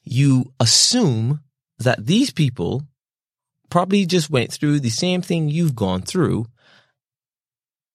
you 0.05 0.53
assume 0.59 1.41
that 1.79 2.05
these 2.07 2.31
people 2.31 2.85
probably 3.73 4.05
just 4.05 4.29
went 4.29 4.53
through 4.53 4.79
the 4.79 4.91
same 4.91 5.23
thing 5.23 5.49
you've 5.49 5.75
gone 5.75 6.03
through 6.03 6.45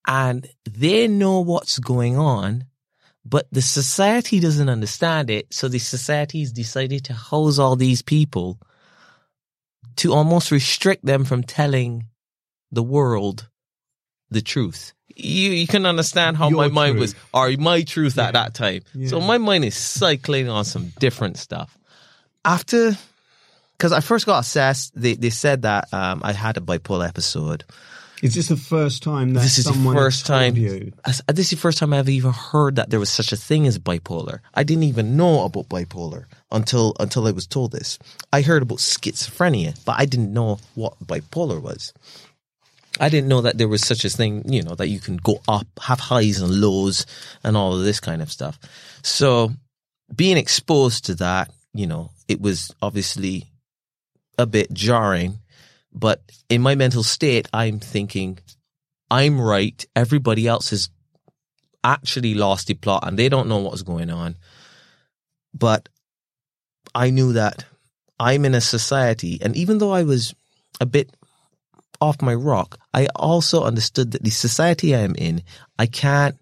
and 0.08 0.48
they 0.68 1.08
know 1.08 1.42
what's 1.42 1.78
going 1.78 2.18
on, 2.18 2.66
but 3.24 3.46
the 3.52 3.62
society 3.62 4.40
doesn't 4.40 4.70
understand 4.70 5.30
it. 5.30 5.54
So 5.54 5.68
the 5.68 5.78
society's 5.78 6.52
decided 6.52 7.06
to 7.06 7.13
house 7.13 7.60
all 7.60 7.76
these 7.76 8.02
people 8.02 8.60
to 9.98 10.16
almost 10.16 10.50
restrict 10.50 11.06
them 11.06 11.26
from 11.26 11.44
telling 11.44 12.08
the 12.72 12.82
world 12.82 13.48
the 14.32 14.42
truth. 14.42 14.94
You 15.15 15.52
you 15.52 15.67
can 15.67 15.86
understand 15.86 16.38
how 16.38 16.50
Your 16.50 16.58
my 16.58 16.69
mind 16.69 16.98
was, 16.98 17.13
or 17.36 17.52
my 17.52 17.84
truth 17.84 18.17
at 18.17 18.34
that 18.34 18.56
time. 18.56 18.82
So 19.06 19.21
my 19.21 19.38
mind 19.38 19.63
is 19.63 19.78
cycling 19.78 20.50
on 20.50 20.65
some 20.65 20.92
different 20.98 21.38
stuff. 21.38 21.78
After, 22.44 22.98
because 23.78 23.92
I 23.92 24.00
first 24.00 24.25
got 24.25 24.40
assessed, 24.40 25.00
they 25.00 25.13
they 25.13 25.30
said 25.30 25.62
that 25.63 25.94
um, 25.94 26.21
I 26.23 26.34
had 26.34 26.58
a 26.58 26.62
bipolar 26.62 27.08
episode, 27.08 27.63
Is 28.23 28.34
this 28.34 28.48
the 28.48 28.58
first 28.58 29.04
time 29.04 29.34
that 29.34 29.42
this 29.42 29.60
is 29.60 29.65
the 29.65 29.73
first 29.73 30.25
time. 30.25 30.56
you? 30.56 30.92
This 31.06 31.21
is 31.28 31.50
the 31.52 31.58
first 31.58 31.78
time 31.78 31.94
I've 31.94 32.10
even 32.10 32.34
heard 32.34 32.78
that 32.78 32.90
there 32.90 33.00
was 33.00 33.10
such 33.10 33.32
a 33.32 33.38
thing 33.38 33.67
as 33.67 33.78
bipolar. 33.78 34.40
I 34.54 34.63
didn't 34.63 34.84
even 34.84 35.15
know 35.15 35.46
about 35.46 35.69
bipolar 35.69 36.25
until 36.52 36.96
until 37.00 37.28
I 37.28 37.32
was 37.32 37.46
told 37.46 37.71
this. 37.71 38.00
I 38.34 38.42
heard 38.42 38.63
about 38.63 38.80
schizophrenia, 38.80 39.78
but 39.86 40.00
I 40.00 40.06
didn't 40.06 40.34
know 40.34 40.60
what 40.73 41.00
bipolar 41.06 41.62
was. 41.62 41.94
I 43.00 43.10
didn't 43.10 43.28
know 43.28 43.42
that 43.42 43.60
there 43.60 43.67
was 43.67 43.86
such 43.86 44.06
a 44.06 44.10
thing, 44.10 44.52
you 44.52 44.63
know, 44.63 44.73
that 44.73 44.88
you 44.88 45.00
can 45.00 45.17
go 45.17 45.40
up, 45.48 45.67
have 45.80 46.00
highs 46.00 46.42
and 46.42 46.60
lows, 46.60 47.06
and 47.44 47.56
all 47.56 47.78
of 47.78 47.84
this 47.84 48.00
kind 48.00 48.23
of 48.23 48.32
stuff. 48.32 48.58
So, 49.04 49.52
being 50.15 50.38
exposed 50.38 51.06
to 51.06 51.15
that, 51.15 51.52
you 51.75 51.86
know, 51.86 52.10
it 52.28 52.42
was 52.42 52.73
obviously 52.82 53.46
a 54.38 54.46
bit 54.46 54.71
jarring. 54.73 55.40
But 55.94 56.21
in 56.50 56.62
my 56.62 56.75
mental 56.75 57.04
state, 57.04 57.48
I'm 57.54 57.79
thinking, 57.79 58.40
I'm 59.10 59.40
right. 59.40 59.85
Everybody 59.96 60.48
else 60.48 60.69
has 60.69 60.90
actually 61.83 62.33
lost 62.33 62.67
the 62.67 62.73
plot 62.73 63.08
and 63.08 63.17
they 63.17 63.29
don't 63.29 63.48
know 63.48 63.60
what's 63.60 63.83
going 63.83 64.10
on. 64.10 64.35
But 65.54 65.90
I 66.94 67.10
knew 67.10 67.33
that 67.33 67.65
I'm 68.19 68.46
in 68.46 68.56
a 68.56 68.62
society, 68.62 69.40
and 69.42 69.56
even 69.56 69.77
though 69.77 69.92
I 69.92 70.04
was 70.04 70.33
a 70.81 70.85
bit 70.85 71.15
off 72.02 72.21
my 72.21 72.33
rock, 72.33 72.79
I 72.94 73.08
also 73.15 73.63
understood 73.63 74.12
that 74.12 74.23
the 74.23 74.31
society 74.31 74.96
I 74.96 75.00
am 75.00 75.15
in, 75.15 75.44
I 75.77 75.85
can't 75.85 76.38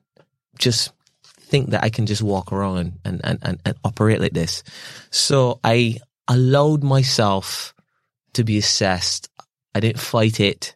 just 0.57 0.91
think 1.25 1.71
that 1.71 1.83
I 1.83 1.89
can 1.89 2.05
just 2.05 2.21
walk 2.21 2.51
around 2.51 2.99
and, 3.03 3.21
and, 3.23 3.39
and, 3.41 3.59
and 3.65 3.75
operate 3.83 4.21
like 4.21 4.33
this. 4.33 4.63
So 5.11 5.59
I 5.63 5.97
allowed 6.27 6.83
myself 6.83 7.74
to 8.36 8.43
be 8.43 8.57
assessed. 8.57 9.29
I 9.73 9.79
didn't 9.79 9.99
fight 9.99 10.39
it. 10.39 10.75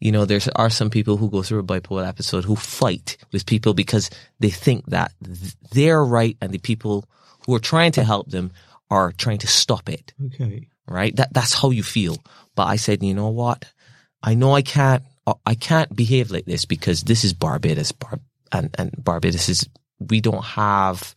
You 0.00 0.12
know, 0.12 0.26
there 0.26 0.40
are 0.56 0.68
some 0.70 0.90
people 0.90 1.16
who 1.16 1.30
go 1.30 1.42
through 1.42 1.60
a 1.60 1.62
bipolar 1.64 2.06
episode 2.06 2.44
who 2.44 2.54
fight 2.56 3.16
with 3.32 3.46
people 3.46 3.72
because 3.72 4.10
they 4.40 4.50
think 4.50 4.84
that 4.86 5.12
they're 5.72 6.04
right 6.04 6.36
and 6.42 6.52
the 6.52 6.58
people 6.58 7.06
who 7.46 7.54
are 7.54 7.58
trying 7.60 7.92
to 7.92 8.04
help 8.04 8.28
them 8.30 8.52
are 8.90 9.12
trying 9.12 9.38
to 9.38 9.46
stop 9.46 9.88
it 9.88 10.12
Okay. 10.26 10.68
right? 10.86 11.16
That 11.16 11.32
that's 11.32 11.54
how 11.54 11.70
you 11.70 11.82
feel. 11.82 12.18
But 12.54 12.66
I 12.66 12.76
said, 12.76 13.02
you 13.02 13.14
know 13.14 13.28
what? 13.30 13.64
I 14.22 14.34
know 14.34 14.52
I 14.52 14.62
can't. 14.62 15.02
Uh, 15.26 15.34
I 15.44 15.54
can't 15.54 15.94
behave 15.96 16.30
like 16.30 16.44
this 16.44 16.64
because 16.66 17.02
this 17.02 17.24
is 17.24 17.32
Barbados, 17.32 17.92
Bar- 17.92 18.20
and 18.52 18.70
and 18.78 18.92
Barbados 19.02 19.48
is 19.48 19.66
we 19.98 20.20
don't 20.20 20.44
have. 20.44 21.14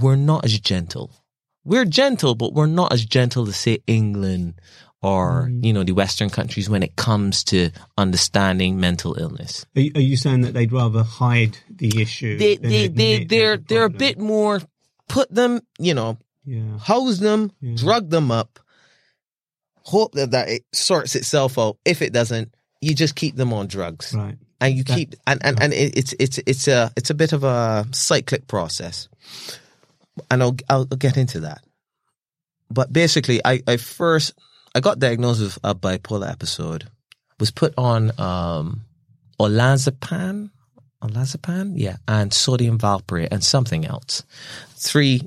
We're 0.00 0.16
not 0.16 0.44
as 0.44 0.58
gentle. 0.60 1.10
We're 1.64 1.84
gentle, 1.84 2.34
but 2.36 2.54
we're 2.54 2.66
not 2.66 2.92
as 2.92 3.04
gentle 3.04 3.48
as 3.48 3.56
say 3.56 3.78
England 3.86 4.54
or 5.06 5.48
mm. 5.48 5.64
you 5.64 5.72
know 5.72 5.84
the 5.84 5.92
Western 5.92 6.28
countries 6.28 6.68
when 6.68 6.82
it 6.82 6.96
comes 6.96 7.44
to 7.44 7.70
understanding 7.96 8.80
mental 8.80 9.14
illness. 9.18 9.64
Are, 9.76 9.80
you- 9.80 9.92
are 9.94 10.00
you 10.00 10.16
saying 10.16 10.40
that 10.40 10.52
they'd 10.52 10.72
rather 10.72 11.04
hide 11.04 11.58
the 11.70 12.02
issue? 12.02 12.36
They 12.36 12.56
they, 12.56 12.88
they 12.88 13.24
they're 13.24 13.56
there's 13.56 13.66
they're 13.68 13.84
a 13.84 13.90
bit 13.90 14.18
more. 14.18 14.60
Put 15.08 15.32
them, 15.32 15.60
you 15.78 15.94
know, 15.94 16.18
Yeah. 16.44 16.78
house 16.78 17.18
them, 17.18 17.52
Yeah. 17.60 17.76
drug 17.76 18.10
them 18.10 18.32
up, 18.32 18.58
hope 19.82 20.14
that, 20.14 20.32
that 20.32 20.48
it 20.48 20.64
sorts 20.72 21.14
itself 21.14 21.56
out. 21.56 21.76
If 21.84 22.02
it 22.02 22.12
doesn't, 22.12 22.52
you 22.80 22.92
just 22.92 23.14
keep 23.14 23.36
them 23.36 23.52
on 23.52 23.68
drugs. 23.68 24.12
Right. 24.12 24.36
And 24.60 24.74
you 24.74 24.82
keep 24.82 25.14
and, 25.24 25.40
and, 25.44 25.62
and 25.62 25.72
it, 25.72 25.96
it's 25.96 26.14
it's 26.18 26.38
it's 26.38 26.66
a 26.66 26.90
it's 26.96 27.10
a 27.10 27.14
bit 27.14 27.32
of 27.32 27.44
a 27.44 27.86
cyclic 27.92 28.48
process. 28.48 29.08
And 30.30 30.42
I'll 30.42 30.56
I'll 30.68 30.86
get 30.86 31.16
into 31.16 31.40
that. 31.40 31.62
But 32.68 32.92
basically 32.92 33.40
I, 33.44 33.62
I 33.68 33.76
first 33.76 34.32
I 34.76 34.80
got 34.80 34.98
diagnosed 34.98 35.40
with 35.40 35.58
a 35.64 35.74
bipolar 35.74 36.30
episode. 36.30 36.84
Was 37.40 37.50
put 37.50 37.72
on 37.78 38.12
um 38.20 38.82
olanzapam. 39.40 40.50
Olanzapam? 41.02 41.72
Yeah. 41.76 41.96
And 42.06 42.30
sodium 42.30 42.78
valproate 42.78 43.28
and 43.30 43.42
something 43.42 43.86
else. 43.86 44.22
Three 44.74 45.22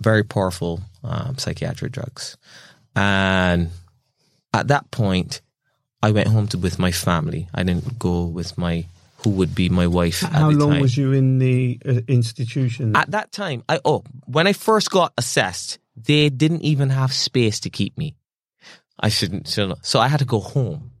very 0.00 0.22
powerful 0.22 0.80
um, 1.02 1.38
psychiatric 1.38 1.90
drugs. 1.90 2.36
And 2.94 3.70
at 4.52 4.68
that 4.68 4.88
point, 4.92 5.40
I 6.00 6.12
went 6.12 6.28
home 6.28 6.46
to 6.48 6.58
with 6.58 6.78
my 6.78 6.92
family. 6.92 7.48
I 7.52 7.64
didn't 7.64 7.98
go 7.98 8.26
with 8.26 8.56
my 8.56 8.86
who 9.24 9.30
would 9.30 9.56
be 9.56 9.70
my 9.70 9.88
wife. 9.88 10.22
at 10.22 10.30
How 10.30 10.50
long 10.50 10.70
time. 10.70 10.82
was 10.82 10.96
you 10.96 11.10
in 11.12 11.38
the 11.40 11.80
uh, 11.84 12.00
institution? 12.06 12.94
At 12.94 13.10
that 13.10 13.32
time, 13.32 13.64
I 13.68 13.80
oh, 13.84 14.04
when 14.26 14.46
I 14.46 14.52
first 14.52 14.90
got 14.92 15.12
assessed, 15.18 15.78
they 15.96 16.28
didn't 16.28 16.62
even 16.62 16.90
have 16.90 17.12
space 17.12 17.58
to 17.60 17.70
keep 17.70 17.98
me. 17.98 18.14
I 18.98 19.08
shouldn't, 19.08 19.48
shouldn't 19.48 19.84
so 19.84 20.00
I 20.00 20.08
had 20.08 20.20
to 20.20 20.24
go 20.24 20.40
home, 20.40 20.92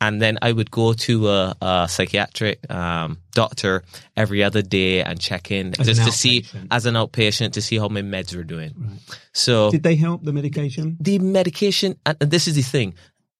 and 0.00 0.20
then 0.20 0.38
I 0.42 0.52
would 0.52 0.70
go 0.70 0.92
to 0.94 1.28
a, 1.28 1.54
a 1.60 1.86
psychiatric 1.88 2.58
um, 2.70 3.18
doctor 3.32 3.84
every 4.16 4.42
other 4.42 4.62
day 4.62 5.02
and 5.02 5.20
check 5.20 5.50
in 5.50 5.78
As 5.78 5.86
just 5.86 6.04
to 6.04 6.12
see 6.12 6.44
as 6.70 6.86
an 6.86 6.94
outpatient 6.94 7.52
to 7.52 7.62
see 7.62 7.78
how 7.78 7.88
my 7.88 8.02
meds 8.02 8.34
were 8.34 8.44
doing. 8.44 8.98
So 9.32 9.70
Did 9.70 9.82
they 9.82 9.94
help 9.96 10.24
the 10.24 10.32
medication? 10.32 10.96
the 11.00 11.18
medication, 11.18 11.96
and 12.04 12.16
and 12.20 12.30
this 12.30 12.48
is 12.48 12.54
the 12.54 12.62
thing. 12.62 12.94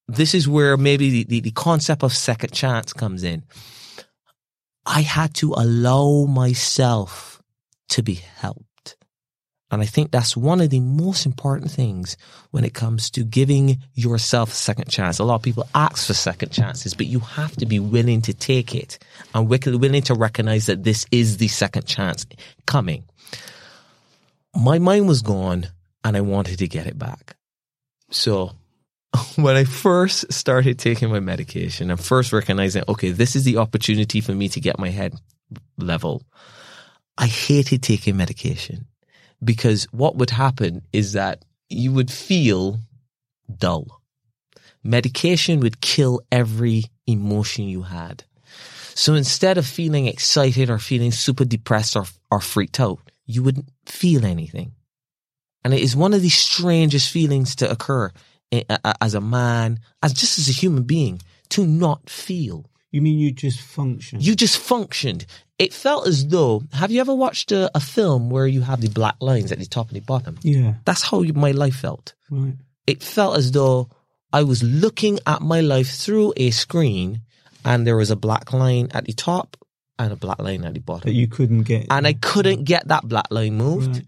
This 0.08 0.34
is 0.34 0.46
where 0.46 0.76
maybe 0.76 1.10
the, 1.10 1.24
the, 1.24 1.40
the 1.40 1.50
concept 1.52 2.02
of 2.02 2.12
second 2.12 2.52
chance 2.52 2.92
comes 2.92 3.22
in. 3.22 3.44
I 4.84 5.00
had 5.02 5.32
to 5.34 5.54
allow 5.54 6.26
myself 6.26 7.40
to 7.90 8.02
be 8.02 8.14
helped. 8.14 8.71
And 9.72 9.80
I 9.80 9.86
think 9.86 10.10
that's 10.10 10.36
one 10.36 10.60
of 10.60 10.68
the 10.68 10.80
most 10.80 11.24
important 11.24 11.70
things 11.70 12.18
when 12.50 12.62
it 12.62 12.74
comes 12.74 13.08
to 13.12 13.24
giving 13.24 13.78
yourself 13.94 14.52
a 14.52 14.54
second 14.54 14.90
chance. 14.90 15.18
A 15.18 15.24
lot 15.24 15.36
of 15.36 15.42
people 15.42 15.66
ask 15.74 16.06
for 16.06 16.12
second 16.12 16.52
chances, 16.52 16.92
but 16.92 17.06
you 17.06 17.20
have 17.20 17.56
to 17.56 17.64
be 17.64 17.80
willing 17.80 18.20
to 18.22 18.34
take 18.34 18.74
it 18.74 18.98
and 19.34 19.48
willing 19.48 20.02
to 20.02 20.14
recognize 20.14 20.66
that 20.66 20.84
this 20.84 21.06
is 21.10 21.38
the 21.38 21.48
second 21.48 21.86
chance 21.86 22.26
coming. 22.66 23.04
My 24.54 24.78
mind 24.78 25.08
was 25.08 25.22
gone 25.22 25.68
and 26.04 26.18
I 26.18 26.20
wanted 26.20 26.58
to 26.58 26.68
get 26.68 26.86
it 26.86 26.98
back. 26.98 27.34
So 28.10 28.52
when 29.36 29.56
I 29.56 29.64
first 29.64 30.30
started 30.34 30.78
taking 30.78 31.08
my 31.08 31.20
medication 31.20 31.90
and 31.90 31.98
first 31.98 32.30
recognizing, 32.34 32.82
okay, 32.88 33.10
this 33.10 33.36
is 33.36 33.44
the 33.44 33.56
opportunity 33.56 34.20
for 34.20 34.34
me 34.34 34.50
to 34.50 34.60
get 34.60 34.78
my 34.78 34.90
head 34.90 35.14
level, 35.78 36.24
I 37.16 37.26
hated 37.26 37.82
taking 37.82 38.18
medication 38.18 38.86
because 39.44 39.84
what 39.92 40.16
would 40.16 40.30
happen 40.30 40.82
is 40.92 41.12
that 41.12 41.44
you 41.68 41.92
would 41.92 42.10
feel 42.10 42.78
dull. 43.56 44.00
Medication 44.84 45.60
would 45.60 45.80
kill 45.80 46.20
every 46.30 46.84
emotion 47.06 47.64
you 47.64 47.82
had. 47.82 48.24
So 48.94 49.14
instead 49.14 49.58
of 49.58 49.66
feeling 49.66 50.06
excited 50.06 50.68
or 50.68 50.78
feeling 50.78 51.12
super 51.12 51.44
depressed 51.44 51.96
or, 51.96 52.04
or 52.30 52.40
freaked 52.40 52.80
out, 52.80 52.98
you 53.26 53.42
wouldn't 53.42 53.70
feel 53.86 54.24
anything. 54.24 54.72
And 55.64 55.72
it 55.72 55.80
is 55.80 55.96
one 55.96 56.12
of 56.12 56.22
the 56.22 56.28
strangest 56.28 57.10
feelings 57.10 57.56
to 57.56 57.70
occur 57.70 58.10
as 59.00 59.14
a 59.14 59.20
man, 59.20 59.78
as 60.02 60.12
just 60.12 60.38
as 60.38 60.48
a 60.48 60.52
human 60.52 60.82
being, 60.82 61.20
to 61.50 61.66
not 61.66 62.10
feel. 62.10 62.68
You 62.90 63.00
mean 63.00 63.18
you 63.18 63.32
just 63.32 63.60
function? 63.60 64.20
You 64.20 64.34
just 64.34 64.58
functioned. 64.58 65.24
It 65.62 65.72
felt 65.72 66.06
as 66.08 66.26
though, 66.26 66.62
have 66.72 66.90
you 66.90 67.00
ever 67.00 67.14
watched 67.14 67.52
a, 67.52 67.70
a 67.76 67.80
film 67.80 68.30
where 68.30 68.46
you 68.46 68.60
have 68.62 68.80
the 68.80 68.88
black 68.88 69.16
lines 69.20 69.52
at 69.52 69.58
the 69.58 69.66
top 69.66 69.88
and 69.88 69.96
the 69.96 70.00
bottom? 70.04 70.38
Yeah. 70.42 70.74
That's 70.84 71.02
how 71.02 71.22
my 71.22 71.52
life 71.52 71.76
felt. 71.76 72.14
Right. 72.30 72.54
It 72.86 73.02
felt 73.02 73.36
as 73.38 73.52
though 73.52 73.88
I 74.32 74.42
was 74.42 74.62
looking 74.62 75.18
at 75.26 75.40
my 75.40 75.60
life 75.60 75.90
through 75.90 76.32
a 76.36 76.50
screen 76.50 77.20
and 77.64 77.86
there 77.86 77.96
was 77.96 78.10
a 78.10 78.16
black 78.16 78.52
line 78.52 78.88
at 78.92 79.04
the 79.04 79.12
top 79.12 79.56
and 79.98 80.12
a 80.12 80.16
black 80.16 80.40
line 80.40 80.64
at 80.64 80.74
the 80.74 80.80
bottom. 80.80 81.08
That 81.08 81.14
you 81.14 81.28
couldn't 81.28 81.62
get. 81.62 81.86
and 81.90 82.06
I 82.06 82.14
couldn't 82.14 82.64
get 82.64 82.88
that 82.88 83.06
black 83.06 83.28
line 83.30 83.54
moved 83.54 83.96
Right. 83.96 84.06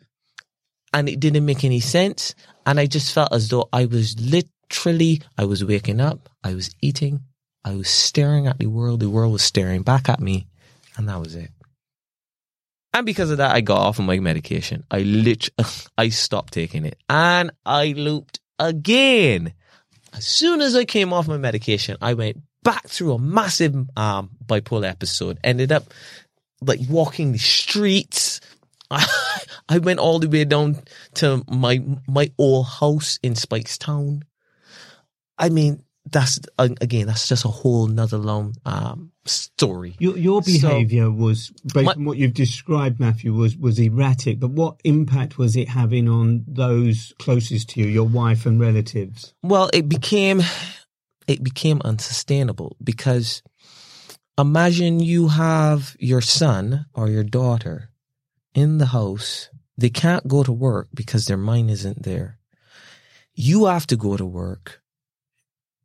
and 0.93 1.09
it 1.09 1.21
didn't 1.21 1.45
make 1.47 1.63
any 1.65 1.81
sense. 1.81 2.35
And 2.67 2.81
I 2.81 2.87
just 2.87 3.13
felt 3.15 3.33
as 3.33 3.49
though 3.51 3.69
I 3.73 3.85
was 3.85 4.19
literally, 4.19 5.23
I 5.39 5.45
was 5.45 5.65
waking 5.65 6.01
up, 6.01 6.29
I 6.43 6.55
was 6.55 6.71
eating, 6.81 7.21
I 7.65 7.75
was 7.77 7.89
staring 7.89 8.47
at 8.49 8.59
the 8.59 8.67
world, 8.67 9.01
the 9.01 9.11
world 9.11 9.33
was 9.33 9.43
staring 9.43 9.83
back 9.83 10.09
at 10.09 10.21
me, 10.21 10.47
and 10.97 11.09
that 11.09 11.21
was 11.21 11.35
it. 11.35 11.51
And 12.93 13.05
because 13.05 13.31
of 13.31 13.39
that, 13.39 13.55
I 13.55 13.61
got 13.61 13.81
off 13.81 13.99
of 13.99 14.05
my 14.05 14.21
medication. 14.21 14.85
I 14.91 15.01
literally, 15.01 15.69
I 15.99 16.09
stopped 16.11 16.53
taking 16.53 16.87
it, 16.87 16.97
and 17.09 17.51
I 17.67 17.89
looped 17.97 18.41
again. 18.59 19.53
As 20.13 20.25
soon 20.25 20.61
as 20.61 20.77
I 20.77 20.85
came 20.85 21.13
off 21.13 21.27
my 21.27 21.39
medication, 21.39 21.97
I 22.01 22.15
went 22.15 22.41
back 22.63 22.87
through 22.89 23.15
a 23.15 23.19
massive 23.19 23.75
um, 23.97 24.31
bipolar 24.47 24.89
episode. 24.89 25.39
Ended 25.43 25.73
up 25.73 25.93
like 26.61 26.81
walking 26.89 27.33
the 27.33 27.39
streets. 27.39 28.41
I 28.91 29.79
went 29.79 29.99
all 29.99 30.21
the 30.21 30.29
way 30.29 30.45
down 30.45 30.81
to 31.15 31.43
my 31.49 31.83
my 32.07 32.31
old 32.39 32.67
house 32.67 33.19
in 33.25 33.35
Speightstown. 33.35 34.23
I 35.37 35.49
mean, 35.49 35.83
that's 36.07 36.39
again, 36.59 37.09
that's 37.09 37.29
just 37.29 37.45
a 37.45 37.49
whole 37.49 37.89
nother 37.89 38.19
long 38.19 38.55
um, 38.65 39.11
story. 39.27 39.97
Your 39.99 40.17
your 40.19 40.43
So- 40.43 40.53
behaviour 40.69 41.11
was 41.11 41.51
based 41.73 41.87
My- 41.87 41.93
on 41.95 42.05
what 42.05 42.19
you've 42.19 42.35
described, 42.35 43.01
Matthew, 43.01 43.33
was 43.35 43.57
was 43.57 43.79
erratic. 43.79 44.41
But 44.41 44.51
what 44.51 44.81
impact 44.85 45.39
was 45.39 45.57
it 45.57 45.69
having 45.69 46.09
on 46.09 46.45
those 46.47 47.13
closest 47.19 47.71
to 47.71 47.81
you, 47.81 47.87
your 47.87 48.05
wife 48.09 48.45
and 48.47 48.61
relatives? 48.61 49.33
Well, 49.43 49.71
it 49.73 49.89
became 49.89 50.43
it 51.27 51.43
became 51.43 51.81
unsustainable 51.85 52.77
because 52.85 53.43
imagine 54.39 55.01
you 55.01 55.29
have 55.29 55.97
your 55.99 56.21
son 56.21 56.87
or 56.95 57.09
your 57.09 57.25
daughter 57.25 57.91
in 58.55 58.79
the 58.79 58.87
house. 58.87 59.49
They 59.77 59.91
can't 59.91 60.29
go 60.29 60.43
to 60.43 60.53
work 60.53 60.89
because 60.95 61.25
their 61.25 61.37
mind 61.39 61.71
isn't 61.71 62.03
there. 62.03 62.39
You 63.35 63.65
have 63.67 63.87
to 63.89 63.97
go 63.97 64.17
to 64.17 64.25
work 64.27 64.81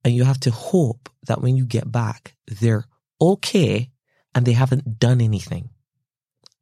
and 0.03 0.13
you 0.15 0.23
have 0.25 0.39
to 0.41 0.51
hope 0.51 1.09
that 1.25 1.41
when 1.41 1.55
you 1.57 1.65
get 1.65 1.91
back, 1.91 2.35
they're 2.61 2.85
okay 3.21 3.89
and 4.35 4.45
they 4.45 4.53
haven't 4.53 4.99
done 4.99 5.21
anything. 5.21 5.69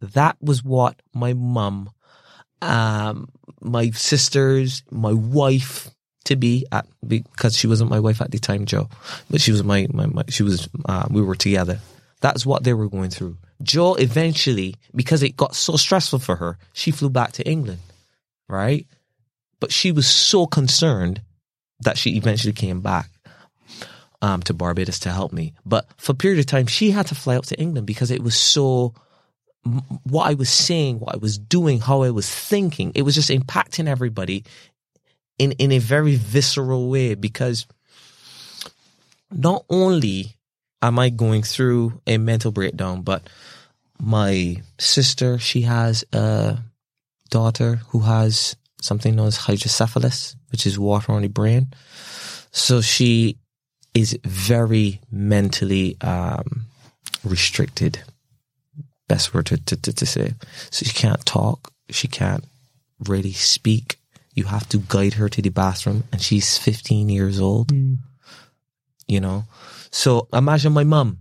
That 0.02 0.38
was 0.42 0.64
what 0.64 1.02
my 1.14 1.34
mum, 1.34 1.90
um, 2.62 3.30
my 3.62 3.90
sisters, 3.92 4.84
my 4.92 5.14
wife 5.14 5.90
to 6.26 6.36
be 6.36 6.66
at, 6.72 6.86
because 7.06 7.58
she 7.58 7.68
wasn't 7.68 7.90
my 7.90 8.00
wife 8.00 8.22
at 8.22 8.32
the 8.32 8.40
time, 8.40 8.66
Joe, 8.66 8.90
but 9.30 9.42
she 9.42 9.52
was 9.52 9.64
my, 9.64 9.88
my, 9.92 10.06
my 10.06 10.24
she 10.30 10.44
was, 10.44 10.70
uh, 10.86 11.08
we 11.10 11.22
were 11.22 11.36
together. 11.36 11.80
That's 12.22 12.46
what 12.46 12.64
they 12.64 12.74
were 12.74 12.90
going 12.90 13.10
through. 13.10 13.38
Joe 13.62 13.96
eventually, 13.96 14.76
because 14.94 15.24
it 15.24 15.38
got 15.38 15.56
so 15.56 15.78
stressful 15.78 16.20
for 16.20 16.36
her, 16.36 16.58
she 16.74 16.92
flew 16.92 17.10
back 17.10 17.32
to 17.34 17.48
England, 17.48 17.80
right? 18.48 18.86
But 19.60 19.72
she 19.72 19.92
was 19.92 20.08
so 20.08 20.46
concerned 20.46 21.22
that 21.80 21.98
she 21.98 22.18
eventually 22.18 22.54
came 22.54 22.82
back 22.82 23.10
um, 24.22 24.42
to 24.44 24.54
Barbados 24.54 25.00
to 25.00 25.12
help 25.12 25.32
me. 25.32 25.54
But 25.66 25.88
for 25.98 26.14
a 26.14 26.16
period 26.16 26.40
of 26.40 26.46
time, 26.46 26.68
she 26.68 26.92
had 26.92 27.08
to 27.08 27.16
fly 27.16 27.36
out 27.36 27.46
to 27.46 27.60
England 27.60 27.88
because 27.88 28.12
it 28.12 28.24
was 28.24 28.36
so 28.36 28.94
what 30.04 30.30
I 30.30 30.34
was 30.34 30.50
saying, 30.50 31.00
what 31.00 31.14
I 31.16 31.18
was 31.18 31.38
doing, 31.38 31.80
how 31.80 32.04
I 32.04 32.12
was 32.12 32.30
thinking, 32.30 32.92
it 32.96 33.02
was 33.02 33.16
just 33.16 33.30
impacting 33.30 33.88
everybody 33.88 34.44
in, 35.38 35.52
in 35.54 35.72
a 35.72 35.80
very 35.80 36.16
visceral 36.16 36.90
way 36.90 37.16
because 37.16 37.68
not 39.32 39.66
only 39.70 40.38
am 40.82 41.00
I 41.00 41.10
going 41.10 41.44
through 41.44 42.02
a 42.08 42.18
mental 42.18 42.52
breakdown, 42.52 43.02
but 43.02 43.30
my 44.00 44.62
sister, 44.78 45.38
she 45.38 45.62
has 45.62 46.06
a 46.14 46.60
daughter 47.30 47.82
who 47.90 48.00
has 48.00 48.56
something 48.82 49.16
known 49.16 49.28
as 49.28 49.38
hydrocephalus, 49.38 50.36
which 50.52 50.66
is 50.66 50.80
water 50.80 51.12
on 51.12 51.24
the 51.24 51.28
brain. 51.28 51.74
So 52.52 52.82
she 52.82 53.38
is 53.94 54.18
very 54.24 55.02
mentally 55.12 55.98
um, 56.02 56.66
restricted 57.24 58.00
best 59.08 59.34
word 59.34 59.46
to, 59.48 59.58
to, 59.58 59.94
to, 59.94 60.06
say. 60.06 60.34
So 60.70 60.86
she 60.86 60.94
can't 60.94 61.26
talk. 61.26 61.72
She 61.90 62.08
can't 62.08 62.44
really 63.08 63.32
speak. 63.32 63.98
You 64.34 64.46
have 64.46 64.68
to 64.70 64.80
guide 64.80 65.14
her 65.14 65.30
to 65.30 65.42
the 65.42 65.50
bathroom 65.50 66.04
and 66.12 66.22
she's 66.22 66.58
15 66.58 67.10
years 67.10 67.40
old. 67.40 67.70
Mm. 67.70 67.98
You 69.08 69.22
know? 69.22 69.46
So 69.92 70.28
imagine 70.34 70.74
my 70.74 70.84
mum 70.84 71.20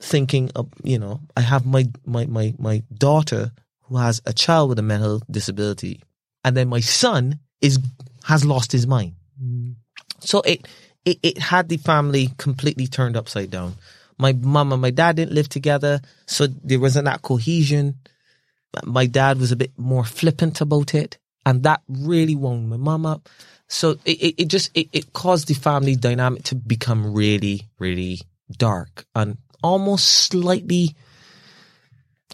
thinking 0.00 0.50
of, 0.54 0.68
you 0.84 0.98
know, 0.98 1.20
I 1.36 1.40
have 1.40 1.66
my, 1.66 1.88
my, 2.06 2.26
my, 2.26 2.54
my 2.58 2.82
daughter 2.96 3.50
who 3.84 3.96
has 3.96 4.20
a 4.26 4.32
child 4.32 4.68
with 4.68 4.78
a 4.78 4.82
mental 4.82 5.22
disability 5.30 6.02
and 6.44 6.56
then 6.56 6.68
my 6.68 6.80
son 6.80 7.40
is, 7.60 7.78
has 8.24 8.44
lost 8.44 8.70
his 8.70 8.86
mind. 8.86 9.14
Mm. 9.42 9.74
So 10.20 10.42
it, 10.42 10.68
it, 11.10 11.18
it 11.22 11.38
had 11.38 11.68
the 11.68 11.76
family 11.76 12.30
completely 12.38 12.86
turned 12.86 13.16
upside 13.16 13.50
down 13.50 13.74
my 14.18 14.32
mom 14.32 14.72
and 14.72 14.82
my 14.82 14.90
dad 14.90 15.16
didn't 15.16 15.32
live 15.32 15.48
together, 15.48 16.00
so 16.26 16.46
there 16.46 16.80
wasn't 16.80 17.06
that 17.06 17.22
cohesion. 17.22 17.98
My 18.84 19.06
dad 19.06 19.38
was 19.38 19.52
a 19.52 19.56
bit 19.56 19.72
more 19.78 20.04
flippant 20.04 20.60
about 20.60 20.94
it, 20.94 21.18
and 21.46 21.62
that 21.62 21.82
really 21.88 22.34
wound 22.34 22.68
my 22.68 22.76
mom 22.76 23.06
up. 23.06 23.28
So 23.68 23.92
it, 24.04 24.20
it, 24.20 24.34
it 24.42 24.48
just 24.48 24.76
it, 24.76 24.88
it 24.92 25.12
caused 25.12 25.48
the 25.48 25.54
family 25.54 25.94
dynamic 25.94 26.42
to 26.44 26.56
become 26.56 27.14
really, 27.14 27.68
really 27.78 28.20
dark 28.56 29.04
and 29.14 29.36
almost 29.62 30.06
slightly 30.06 30.96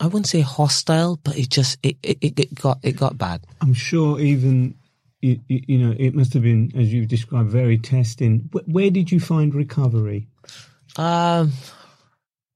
I 0.01 0.07
wouldn't 0.07 0.29
say 0.29 0.41
hostile, 0.41 1.18
but 1.22 1.37
it 1.37 1.49
just 1.49 1.79
it, 1.83 1.97
it, 2.03 2.39
it 2.39 2.55
got 2.55 2.79
it 2.83 2.93
got 2.93 3.18
bad. 3.18 3.45
I'm 3.61 3.75
sure 3.75 4.20
even 4.20 4.77
you, 5.25 5.41
you, 5.49 5.79
know 5.79 5.95
it 5.99 6.14
must 6.14 6.33
have 6.35 6.43
been 6.43 6.70
as 6.77 6.93
you've 6.93 7.09
described 7.09 7.49
very 7.49 7.79
testing. 7.79 8.51
Where 8.66 8.91
did 8.91 9.11
you 9.11 9.20
find 9.20 9.55
recovery? 9.55 10.29
Um, 10.97 11.53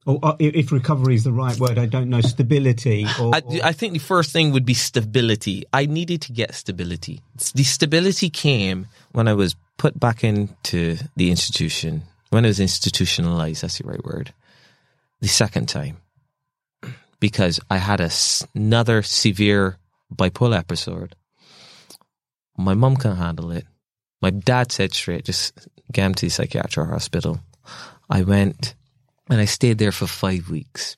or 0.08 0.18
uh, 0.22 0.36
if 0.38 0.72
recovery 0.72 1.14
is 1.14 1.24
the 1.24 1.32
right 1.32 1.58
word, 1.58 1.78
I 1.78 1.86
don't 1.86 2.08
know 2.08 2.20
stability. 2.20 3.06
Or, 3.20 3.34
I, 3.34 3.42
I, 3.62 3.72
think 3.72 3.92
the 3.92 3.98
first 3.98 4.32
thing 4.32 4.52
would 4.52 4.64
be 4.64 4.74
stability. 4.74 5.64
I 5.72 5.86
needed 5.86 6.22
to 6.22 6.32
get 6.32 6.54
stability. 6.54 7.20
The 7.54 7.64
stability 7.64 8.30
came 8.30 8.86
when 9.12 9.28
I 9.28 9.34
was 9.34 9.54
put 9.76 9.98
back 9.98 10.24
into 10.24 10.96
the 11.16 11.30
institution, 11.30 12.02
when 12.30 12.44
I 12.44 12.48
was 12.48 12.60
institutionalized. 12.60 13.62
That's 13.62 13.78
the 13.78 13.86
right 13.88 14.02
word. 14.04 14.32
The 15.20 15.28
second 15.28 15.68
time, 15.68 15.98
because 17.20 17.60
I 17.68 17.76
had 17.78 18.00
a, 18.00 18.10
another 18.54 19.02
severe 19.02 19.78
bipolar 20.14 20.58
episode. 20.58 21.14
My 22.58 22.74
mom 22.74 22.96
can 22.96 23.14
handle 23.16 23.52
it. 23.52 23.64
My 24.20 24.30
dad 24.30 24.72
said 24.72 24.92
straight, 24.92 25.24
just 25.24 25.68
get 25.92 26.06
him 26.06 26.14
to 26.14 26.26
the 26.26 26.30
psychiatric 26.30 26.88
hospital. 26.88 27.40
I 28.10 28.22
went 28.22 28.74
and 29.30 29.40
I 29.40 29.44
stayed 29.44 29.78
there 29.78 29.92
for 29.92 30.08
five 30.08 30.50
weeks. 30.50 30.96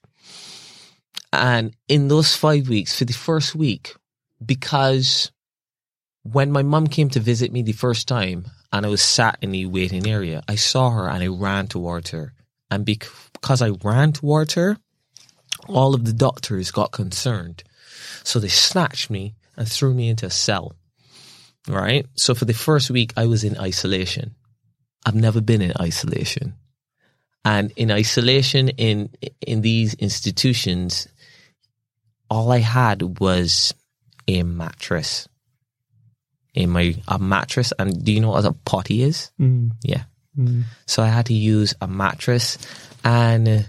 And 1.33 1.77
in 1.87 2.09
those 2.09 2.35
five 2.35 2.69
weeks, 2.69 2.99
for 2.99 3.05
the 3.05 3.13
first 3.13 3.55
week, 3.55 3.95
because 4.45 5.31
when 6.23 6.51
my 6.51 6.63
mum 6.63 6.87
came 6.87 7.11
to 7.11 7.21
visit 7.21 7.53
me 7.53 7.63
the 7.63 7.73
first 7.73 8.09
time 8.09 8.47
and 8.73 8.87
I 8.87 8.89
was 8.89 9.03
sat 9.03 9.39
in 9.43 9.53
the 9.53 9.67
waiting 9.67 10.07
area, 10.09 10.43
I 10.49 10.55
saw 10.55 10.91
her 10.91 11.09
and 11.09 11.23
I 11.23 11.29
ran 11.29 11.67
towards 11.67 12.11
her. 12.11 12.33
And 12.71 12.87
because 12.87 13.61
I 13.61 13.71
ran 13.85 14.13
towards 14.13 14.55
her, 14.55 14.79
all 15.69 15.95
of 15.95 16.05
the 16.05 16.13
doctors 16.13 16.71
got 16.71 16.93
concerned. 16.93 17.65
So 18.25 18.39
they 18.39 18.49
snatched 18.49 19.11
me 19.11 19.35
and 19.57 19.69
threw 19.69 19.93
me 19.93 20.09
into 20.09 20.27
a 20.27 20.31
cell. 20.31 20.75
Right? 21.69 22.07
So 22.15 22.35
for 22.35 22.45
the 22.45 22.55
first 22.55 22.91
week, 22.91 23.13
I 23.17 23.27
was 23.27 23.45
in 23.45 23.59
isolation. 23.59 24.35
I've 25.05 25.15
never 25.15 25.41
been 25.41 25.63
in 25.63 25.73
isolation. 25.81 26.55
And 27.45 27.73
in 27.77 27.91
isolation 27.91 28.69
in 28.71 29.11
in 29.41 29.63
these 29.63 29.95
institutions, 29.95 31.09
all 32.29 32.53
I 32.53 32.59
had 32.59 33.19
was 33.19 33.75
a 34.29 34.43
mattress. 34.43 35.29
In 36.53 36.71
my 36.71 36.97
a 37.09 37.19
mattress, 37.19 37.73
and 37.79 38.05
do 38.05 38.13
you 38.13 38.21
know 38.21 38.31
what 38.31 38.45
a 38.45 38.53
potty 38.53 39.03
is? 39.03 39.31
Mm. 39.41 39.71
Yeah. 39.83 40.03
Mm. 40.37 40.65
So 40.87 41.03
I 41.03 41.07
had 41.07 41.27
to 41.27 41.35
use 41.35 41.75
a 41.81 41.87
mattress 41.87 42.59
and 43.05 43.69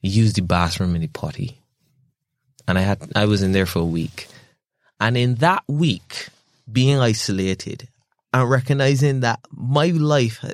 use 0.00 0.32
the 0.34 0.42
bathroom 0.42 0.94
in 0.94 1.02
the 1.02 1.08
potty. 1.08 1.60
And 2.66 2.78
I 2.78 2.82
had 2.82 3.12
I 3.14 3.26
was 3.26 3.42
in 3.42 3.52
there 3.52 3.66
for 3.66 3.80
a 3.80 3.84
week. 3.84 4.28
And 5.00 5.16
in 5.16 5.36
that 5.36 5.64
week, 5.68 6.28
being 6.70 6.98
isolated 6.98 7.88
and 8.32 8.48
recognizing 8.48 9.20
that 9.20 9.40
my 9.50 9.86
life 9.86 10.44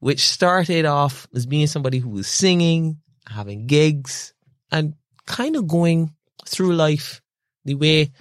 which 0.00 0.20
started 0.20 0.84
off 0.84 1.26
as 1.34 1.46
being 1.46 1.66
somebody 1.66 1.98
who 1.98 2.10
was 2.10 2.26
singing, 2.26 2.98
having 3.26 3.66
gigs, 3.66 4.34
and 4.70 4.94
kind 5.26 5.56
of 5.56 5.66
going 5.66 6.12
through 6.46 6.74
life 6.74 7.22
the 7.64 7.74
way 7.74 8.12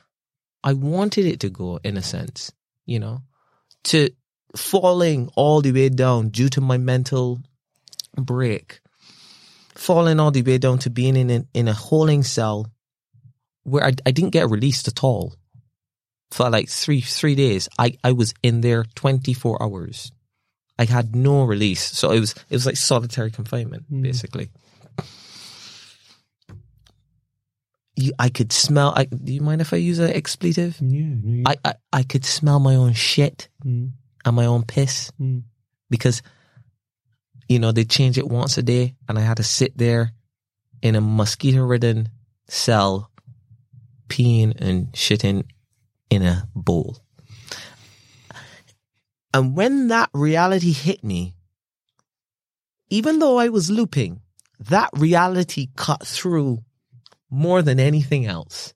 I 0.63 0.73
wanted 0.73 1.25
it 1.25 1.41
to 1.41 1.49
go, 1.49 1.79
in 1.83 1.97
a 1.97 2.01
sense, 2.01 2.53
you 2.85 2.99
know, 2.99 3.21
to 3.85 4.11
falling 4.55 5.29
all 5.35 5.61
the 5.61 5.73
way 5.73 5.89
down 5.89 6.29
due 6.29 6.47
to 6.49 6.61
my 6.61 6.77
mental 6.77 7.41
break, 8.15 8.79
falling 9.75 10.19
all 10.19 10.31
the 10.31 10.41
way 10.41 10.57
down 10.57 10.77
to 10.79 10.89
being 10.89 11.17
in 11.17 11.29
a, 11.29 11.43
in 11.53 11.67
a 11.67 11.73
holding 11.73 12.23
cell 12.23 12.71
where 13.63 13.83
I, 13.83 13.91
I 14.05 14.11
didn't 14.11 14.31
get 14.31 14.49
released 14.49 14.87
at 14.87 15.03
all 15.03 15.35
for 16.33 16.49
like 16.49 16.67
three 16.67 17.01
three 17.01 17.35
days. 17.35 17.69
I, 17.77 17.95
I 18.03 18.11
was 18.11 18.33
in 18.41 18.61
there 18.61 18.85
24 18.95 19.61
hours. 19.61 20.11
I 20.79 20.85
had 20.85 21.15
no 21.15 21.43
release, 21.43 21.83
so 21.83 22.11
it 22.11 22.19
was 22.19 22.33
it 22.49 22.55
was 22.55 22.65
like 22.65 22.77
solitary 22.77 23.29
confinement 23.29 23.85
mm. 23.91 24.01
basically. 24.01 24.49
You, 27.95 28.11
I 28.17 28.29
could 28.29 28.51
smell. 28.51 28.91
I, 28.95 29.05
do 29.05 29.31
you 29.31 29.41
mind 29.41 29.61
if 29.61 29.71
I 29.71 29.77
use 29.77 29.99
an 29.99 30.09
expletive? 30.09 30.77
Yeah, 30.81 31.13
yeah. 31.23 31.43
I, 31.45 31.55
I, 31.63 31.73
I 31.93 32.03
could 32.03 32.25
smell 32.25 32.59
my 32.59 32.73
own 32.73 32.93
shit 32.93 33.49
mm. 33.63 33.91
and 34.25 34.35
my 34.35 34.47
own 34.47 34.63
piss 34.63 35.11
mm. 35.21 35.43
because, 35.91 36.23
you 37.47 37.59
know, 37.59 37.71
they 37.71 37.83
change 37.83 38.17
it 38.17 38.27
once 38.27 38.57
a 38.57 38.63
day, 38.63 38.95
and 39.07 39.19
I 39.19 39.21
had 39.21 39.37
to 39.37 39.43
sit 39.43 39.77
there 39.77 40.11
in 40.81 40.95
a 40.95 41.01
mosquito-ridden 41.01 42.09
cell, 42.47 43.11
peeing 44.09 44.59
and 44.59 44.91
shitting 44.93 45.43
in 46.13 46.23
a 46.23 46.47
ball. 46.55 46.97
And 49.33 49.55
when 49.55 49.87
that 49.87 50.09
reality 50.13 50.71
hit 50.71 51.03
me, 51.03 51.33
even 52.89 53.19
though 53.19 53.39
I 53.39 53.49
was 53.49 53.71
looping, 53.71 54.21
that 54.59 54.91
reality 54.95 55.69
cut 55.75 56.05
through 56.05 56.59
more 57.29 57.63
than 57.63 57.79
anything 57.79 58.25
else. 58.25 58.73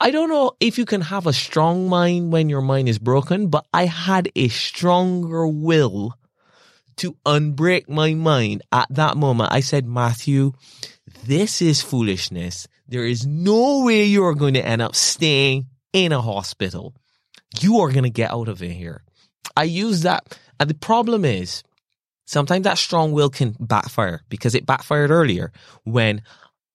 I 0.00 0.10
don't 0.10 0.28
know 0.28 0.52
if 0.60 0.78
you 0.78 0.84
can 0.84 1.00
have 1.00 1.26
a 1.26 1.32
strong 1.32 1.88
mind 1.88 2.30
when 2.30 2.48
your 2.48 2.60
mind 2.60 2.88
is 2.88 2.98
broken, 2.98 3.48
but 3.48 3.66
I 3.72 3.86
had 3.86 4.30
a 4.36 4.48
stronger 4.48 5.46
will 5.48 6.14
to 6.96 7.16
unbreak 7.24 7.88
my 7.88 8.14
mind 8.14 8.62
at 8.70 8.86
that 8.90 9.16
moment. 9.16 9.52
I 9.52 9.60
said, 9.60 9.86
Matthew, 9.86 10.52
this 11.24 11.62
is 11.62 11.82
foolishness. 11.82 12.68
There 12.86 13.04
is 13.04 13.26
no 13.26 13.84
way 13.84 14.04
you 14.04 14.24
are 14.24 14.34
going 14.34 14.54
to 14.54 14.64
end 14.64 14.82
up 14.82 14.94
staying 14.94 15.66
in 15.92 16.12
a 16.12 16.20
hospital. 16.20 16.94
You 17.60 17.80
are 17.80 17.90
going 17.90 18.04
to 18.04 18.10
get 18.10 18.30
out 18.30 18.48
of 18.48 18.62
it 18.62 18.72
here. 18.72 19.02
I 19.56 19.64
use 19.64 20.02
that. 20.02 20.38
And 20.60 20.68
the 20.68 20.74
problem 20.74 21.24
is 21.24 21.62
sometimes 22.26 22.64
that 22.64 22.78
strong 22.78 23.12
will 23.12 23.30
can 23.30 23.56
backfire 23.58 24.22
because 24.28 24.54
it 24.54 24.66
backfired 24.66 25.10
earlier 25.10 25.52
when 25.84 26.22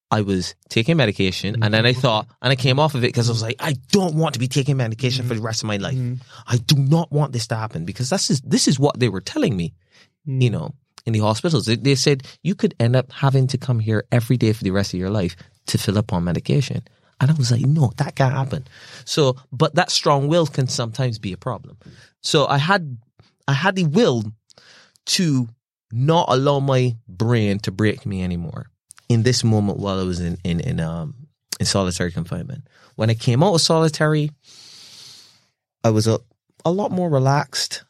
I 0.09 0.21
was 0.21 0.53
taking 0.69 0.97
medication 0.97 1.63
and 1.63 1.73
then 1.73 1.85
I 1.85 1.91
mm-hmm. 1.91 2.01
thought, 2.01 2.27
and 2.41 2.51
I 2.51 2.55
came 2.55 2.79
off 2.79 2.93
of 2.93 3.03
it 3.03 3.07
because 3.07 3.29
I 3.29 3.31
was 3.31 3.41
like, 3.41 3.55
I 3.59 3.73
don't 3.91 4.15
want 4.15 4.33
to 4.33 4.39
be 4.39 4.47
taking 4.47 4.77
medication 4.77 5.27
for 5.27 5.33
the 5.33 5.41
rest 5.41 5.63
of 5.63 5.67
my 5.67 5.77
life. 5.77 5.95
Mm-hmm. 5.95 6.21
I 6.45 6.57
do 6.57 6.75
not 6.75 7.11
want 7.11 7.33
this 7.33 7.47
to 7.47 7.55
happen 7.55 7.83
because 7.83 8.09
this 8.09 8.29
is, 8.29 8.41
this 8.41 8.67
is 8.67 8.79
what 8.79 8.99
they 8.99 9.09
were 9.09 9.21
telling 9.21 9.57
me, 9.57 9.73
mm. 10.27 10.41
you 10.41 10.51
know, 10.51 10.75
in 11.05 11.13
the 11.13 11.19
hospitals. 11.19 11.65
They, 11.65 11.77
they 11.77 11.95
said 11.95 12.23
you 12.43 12.53
could 12.53 12.75
end 12.79 12.95
up 12.95 13.11
having 13.11 13.47
to 13.47 13.57
come 13.57 13.79
here 13.79 14.05
every 14.11 14.37
day 14.37 14.53
for 14.53 14.63
the 14.63 14.71
rest 14.71 14.93
of 14.93 14.99
your 14.99 15.09
life 15.09 15.35
to 15.67 15.77
fill 15.77 15.97
up 15.97 16.13
on 16.13 16.23
medication. 16.23 16.83
And 17.19 17.31
I 17.31 17.33
was 17.35 17.51
like, 17.51 17.61
no, 17.61 17.91
that 17.97 18.15
can't 18.15 18.33
happen. 18.33 18.65
So, 19.05 19.37
but 19.51 19.75
that 19.75 19.91
strong 19.91 20.27
will 20.27 20.45
can 20.45 20.67
sometimes 20.67 21.19
be 21.19 21.31
a 21.31 21.37
problem. 21.37 21.77
So 22.21 22.47
I 22.47 22.57
had, 22.57 22.97
I 23.47 23.53
had 23.53 23.75
the 23.75 23.85
will 23.85 24.23
to 25.05 25.47
not 25.91 26.25
allow 26.29 26.59
my 26.59 26.95
brain 27.07 27.59
to 27.59 27.71
break 27.71 28.05
me 28.05 28.23
anymore 28.23 28.67
in 29.09 29.23
this 29.23 29.43
moment 29.43 29.79
while 29.79 29.99
I 29.99 30.03
was 30.03 30.19
in, 30.19 30.37
in, 30.43 30.59
in, 30.59 30.79
um, 30.79 31.15
in 31.59 31.65
solitary 31.65 32.11
confinement. 32.11 32.67
When 32.95 33.09
I 33.09 33.13
came 33.13 33.43
out 33.43 33.53
of 33.53 33.61
solitary, 33.61 34.31
I 35.83 35.91
was 35.91 36.07
a, 36.07 36.19
a 36.65 36.71
lot 36.71 36.91
more 36.91 37.09
relaxed. 37.09 37.83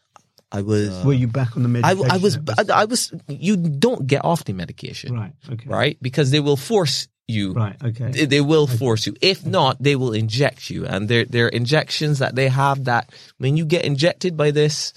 I 0.52 0.62
was, 0.62 1.04
Were 1.04 1.14
you 1.14 1.28
back 1.28 1.56
on 1.58 1.64
the 1.64 1.70
I, 1.70 1.94
medication? 1.96 2.12
I 2.12 2.18
was, 2.18 2.36
at 2.36 2.72
I, 2.72 2.82
I 2.82 2.86
was, 2.86 3.14
you 3.28 3.58
don't 3.58 4.06
get 4.06 4.24
off 4.24 4.44
the 4.44 4.54
medication, 4.54 5.16
right. 5.16 5.34
Okay. 5.52 5.68
right? 5.68 5.98
Because 6.02 6.30
they 6.30 6.40
will 6.40 6.58
force 6.58 7.08
you 7.28 7.54
Right. 7.54 7.76
Okay. 7.84 8.12
they, 8.12 8.26
they 8.26 8.42
will 8.42 8.68
force 8.68 9.06
you. 9.08 9.16
If 9.22 9.46
not, 9.46 9.82
they 9.82 9.96
will 9.96 10.14
inject 10.14 10.70
you. 10.70 10.86
And 10.86 11.08
there, 11.08 11.26
there 11.26 11.46
are 11.46 11.50
injections 11.50 12.20
that 12.20 12.36
they 12.36 12.50
have 12.50 12.86
that 12.86 13.12
when 13.38 13.56
you 13.58 13.66
get 13.66 13.86
injected 13.86 14.36
by 14.36 14.52
this, 14.52 14.94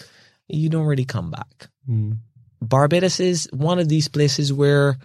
you 0.48 0.68
don't 0.68 0.86
really 0.86 1.04
come 1.04 1.30
back. 1.30 1.68
Mm. 1.88 2.18
Barbados 2.60 3.20
is 3.20 3.48
one 3.52 3.78
of 3.78 3.88
these 3.88 4.08
places 4.08 4.52
where 4.52 4.96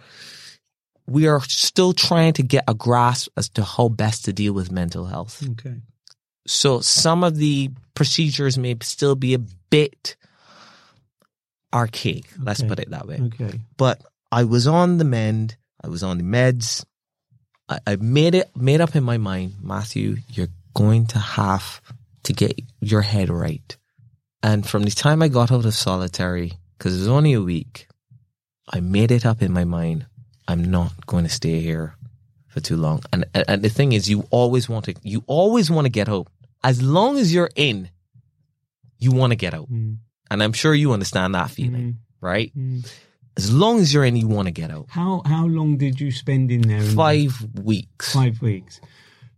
we 1.06 1.26
are 1.26 1.40
still 1.42 1.92
trying 1.92 2.32
to 2.34 2.42
get 2.42 2.64
a 2.66 2.74
grasp 2.74 3.28
as 3.36 3.48
to 3.50 3.62
how 3.64 3.88
best 3.88 4.24
to 4.24 4.32
deal 4.32 4.52
with 4.52 4.72
mental 4.72 5.04
health. 5.04 5.42
Okay. 5.50 5.76
So 6.46 6.80
some 6.80 7.22
of 7.22 7.36
the 7.36 7.70
procedures 7.94 8.58
may 8.58 8.76
still 8.82 9.14
be 9.14 9.34
a 9.34 9.38
bit 9.38 10.16
archaic. 11.72 12.24
Let's 12.38 12.62
put 12.62 12.78
it 12.78 12.90
that 12.90 13.06
way 13.06 13.20
Okay. 13.34 13.60
but 13.76 14.02
I 14.30 14.44
was 14.44 14.66
on 14.66 14.98
the 14.98 15.04
mend. 15.04 15.56
I 15.84 15.88
was 15.88 16.02
on 16.02 16.18
the 16.18 16.24
meds. 16.24 16.84
I, 17.68 17.78
I 17.86 17.96
made 17.96 18.34
it 18.34 18.50
made 18.56 18.80
up 18.80 18.96
in 18.96 19.04
my 19.04 19.18
mind, 19.18 19.54
Matthew, 19.62 20.16
you're 20.28 20.48
going 20.74 21.06
to 21.08 21.18
have 21.18 21.80
to 22.24 22.32
get 22.32 22.60
your 22.80 23.02
head 23.02 23.30
right. 23.30 23.76
And 24.42 24.68
from 24.68 24.82
the 24.82 24.90
time 24.90 25.22
I 25.22 25.28
got 25.28 25.52
out 25.52 25.64
of 25.64 25.74
solitary, 25.74 26.54
because 26.76 26.96
it 26.96 27.00
was 27.00 27.08
only 27.08 27.32
a 27.32 27.40
week, 27.42 27.86
I 28.68 28.80
made 28.80 29.10
it 29.10 29.24
up 29.24 29.42
in 29.42 29.52
my 29.52 29.64
mind. 29.64 30.06
I'm 30.48 30.70
not 30.70 31.06
going 31.06 31.24
to 31.24 31.30
stay 31.30 31.60
here 31.60 31.94
for 32.48 32.60
too 32.60 32.76
long. 32.76 33.02
And 33.12 33.24
and 33.34 33.62
the 33.62 33.68
thing 33.68 33.92
is, 33.92 34.08
you 34.08 34.26
always 34.30 34.68
want 34.68 34.86
to 34.86 34.94
you 35.02 35.22
always 35.26 35.70
want 35.70 35.84
to 35.86 35.90
get 35.90 36.08
out. 36.08 36.28
As 36.64 36.82
long 36.82 37.18
as 37.18 37.32
you're 37.32 37.50
in, 37.56 37.90
you 38.98 39.12
want 39.12 39.30
to 39.32 39.36
get 39.36 39.54
out. 39.54 39.70
Mm. 39.70 39.98
And 40.30 40.42
I'm 40.42 40.52
sure 40.52 40.74
you 40.74 40.92
understand 40.92 41.34
that 41.34 41.50
feeling, 41.50 41.98
right? 42.20 42.52
As 43.36 43.52
long 43.52 43.80
as 43.80 43.92
you're 43.94 44.04
in, 44.04 44.16
you 44.16 44.28
want 44.28 44.46
to 44.46 44.52
get 44.52 44.70
out. 44.70 44.86
How 44.90 45.22
how 45.24 45.46
long 45.46 45.76
did 45.78 46.00
you 46.00 46.10
spend 46.10 46.50
in 46.50 46.62
there? 46.62 46.78
in- 46.78 46.94
Five 46.96 47.46
weeks. 47.62 48.12
Five 48.12 48.42
weeks. 48.42 48.80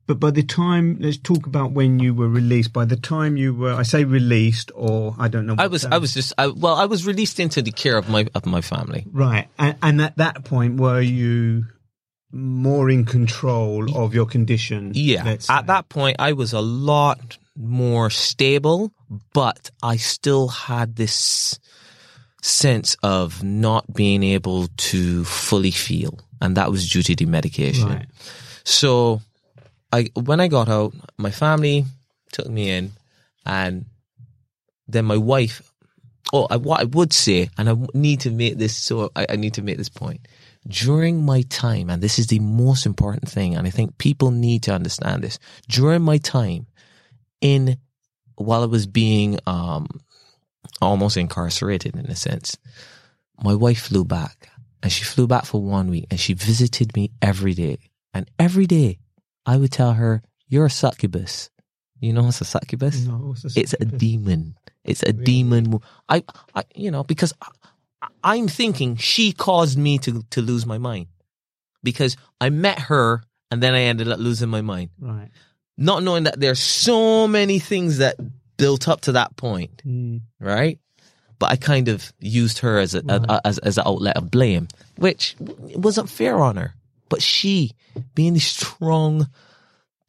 But 0.07 0.20
by 0.20 0.32
the 0.32 0.42
time, 0.42 0.99
let's 1.01 1.16
talk 1.16 1.47
about 1.47 1.72
when 1.72 1.99
you 1.99 2.12
were 2.12 2.28
released. 2.28 2.74
By 2.74 2.84
the 2.84 2.97
time 2.97 3.38
you 3.38 3.55
were, 3.55 3.72
I 3.72 3.84
say 3.84 4.05
released, 4.05 4.70
or 4.74 5.14
I 5.18 5.28
don't 5.28 5.47
know. 5.47 5.55
I 5.57 5.66
was, 5.68 5.86
I 5.86 5.97
was 5.97 6.12
just, 6.12 6.34
I, 6.36 6.49
well, 6.49 6.74
I 6.74 6.84
was 6.84 7.07
released 7.07 7.40
into 7.40 7.62
the 7.62 7.72
care 7.72 7.97
of 7.97 8.11
my 8.11 8.26
of 8.34 8.45
my 8.45 8.61
family. 8.61 9.07
right. 9.11 9.49
And, 9.59 9.76
and 9.82 10.03
at 10.03 10.18
that 10.18 10.45
point, 10.45 10.78
were 10.78 11.01
you 11.01 11.64
more 12.32 12.90
in 12.90 13.07
control 13.07 13.97
of 13.97 14.12
your 14.12 14.26
condition? 14.26 14.92
Yeah, 14.95 15.36
at 15.49 15.68
that 15.68 15.88
point, 15.88 16.16
I 16.18 16.32
was 16.32 16.53
a 16.53 16.61
lot 16.61 17.38
more 17.57 18.11
stable, 18.11 18.92
but 19.32 19.70
I 19.82 19.97
still 19.97 20.49
had 20.49 20.97
this 20.97 21.59
sense 22.45 22.95
of 23.03 23.42
not 23.42 23.92
being 23.95 24.22
able 24.22 24.68
to 24.76 25.24
fully 25.24 25.70
feel, 25.70 26.18
and 26.42 26.57
that 26.57 26.70
was 26.70 26.88
due 26.88 27.03
to 27.03 27.16
the 27.16 27.24
medication. 27.24 27.88
Right. 27.88 28.07
So, 28.64 29.22
I 29.90 30.11
when 30.14 30.40
I 30.40 30.49
got 30.49 30.68
out, 30.68 30.95
my 31.16 31.30
family 31.30 31.86
took 32.32 32.49
me 32.49 32.70
in, 32.70 32.92
and 33.47 33.86
then 34.86 35.07
my 35.07 35.16
wife. 35.16 35.70
Oh, 36.32 36.47
I, 36.51 36.57
what 36.57 36.80
I 36.80 36.84
would 36.84 37.12
say, 37.12 37.49
and 37.57 37.68
I 37.68 37.76
need 37.95 38.20
to 38.20 38.30
make 38.30 38.59
this 38.59 38.76
so 38.76 39.11
I, 39.14 39.26
I 39.30 39.36
need 39.36 39.55
to 39.55 39.62
make 39.62 39.78
this 39.78 39.88
point. 39.88 40.26
During 40.66 41.24
my 41.24 41.42
time, 41.42 41.90
and 41.90 42.03
this 42.03 42.18
is 42.18 42.26
the 42.26 42.40
most 42.40 42.86
important 42.86 43.28
thing, 43.28 43.55
and 43.55 43.66
I 43.66 43.70
think 43.70 43.99
people 43.99 44.30
need 44.30 44.62
to 44.64 44.74
understand 44.74 45.22
this. 45.22 45.38
During 45.68 46.03
my 46.03 46.18
time 46.18 46.66
in, 47.40 47.76
while 48.36 48.62
I 48.62 48.66
was 48.66 48.86
being 48.86 49.38
um, 49.47 49.86
almost 50.81 51.17
incarcerated 51.17 51.97
in 51.97 52.07
a 52.07 52.17
sense, 52.17 52.57
my 53.43 53.55
wife 53.55 53.83
flew 53.83 54.05
back, 54.05 54.49
and 54.83 54.91
she 54.93 55.05
flew 55.05 55.27
back 55.27 55.45
for 55.45 55.61
one 55.62 55.89
week, 55.89 56.07
and 56.11 56.19
she 56.21 56.35
visited 56.35 56.95
me 56.97 57.11
every 57.23 57.55
day, 57.55 57.79
and 58.12 58.31
every 58.39 58.67
day 58.67 58.99
I 59.47 59.57
would 59.57 59.73
tell 59.73 59.93
her, 59.95 60.23
"You're 60.49 60.67
a 60.67 60.71
succubus." 60.71 61.51
You 62.01 62.12
know 62.12 62.25
what's 62.25 62.41
a 62.41 62.45
succubus? 62.45 63.07
No, 63.07 63.15
what's 63.15 63.45
a 63.57 63.61
It's 63.61 63.75
a 63.81 63.85
demon. 63.85 64.57
It's 64.85 65.03
a 65.03 65.12
demon. 65.12 65.81
I, 66.09 66.23
I, 66.55 66.65
you 66.75 66.91
know, 66.91 67.03
because 67.03 67.33
I, 67.41 68.09
I'm 68.23 68.49
thinking 68.49 68.97
she 68.97 69.33
caused 69.33 69.79
me 69.79 69.99
to 69.99 70.23
to 70.31 70.43
lose 70.43 70.67
my 70.67 70.77
mind 70.79 71.07
because 71.83 72.17
I 72.41 72.51
met 72.51 72.79
her 72.79 73.23
and 73.51 73.62
then 73.62 73.75
I 73.75 73.83
ended 73.83 74.09
up 74.09 74.19
losing 74.19 74.49
my 74.51 74.61
mind, 74.61 74.91
Right. 74.99 75.31
not 75.79 76.03
knowing 76.03 76.25
that 76.25 76.39
there's 76.41 76.59
so 76.61 77.27
many 77.29 77.59
things 77.59 77.99
that 77.99 78.17
built 78.57 78.89
up 78.89 79.03
to 79.03 79.13
that 79.13 79.37
point, 79.37 79.83
Mm. 79.87 80.23
right? 80.41 80.79
But 81.39 81.51
I 81.51 81.57
kind 81.57 81.89
of 81.89 82.13
used 82.21 82.61
her 82.61 82.79
as 82.79 82.95
a, 82.95 83.03
a- 83.09 83.41
as 83.45 83.59
as 83.59 83.79
an 83.79 83.85
outlet 83.87 84.17
of 84.17 84.31
blame, 84.31 84.69
which 84.97 85.37
wasn't 85.39 86.09
fair 86.09 86.39
on 86.39 86.57
her. 86.57 86.75
But 87.09 87.23
she, 87.23 87.73
being 88.15 88.35
the 88.35 88.41
strong, 88.41 89.29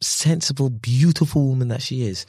sensible, 0.02 0.70
beautiful 0.70 1.48
woman 1.48 1.68
that 1.70 1.82
she 1.82 2.04
is, 2.04 2.26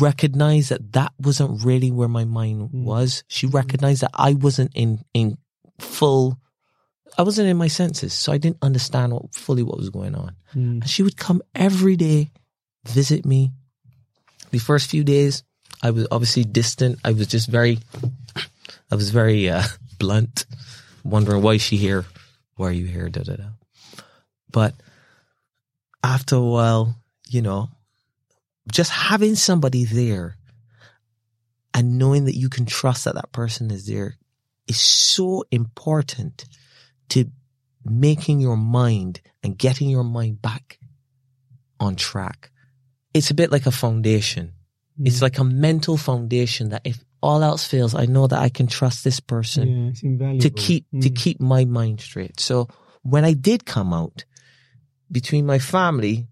recognized 0.00 0.70
that 0.70 0.92
that 0.92 1.12
wasn't 1.18 1.64
really 1.64 1.90
where 1.90 2.08
my 2.08 2.24
mind 2.24 2.70
hmm. 2.70 2.84
was. 2.84 3.24
She 3.28 3.46
hmm. 3.46 3.56
recognized 3.56 4.02
that 4.02 4.10
I 4.14 4.34
wasn't 4.34 4.72
in 4.74 5.00
in 5.14 5.38
full. 5.78 6.38
I 7.18 7.22
wasn't 7.22 7.48
in 7.48 7.58
my 7.58 7.68
senses, 7.68 8.14
so 8.14 8.32
I 8.32 8.38
didn't 8.38 8.58
understand 8.62 9.12
what, 9.12 9.34
fully 9.34 9.62
what 9.62 9.76
was 9.76 9.90
going 9.90 10.14
on. 10.14 10.34
Hmm. 10.52 10.80
And 10.80 10.88
she 10.88 11.02
would 11.02 11.16
come 11.16 11.42
every 11.54 11.96
day, 11.96 12.30
visit 12.86 13.26
me. 13.26 13.52
The 14.52 14.58
first 14.58 14.88
few 14.88 15.02
days, 15.02 15.42
I 15.82 15.90
was 15.90 16.06
obviously 16.10 16.44
distant. 16.44 17.00
I 17.04 17.12
was 17.12 17.26
just 17.26 17.48
very, 17.48 17.80
I 18.90 18.94
was 18.94 19.10
very 19.10 19.50
uh, 19.50 19.64
blunt, 19.98 20.46
wondering 21.02 21.42
why 21.42 21.54
is 21.54 21.62
she 21.62 21.76
here? 21.76 22.04
Why 22.56 22.68
are 22.68 22.72
you 22.72 22.86
here? 22.86 23.08
Da 23.08 23.22
da 23.22 23.34
da. 23.34 23.48
But 24.50 24.74
after 26.04 26.36
a 26.36 26.40
while, 26.40 26.94
you 27.28 27.42
know, 27.42 27.70
just 28.70 28.90
having 28.90 29.34
somebody 29.34 29.84
there 29.84 30.36
and 31.74 31.98
knowing 31.98 32.26
that 32.26 32.36
you 32.36 32.48
can 32.48 32.66
trust 32.66 33.06
that 33.06 33.14
that 33.14 33.32
person 33.32 33.70
is 33.70 33.86
there 33.86 34.16
is 34.68 34.78
so 34.78 35.44
important 35.50 36.44
to 37.08 37.24
making 37.84 38.40
your 38.40 38.56
mind 38.56 39.20
and 39.42 39.58
getting 39.58 39.90
your 39.90 40.04
mind 40.04 40.40
back 40.40 40.78
on 41.80 41.96
track. 41.96 42.51
It's 43.14 43.30
a 43.30 43.34
bit 43.34 43.50
like 43.52 43.66
a 43.66 43.70
foundation. 43.70 44.52
It's 45.04 45.22
like 45.22 45.38
a 45.38 45.44
mental 45.44 45.96
foundation 45.96 46.68
that 46.70 46.82
if 46.84 47.02
all 47.22 47.42
else 47.42 47.66
fails, 47.66 47.94
I 47.94 48.06
know 48.06 48.26
that 48.26 48.38
I 48.38 48.48
can 48.48 48.66
trust 48.66 49.04
this 49.04 49.20
person 49.20 49.94
Yeah, 50.02 50.38
to 50.38 50.50
keep 50.50 50.86
to 50.90 51.10
Mm. 51.10 51.16
keep 51.16 51.40
my 51.40 51.64
mind 51.64 52.00
straight. 52.00 52.38
So 52.40 52.68
when 53.02 53.24
I 53.24 53.32
did 53.32 53.64
come 53.64 53.92
out, 53.92 54.24
between 55.10 55.44
my 55.46 55.58
family, 55.58 56.26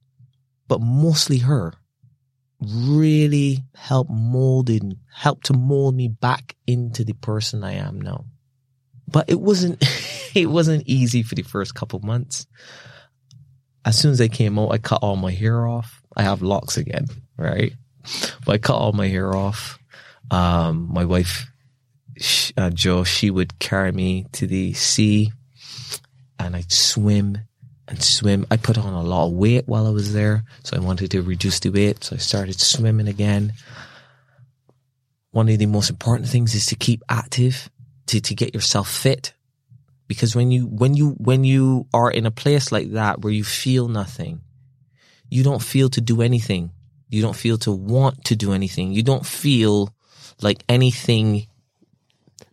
but 0.68 0.80
mostly 0.80 1.38
her, 1.38 1.74
really 2.60 3.64
helped 3.74 4.10
molded 4.10 4.98
helped 5.12 5.46
to 5.46 5.52
mold 5.54 5.94
me 5.94 6.08
back 6.08 6.56
into 6.66 7.04
the 7.04 7.14
person 7.14 7.64
I 7.64 7.74
am 7.74 8.00
now. 8.00 8.26
But 9.08 9.30
it 9.30 9.40
wasn't 9.40 9.82
it 10.34 10.46
wasn't 10.46 10.84
easy 10.86 11.22
for 11.22 11.34
the 11.34 11.42
first 11.42 11.74
couple 11.74 12.00
months. 12.00 12.46
As 13.84 13.98
soon 13.98 14.12
as 14.12 14.20
I 14.20 14.28
came 14.28 14.58
out, 14.58 14.72
I 14.72 14.78
cut 14.78 15.02
all 15.02 15.16
my 15.16 15.32
hair 15.32 15.66
off. 15.66 15.99
I 16.16 16.22
have 16.22 16.42
locks 16.42 16.76
again, 16.76 17.06
right? 17.36 17.72
But 18.44 18.52
I 18.52 18.58
cut 18.58 18.76
all 18.76 18.92
my 18.92 19.08
hair 19.08 19.34
off. 19.34 19.78
Um, 20.30 20.88
my 20.92 21.04
wife 21.04 21.50
uh, 22.56 22.70
Joe, 22.70 23.04
she 23.04 23.30
would 23.30 23.58
carry 23.58 23.92
me 23.92 24.26
to 24.32 24.46
the 24.46 24.72
sea 24.74 25.32
and 26.38 26.56
I'd 26.56 26.72
swim 26.72 27.38
and 27.88 28.02
swim. 28.02 28.46
I 28.50 28.56
put 28.56 28.78
on 28.78 28.92
a 28.92 29.02
lot 29.02 29.26
of 29.26 29.32
weight 29.32 29.66
while 29.66 29.86
I 29.86 29.90
was 29.90 30.12
there. 30.12 30.44
So 30.62 30.76
I 30.76 30.80
wanted 30.80 31.10
to 31.12 31.22
reduce 31.22 31.60
the 31.60 31.70
weight. 31.70 32.04
So 32.04 32.16
I 32.16 32.18
started 32.18 32.60
swimming 32.60 33.08
again. 33.08 33.52
One 35.32 35.48
of 35.48 35.58
the 35.58 35.66
most 35.66 35.90
important 35.90 36.28
things 36.28 36.54
is 36.54 36.66
to 36.66 36.76
keep 36.76 37.02
active, 37.08 37.70
to, 38.06 38.20
to 38.20 38.34
get 38.34 38.54
yourself 38.54 38.90
fit. 38.90 39.34
Because 40.06 40.34
when 40.34 40.50
you, 40.50 40.66
when 40.66 40.94
you, 40.94 41.10
when 41.18 41.44
you 41.44 41.86
are 41.94 42.10
in 42.10 42.26
a 42.26 42.32
place 42.32 42.72
like 42.72 42.92
that 42.92 43.20
where 43.20 43.32
you 43.32 43.44
feel 43.44 43.88
nothing, 43.88 44.40
you 45.30 45.42
don't 45.42 45.62
feel 45.62 45.88
to 45.90 46.00
do 46.00 46.22
anything. 46.22 46.72
You 47.08 47.22
don't 47.22 47.36
feel 47.36 47.58
to 47.58 47.72
want 47.72 48.24
to 48.26 48.36
do 48.36 48.52
anything. 48.52 48.92
You 48.92 49.02
don't 49.02 49.26
feel 49.26 49.94
like 50.42 50.62
anything 50.68 51.46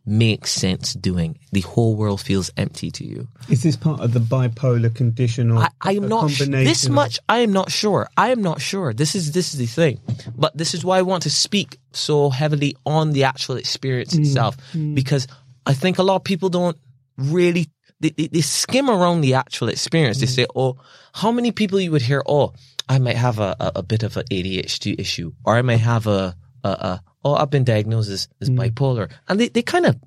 makes 0.06 0.52
sense 0.52 0.94
doing. 0.94 1.38
The 1.52 1.62
whole 1.62 1.96
world 1.96 2.22
feels 2.22 2.50
empty 2.56 2.90
to 2.92 3.04
you. 3.04 3.28
Is 3.50 3.62
this 3.62 3.76
part 3.76 4.00
of 4.00 4.14
the 4.14 4.20
bipolar 4.20 4.94
condition 4.94 5.52
or 5.52 5.68
I, 5.82 5.92
am 5.94 6.08
not 6.08 6.30
this 6.30 6.88
much. 6.88 7.20
I 7.28 7.40
am 7.40 7.52
not 7.52 7.70
sure. 7.70 8.08
I 8.16 8.30
am 8.30 8.42
not 8.42 8.62
sure. 8.62 8.94
This 8.94 9.16
is 9.16 9.34
this 9.34 9.54
is 9.54 9.60
the 9.60 9.66
thing. 9.66 10.00
But 10.36 10.58
this 10.58 10.74
is 10.74 10.86
why 10.86 10.98
I 10.98 11.02
want 11.02 11.24
to 11.24 11.30
speak 11.30 11.78
so 11.92 12.30
heavily 12.30 12.76
on 12.86 13.12
the 13.12 13.26
actual 13.26 13.58
experience 13.58 14.16
Mm, 14.16 14.20
itself 14.22 14.58
because 14.94 15.28
I 15.66 15.74
think 15.74 15.98
a 15.98 16.04
lot 16.04 16.16
of 16.16 16.24
people 16.24 16.50
don't 16.50 16.78
really 17.18 17.68
they, 18.00 18.10
they, 18.12 18.28
they 18.28 18.42
skim 18.42 18.90
around 18.90 19.22
the 19.22 19.34
actual 19.34 19.70
experience. 19.70 20.20
They 20.20 20.28
Mm. 20.28 20.36
say, 20.36 20.46
"Oh, 20.56 20.78
how 21.14 21.32
many 21.32 21.52
people 21.52 21.80
you 21.80 21.92
would 21.92 22.04
hear? 22.04 22.24
Oh, 22.28 22.54
I 22.90 23.00
might 23.00 23.18
have 23.18 23.40
a, 23.40 23.56
a, 23.60 23.72
a 23.78 23.84
bit 23.84 24.04
of 24.04 24.18
an 24.18 24.26
ADHD 24.32 25.00
issue, 25.00 25.32
or 25.44 25.56
I 25.56 25.62
might 25.62 25.80
have 25.82 26.08
a, 26.08 26.36
a, 26.64 26.70
a 26.70 27.02
oh, 27.26 27.34
I've 27.36 27.50
been 27.50 27.64
diagnosed 27.64 28.10
as, 28.10 28.28
as 28.42 28.50
Mm. 28.50 28.58
bipolar," 28.72 29.12
and 29.28 29.40
they, 29.40 29.50
they 29.50 29.62
kind 29.64 29.86
of 29.86 29.98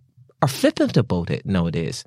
are 0.43 0.49
flippant 0.49 0.97
about 0.97 1.31
it 1.31 1.45
nowadays. 1.45 2.05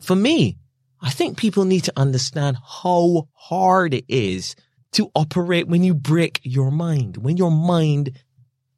For 0.00 0.16
me, 0.16 0.58
I 1.00 1.10
think 1.10 1.36
people 1.36 1.64
need 1.64 1.84
to 1.84 1.92
understand 1.96 2.56
how 2.82 3.28
hard 3.34 3.94
it 3.94 4.04
is 4.08 4.56
to 4.92 5.10
operate 5.14 5.68
when 5.68 5.82
you 5.84 5.94
break 5.94 6.40
your 6.42 6.70
mind, 6.70 7.18
when 7.18 7.36
your 7.36 7.50
mind 7.50 8.12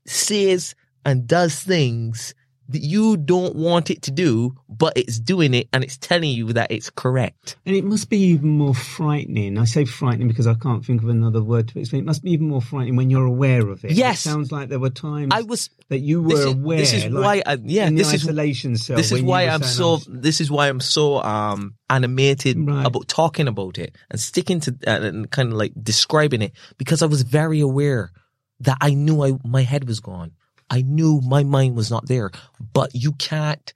says 0.07 0.75
and 1.05 1.27
does 1.27 1.61
things 1.61 2.35
that 2.69 2.81
you 2.81 3.17
don't 3.17 3.55
want 3.55 3.91
it 3.91 4.03
to 4.03 4.11
do, 4.11 4.55
but 4.69 4.95
it's 4.97 5.19
doing 5.21 5.53
it 5.53 5.69
and 5.73 5.85
it's 5.85 5.99
telling 5.99 6.31
you 6.31 6.53
that 6.55 6.71
it's 6.71 6.89
correct. 6.89 7.57
And 7.67 7.77
it 7.77 7.85
must 7.85 8.09
be 8.09 8.19
even 8.19 8.49
more 8.51 8.75
frightening. 8.75 9.59
I 9.59 9.65
say 9.65 9.85
frightening 9.85 10.29
because 10.29 10.47
I 10.47 10.55
can't 10.55 10.85
think 10.85 11.03
of 11.03 11.09
another 11.11 11.43
word 11.43 11.69
to 11.69 11.79
explain. 11.79 12.03
It 12.03 12.07
must 12.07 12.23
be 12.23 12.33
even 12.33 12.49
more 12.49 12.63
frightening 12.63 12.97
when 12.97 13.11
you're 13.11 13.27
aware 13.27 13.69
of 13.69 13.85
it. 13.85 13.93
Yes. 13.93 14.25
It 14.25 14.31
sounds 14.31 14.51
like 14.51 14.71
there 14.71 14.79
were 14.79 14.89
times 14.91 15.29
I 15.35 15.43
was 15.43 15.69
that 15.91 15.99
you 15.99 16.23
were 16.23 16.29
this 16.31 16.39
is, 16.41 16.47
aware. 16.47 16.79
This 16.79 16.93
is 16.95 17.05
like, 17.07 17.45
why, 17.47 17.53
I, 17.53 17.59
yeah, 17.63 17.91
this 17.91 18.13
is, 18.15 18.25
isolation 18.25 18.77
cell. 18.79 18.97
This 18.97 19.13
is 19.13 19.23
why 19.23 19.43
I'm 19.43 19.63
so. 19.63 19.89
"I 19.89 19.93
was- 19.93 20.09
This 20.11 20.41
is 20.41 20.51
why 20.51 20.69
I'm 20.69 20.81
so 20.81 21.23
um 21.23 21.75
animated 21.91 22.57
Right. 22.59 22.87
about 22.87 23.09
talking 23.09 23.47
about 23.47 23.79
it 23.79 23.95
and 24.11 24.19
sticking 24.19 24.61
to 24.61 24.75
uh, 24.87 24.91
and 25.03 25.31
kind 25.31 25.51
of 25.53 25.59
like 25.59 25.73
describing 25.83 26.41
it 26.41 26.53
because 26.79 27.03
I 27.03 27.07
was 27.07 27.23
very 27.23 27.61
aware 27.61 28.11
that 28.61 28.79
I 28.81 28.95
knew 28.95 29.23
I 29.23 29.33
my 29.45 29.63
head 29.63 29.87
was 29.87 30.01
gone. 30.01 30.33
I 30.71 30.83
knew 30.83 31.21
my 31.21 31.45
mind 31.45 31.77
was 31.77 31.91
not 31.91 32.07
there, 32.07 32.31
but 32.73 32.95
you 32.95 33.13
can't 33.13 33.73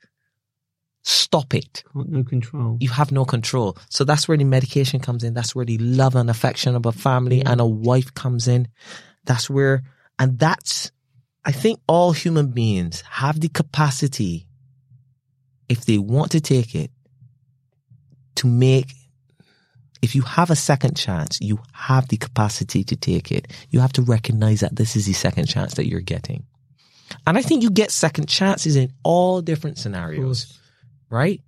stop 1.02 1.54
it. 1.54 1.84
No 1.94 2.22
control. 2.24 2.76
You 2.80 2.90
have 2.90 3.12
no 3.12 3.24
control. 3.24 3.78
So 3.88 4.04
that's 4.04 4.28
where 4.28 4.36
the 4.36 4.44
medication 4.44 5.00
comes 5.00 5.24
in. 5.24 5.34
That's 5.34 5.54
where 5.54 5.64
the 5.64 5.78
love 5.78 6.16
and 6.16 6.28
affection 6.28 6.74
of 6.74 6.86
a 6.86 6.92
family 6.92 7.42
and 7.42 7.60
a 7.60 7.66
wife 7.66 8.12
comes 8.14 8.48
in. 8.48 8.68
That's 9.24 9.48
where, 9.48 9.84
and 10.18 10.38
that's, 10.38 10.90
I 11.44 11.52
think 11.52 11.80
all 11.86 12.12
human 12.12 12.48
beings 12.48 13.02
have 13.08 13.40
the 13.40 13.48
capacity, 13.48 14.46
if 15.68 15.84
they 15.86 15.98
want 15.98 16.32
to 16.32 16.40
take 16.40 16.74
it, 16.74 16.90
to 18.36 18.46
make, 18.46 18.92
if 20.02 20.14
you 20.14 20.22
have 20.22 20.50
a 20.50 20.56
second 20.56 20.96
chance, 20.96 21.38
you 21.40 21.58
have 21.72 22.08
the 22.08 22.16
capacity 22.16 22.84
to 22.84 22.96
take 22.96 23.32
it. 23.32 23.50
You 23.70 23.80
have 23.80 23.92
to 23.94 24.02
recognize 24.02 24.60
that 24.60 24.76
this 24.76 24.94
is 24.94 25.06
the 25.06 25.12
second 25.12 25.46
chance 25.46 25.74
that 25.74 25.88
you're 25.88 26.00
getting. 26.00 26.44
And 27.26 27.38
I 27.38 27.42
think 27.42 27.62
you 27.62 27.70
get 27.70 27.90
second 27.90 28.28
chances 28.28 28.76
in 28.76 28.92
all 29.02 29.40
different 29.42 29.78
scenarios, 29.78 30.58
right? 31.10 31.40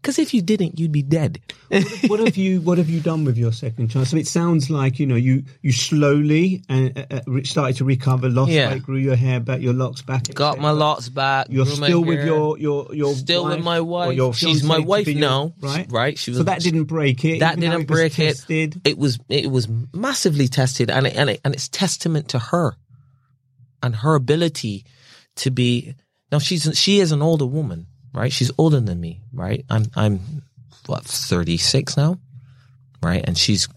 Because 0.00 0.18
if 0.18 0.34
you 0.34 0.42
didn't, 0.42 0.80
you'd 0.80 0.90
be 0.90 1.02
dead. 1.02 1.38
what 2.08 2.18
have 2.18 2.36
you 2.36 2.60
What 2.60 2.76
have 2.78 2.90
you 2.90 2.98
done 2.98 3.24
with 3.24 3.38
your 3.38 3.52
second 3.52 3.86
chance? 3.88 4.10
So 4.10 4.16
it 4.16 4.26
sounds 4.26 4.68
like 4.68 4.98
you 4.98 5.06
know 5.06 5.14
you 5.14 5.44
you 5.62 5.70
slowly 5.70 6.64
and 6.68 6.98
uh, 6.98 7.20
uh, 7.24 7.40
started 7.44 7.76
to 7.76 7.84
recover, 7.84 8.28
lost 8.28 8.50
Yeah. 8.50 8.72
weight, 8.72 8.82
grew 8.82 8.96
your 8.96 9.14
hair 9.14 9.38
back, 9.38 9.60
your 9.60 9.72
locks 9.74 10.02
back. 10.02 10.24
Got 10.34 10.58
my 10.58 10.72
locks 10.72 11.08
back. 11.08 11.46
You're 11.50 11.66
still 11.66 12.02
with 12.02 12.24
your 12.26 12.58
your 12.58 12.92
your 12.92 13.14
still 13.14 13.44
wife, 13.44 13.56
with 13.58 13.64
my 13.64 13.80
wife. 13.80 14.34
She's 14.36 14.64
my 14.64 14.80
wife 14.80 15.06
your- 15.06 15.20
now, 15.20 15.54
right? 15.60 15.86
Right. 15.88 16.18
She 16.18 16.32
was. 16.32 16.38
So 16.38 16.44
that 16.44 16.62
didn't 16.62 16.84
break 16.86 17.24
it. 17.24 17.38
That 17.38 17.60
didn't 17.60 17.82
it 17.82 17.86
break 17.86 18.18
it. 18.18 18.34
tested? 18.34 18.80
It 18.84 18.98
was. 18.98 19.20
It 19.28 19.52
was 19.52 19.68
massively 19.94 20.48
tested, 20.48 20.90
and 20.90 21.06
it, 21.06 21.14
and 21.14 21.30
it, 21.30 21.40
and 21.44 21.54
it's 21.54 21.68
testament 21.68 22.30
to 22.30 22.40
her, 22.40 22.74
and 23.82 23.96
her 23.96 24.14
ability 24.14 24.84
to 25.36 25.50
be. 25.50 25.94
Now 26.30 26.38
she's 26.38 26.78
she 26.78 27.00
is 27.00 27.12
an 27.12 27.22
older 27.22 27.46
woman, 27.46 27.86
right? 28.14 28.32
She's 28.32 28.50
older 28.58 28.80
than 28.80 29.00
me, 29.00 29.20
right? 29.32 29.64
I'm 29.68 29.86
I'm 29.94 30.42
what 30.86 31.04
thirty 31.04 31.56
six 31.56 31.96
now, 31.96 32.18
right? 33.02 33.22
And 33.26 33.36
she's 33.36 33.68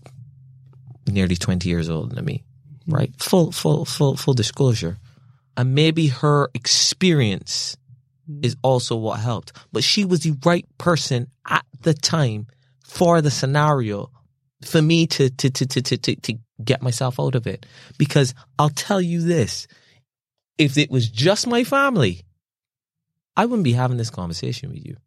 nearly 1.08 1.36
twenty 1.36 1.70
years 1.70 1.90
older 1.90 2.16
than 2.16 2.26
me, 2.26 2.44
right? 2.88 3.12
Full 3.18 3.52
full 3.52 3.86
full 3.86 4.16
full 4.16 4.34
disclosure, 4.34 4.98
and 5.58 5.76
maybe 5.76 6.08
her 6.08 6.50
experience 6.54 7.78
is 8.42 8.56
also 8.64 8.96
what 8.96 9.20
helped. 9.20 9.54
But 9.72 9.84
she 9.84 10.06
was 10.06 10.22
the 10.22 10.38
right 10.46 10.66
person 10.78 11.28
at 11.48 11.66
the 11.82 11.94
time 11.94 12.48
for 12.84 13.22
the 13.22 13.32
scenario 13.32 14.10
for 14.64 14.82
me 14.82 15.08
to 15.08 15.30
to 15.30 15.50
to 15.50 15.66
to 15.66 15.82
to 15.82 15.98
to, 15.98 16.16
to 16.16 16.34
get 16.64 16.82
myself 16.82 17.20
out 17.20 17.36
of 17.36 17.48
it. 17.48 17.66
Because 17.98 18.34
I'll 18.58 18.70
tell 18.70 19.02
you 19.02 19.22
this: 19.22 19.68
if 20.58 20.78
it 20.78 20.90
was 20.90 21.10
just 21.10 21.48
my 21.48 21.64
family, 21.64 22.24
I 23.36 23.46
wouldn't 23.46 23.64
be 23.64 23.74
having 23.74 23.98
this 23.98 24.10
conversation 24.10 24.70
with 24.70 24.86
you, 24.86 24.98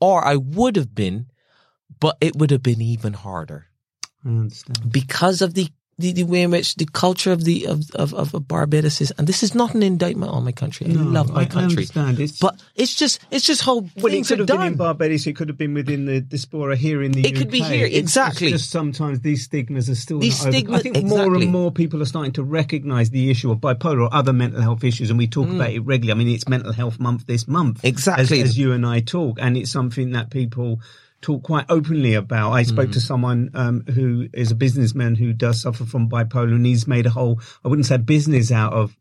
or 0.00 0.24
I 0.24 0.36
would 0.36 0.76
have 0.76 0.94
been, 0.94 1.26
but 2.00 2.16
it 2.20 2.36
would 2.36 2.50
have 2.50 2.62
been 2.62 2.80
even 2.82 3.14
harder 3.14 3.66
I 4.24 4.28
understand. 4.28 4.92
because 4.92 5.42
of 5.42 5.54
the. 5.54 5.68
The, 6.00 6.12
the 6.12 6.22
way 6.22 6.42
in 6.42 6.52
which 6.52 6.76
the 6.76 6.86
culture 6.86 7.32
of 7.32 7.42
the 7.42 7.66
of, 7.66 7.90
of, 7.96 8.14
of 8.14 8.46
Barbados 8.46 9.00
is, 9.00 9.10
and 9.18 9.26
this 9.26 9.42
is 9.42 9.52
not 9.52 9.74
an 9.74 9.82
indictment 9.82 10.30
on 10.30 10.44
my 10.44 10.52
country. 10.52 10.86
I 10.86 10.90
No, 10.90 11.02
love 11.02 11.30
my 11.32 11.40
I- 11.40 11.42
I 11.42 11.46
country, 11.46 11.78
understand. 11.88 12.20
It's- 12.20 12.38
but 12.38 12.54
it's 12.76 12.94
just 12.94 13.18
it's 13.32 13.44
just 13.44 13.62
how 13.62 13.80
Well, 13.96 14.12
it 14.14 14.24
could 14.28 14.38
have 14.38 14.46
been 14.46 14.62
in. 14.62 14.74
Barbados. 14.76 15.26
It 15.26 15.32
could 15.34 15.48
have 15.48 15.58
been 15.58 15.74
within 15.74 16.04
the 16.06 16.20
diaspora 16.20 16.76
here 16.76 17.02
in 17.02 17.10
the 17.10 17.22
It 17.26 17.32
UK. 17.32 17.38
could 17.38 17.50
be 17.50 17.62
here, 17.62 17.84
It's- 17.86 17.98
exactly. 18.00 18.46
It's 18.52 18.58
just 18.58 18.70
sometimes 18.70 19.20
these 19.22 19.42
stigmas 19.42 19.90
are 19.90 19.96
still 19.96 20.20
These 20.20 20.40
over- 20.46 20.50
I 20.50 20.78
think 20.78 21.04
more 21.04 21.34
and 21.34 21.50
more 21.50 21.72
people 21.72 22.00
are 22.00 22.04
starting 22.06 22.32
to 22.34 22.44
recognise 22.44 23.10
the 23.10 23.28
issue 23.28 23.50
of 23.50 23.58
bipolar 23.58 24.02
or 24.02 24.14
other 24.14 24.32
mental 24.32 24.60
health 24.62 24.84
issues, 24.84 25.10
and 25.10 25.18
we 25.18 25.26
talk 25.26 25.48
about 25.48 25.72
it 25.72 25.80
regularly. 25.80 26.12
I 26.20 26.24
mean, 26.24 26.32
it's 26.32 26.46
Mental 26.48 26.72
Health 26.72 27.00
Month 27.00 27.26
this 27.26 27.48
month, 27.48 27.82
Mm. 27.82 27.88
Exactly. 27.88 28.40
as, 28.40 28.50
as 28.50 28.56
you 28.58 28.70
and 28.70 28.86
I 28.86 29.00
talk, 29.00 29.38
and 29.40 29.56
it's 29.56 29.72
something 29.72 30.12
that 30.12 30.30
people 30.30 30.80
talk 31.20 31.42
quite 31.42 31.66
openly 31.68 32.14
about. 32.14 32.52
I 32.52 32.62
spoke 32.62 32.90
Mm. 32.90 32.92
to 32.92 33.00
someone 33.00 33.50
um, 33.54 33.84
who 33.92 34.28
is 34.32 34.50
a 34.50 34.54
businessman 34.54 35.14
who 35.16 35.32
does 35.32 35.60
suffer 35.62 35.84
from 35.84 36.08
bipolar, 36.08 36.54
and 36.54 36.64
he's 36.64 36.86
made 36.86 37.06
a 37.06 37.10
whole 37.10 37.40
I 37.64 37.68
wouldn't 37.68 37.86
say 37.86 37.96
business 37.96 38.52
out 38.52 38.72
of 38.72 38.96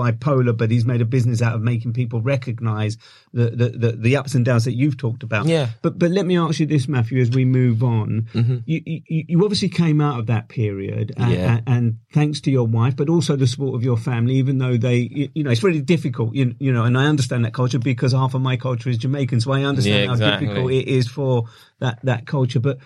bipolar, 0.00 0.56
but 0.56 0.70
he's 0.70 0.84
made 0.84 1.00
a 1.00 1.04
business 1.04 1.42
out 1.42 1.54
of 1.54 1.60
making 1.60 1.92
people 1.92 2.20
recognise 2.20 2.96
the, 3.32 3.50
the, 3.50 3.68
the, 3.68 3.92
the 3.92 4.16
ups 4.16 4.34
and 4.34 4.44
downs 4.44 4.64
that 4.64 4.74
you've 4.74 4.96
talked 4.96 5.22
about. 5.22 5.46
Yeah. 5.46 5.68
But 5.82 5.98
but 5.98 6.10
let 6.10 6.26
me 6.26 6.38
ask 6.38 6.60
you 6.60 6.66
this, 6.66 6.88
Matthew, 6.88 7.20
as 7.20 7.30
we 7.30 7.44
move 7.44 7.82
on. 7.82 8.28
Mm-hmm. 8.32 8.56
You, 8.66 8.82
you 8.84 9.24
you 9.28 9.44
obviously 9.44 9.68
came 9.68 10.00
out 10.00 10.18
of 10.18 10.26
that 10.26 10.48
period, 10.48 11.12
and, 11.16 11.32
Yeah. 11.32 11.60
and, 11.66 11.98
thanks 12.12 12.40
to 12.40 12.50
your 12.50 12.66
wife, 12.66 12.96
but 12.96 13.08
also 13.08 13.36
the 13.36 13.46
support 13.46 13.74
of 13.74 13.84
your 13.84 13.96
family. 13.96 14.34
Even 14.36 14.58
though 14.58 14.76
they, 14.76 15.30
you, 15.34 15.44
know, 15.44 15.50
it's 15.50 15.62
really 15.62 15.80
difficult, 15.80 16.34
you, 16.34 16.54
you 16.58 16.72
know, 16.72 16.84
and 16.84 16.96
I 16.98 17.06
understand 17.06 17.44
that 17.44 17.54
culture 17.54 17.78
because 17.78 18.12
half 18.12 18.34
of 18.34 18.40
my 18.40 18.56
culture 18.56 18.90
is 18.90 18.98
Jamaican, 18.98 19.40
so 19.40 19.52
I 19.52 19.62
understand 19.62 20.04
Yeah, 20.04 20.08
how 20.08 20.38
difficult 20.38 20.72
it 20.72 20.88
is 20.88 21.08
for 21.08 21.44
that 21.78 21.98
that 22.04 22.26
culture. 22.26 22.60
But 22.60 22.78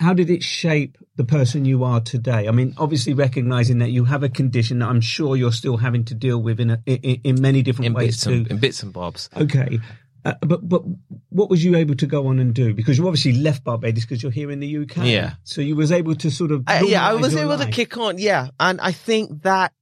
how 0.00 0.14
did 0.14 0.30
it 0.30 0.42
shape 0.42 0.96
the 1.16 1.24
person 1.24 1.66
you 1.66 1.84
are 1.84 2.00
today? 2.00 2.48
I 2.48 2.50
mean, 2.52 2.74
obviously 2.78 3.12
recognizing 3.12 3.78
that 3.78 3.90
you 3.90 4.04
have 4.04 4.22
a 4.22 4.30
condition 4.30 4.78
that 4.78 4.88
I'm 4.88 5.02
sure 5.02 5.36
you're 5.36 5.52
still 5.52 5.76
having 5.76 6.06
to 6.06 6.14
deal 6.14 6.42
with 6.42 6.58
in 6.58 6.70
a, 6.70 6.82
in, 6.86 7.20
in 7.22 7.40
many 7.40 7.62
different 7.62 7.86
in 7.86 7.92
ways 7.92 8.22
too. 8.22 8.32
and, 8.32 8.50
in 8.50 8.58
bits 8.58 8.82
and 8.82 8.92
bobs. 8.92 9.28
Okay. 9.36 9.78
Uh, 10.24 10.34
but 10.40 10.66
but 10.66 10.82
what 11.28 11.48
was 11.48 11.62
you 11.62 11.76
able 11.76 11.94
to 11.94 12.06
go 12.06 12.26
on 12.28 12.38
and 12.38 12.54
do? 12.54 12.74
Because 12.74 12.98
you 12.98 13.06
obviously 13.06 13.32
left 13.32 13.62
Barbados 13.62 14.04
because 14.04 14.22
you're 14.22 14.32
here 14.32 14.50
in 14.50 14.60
the 14.60 14.78
UK. 14.78 15.04
Yeah. 15.04 15.34
So 15.44 15.60
you 15.60 15.76
was 15.76 15.92
able 15.92 16.14
to 16.16 16.30
sort 16.30 16.50
of 16.50 16.64
I, 16.66 16.80
yeah, 16.82 17.06
I 17.06 17.14
was 17.14 17.36
able 17.36 17.58
to 17.58 17.70
kick 17.70 17.96
on. 17.96 18.18
Yeah, 18.18 18.48
and 18.58 18.80
I 18.80 18.92
think 18.92 19.42
that 19.42 19.72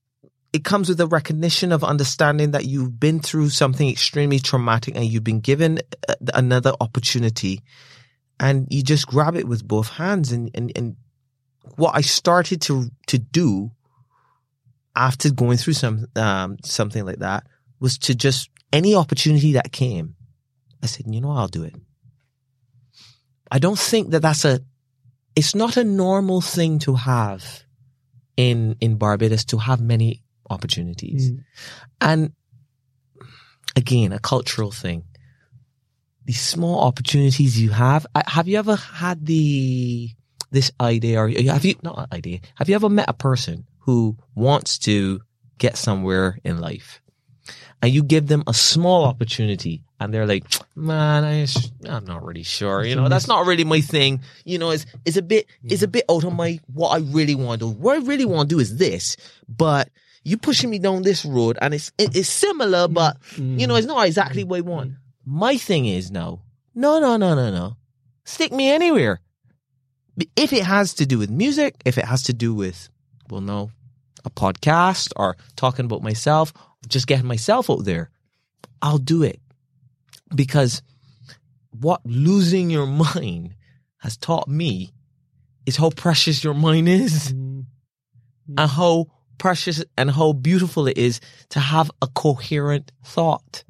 it 0.52 0.64
comes 0.64 0.88
with 0.88 1.00
a 1.00 1.06
recognition 1.06 1.72
of 1.72 1.84
understanding 1.84 2.52
that 2.52 2.64
you've 2.64 2.98
been 2.98 3.20
through 3.20 3.50
something 3.50 3.88
extremely 3.88 4.38
traumatic 4.38 4.96
and 4.96 5.04
you've 5.04 5.24
been 5.24 5.40
given 5.40 5.80
uh, 6.08 6.14
another 6.34 6.72
opportunity, 6.80 7.62
and 8.40 8.66
you 8.70 8.82
just 8.82 9.06
grab 9.06 9.36
it 9.36 9.48
with 9.48 9.66
both 9.66 9.88
hands. 9.88 10.32
And 10.32 10.50
and 10.54 10.72
and 10.76 10.96
what 11.76 11.94
I 11.94 12.00
started 12.00 12.60
to 12.62 12.90
to 13.08 13.18
do 13.18 13.70
after 14.96 15.30
going 15.30 15.58
through 15.58 15.74
some 15.74 16.06
um 16.16 16.56
something 16.64 17.04
like 17.04 17.18
that 17.18 17.46
was 17.80 17.98
to 17.98 18.14
just 18.14 18.50
any 18.72 18.94
opportunity 18.94 19.52
that 19.52 19.72
came, 19.72 20.14
I 20.82 20.86
said, 20.86 21.06
you 21.08 21.20
know, 21.20 21.30
I'll 21.30 21.48
do 21.48 21.64
it. 21.64 21.74
I 23.50 23.58
don't 23.58 23.78
think 23.78 24.10
that 24.10 24.22
that's 24.22 24.44
a, 24.44 24.60
it's 25.34 25.54
not 25.54 25.76
a 25.76 25.84
normal 25.84 26.40
thing 26.40 26.78
to 26.80 26.94
have 26.94 27.64
in, 28.36 28.76
in 28.80 28.96
Barbados 28.96 29.44
to 29.46 29.58
have 29.58 29.80
many 29.80 30.22
opportunities. 30.50 31.32
And 32.00 32.32
again, 33.74 34.12
a 34.12 34.18
cultural 34.18 34.70
thing. 34.70 35.04
These 36.28 36.42
small 36.42 36.80
opportunities 36.80 37.58
you 37.58 37.70
have. 37.70 38.06
Uh, 38.14 38.20
have 38.26 38.46
you 38.46 38.58
ever 38.58 38.76
had 38.76 39.24
the, 39.24 40.10
this 40.50 40.70
idea 40.78 41.18
or 41.18 41.30
uh, 41.30 41.42
have 41.54 41.64
you, 41.64 41.74
not 41.82 42.12
idea, 42.12 42.40
have 42.56 42.68
you 42.68 42.74
ever 42.74 42.90
met 42.90 43.08
a 43.08 43.14
person 43.14 43.64
who 43.78 44.14
wants 44.34 44.76
to 44.80 45.22
get 45.56 45.78
somewhere 45.78 46.38
in 46.44 46.60
life 46.60 47.00
and 47.80 47.94
you 47.94 48.02
give 48.02 48.26
them 48.26 48.44
a 48.46 48.52
small 48.52 49.06
opportunity 49.06 49.84
and 49.98 50.12
they're 50.12 50.26
like, 50.26 50.44
man, 50.76 51.24
I, 51.24 51.46
I'm 51.88 52.04
not 52.04 52.22
really 52.22 52.42
sure. 52.42 52.84
You 52.84 52.94
know, 52.94 53.08
that's 53.08 53.26
not 53.26 53.46
really 53.46 53.64
my 53.64 53.80
thing. 53.80 54.20
You 54.44 54.58
know, 54.58 54.68
it's, 54.72 54.84
it's 55.06 55.16
a 55.16 55.22
bit, 55.22 55.46
it's 55.64 55.82
a 55.82 55.88
bit 55.88 56.04
out 56.10 56.24
of 56.24 56.34
my, 56.34 56.60
what 56.66 56.90
I 56.90 56.98
really 56.98 57.36
want 57.36 57.62
to 57.62 57.68
do. 57.68 57.72
What 57.72 57.96
I 57.96 58.04
really 58.04 58.26
want 58.26 58.50
to 58.50 58.56
do 58.56 58.60
is 58.60 58.76
this, 58.76 59.16
but 59.48 59.88
you 60.24 60.36
pushing 60.36 60.68
me 60.68 60.78
down 60.78 61.00
this 61.00 61.24
road 61.24 61.56
and 61.62 61.72
it's, 61.72 61.90
it, 61.96 62.14
it's 62.14 62.28
similar, 62.28 62.86
but 62.86 63.18
mm. 63.36 63.58
you 63.58 63.66
know, 63.66 63.76
it's 63.76 63.86
not 63.86 64.06
exactly 64.06 64.44
what 64.44 64.58
I 64.58 64.60
want. 64.60 64.92
My 65.30 65.58
thing 65.58 65.84
is 65.84 66.10
no, 66.10 66.40
no, 66.74 67.00
no, 67.00 67.18
no, 67.18 67.34
no, 67.34 67.50
no. 67.50 67.76
Stick 68.24 68.50
me 68.50 68.70
anywhere. 68.70 69.20
If 70.34 70.54
it 70.54 70.64
has 70.64 70.94
to 70.94 71.06
do 71.06 71.18
with 71.18 71.28
music, 71.28 71.74
if 71.84 71.98
it 71.98 72.06
has 72.06 72.22
to 72.24 72.32
do 72.32 72.54
with, 72.54 72.88
well, 73.28 73.42
no, 73.42 73.70
a 74.24 74.30
podcast 74.30 75.12
or 75.16 75.36
talking 75.54 75.84
about 75.84 76.02
myself, 76.02 76.54
just 76.88 77.06
getting 77.06 77.26
myself 77.26 77.68
out 77.68 77.84
there, 77.84 78.10
I'll 78.80 78.96
do 78.96 79.22
it. 79.22 79.38
Because 80.34 80.80
what 81.78 82.00
losing 82.06 82.70
your 82.70 82.86
mind 82.86 83.54
has 83.98 84.16
taught 84.16 84.48
me 84.48 84.94
is 85.66 85.76
how 85.76 85.90
precious 85.90 86.42
your 86.42 86.54
mind 86.54 86.88
is 86.88 87.34
mm-hmm. 87.34 87.60
and 88.56 88.70
how 88.70 89.06
precious 89.36 89.84
and 89.98 90.10
how 90.10 90.32
beautiful 90.32 90.88
it 90.88 90.96
is 90.96 91.20
to 91.50 91.60
have 91.60 91.90
a 92.00 92.06
coherent 92.06 92.92
thought, 93.04 93.64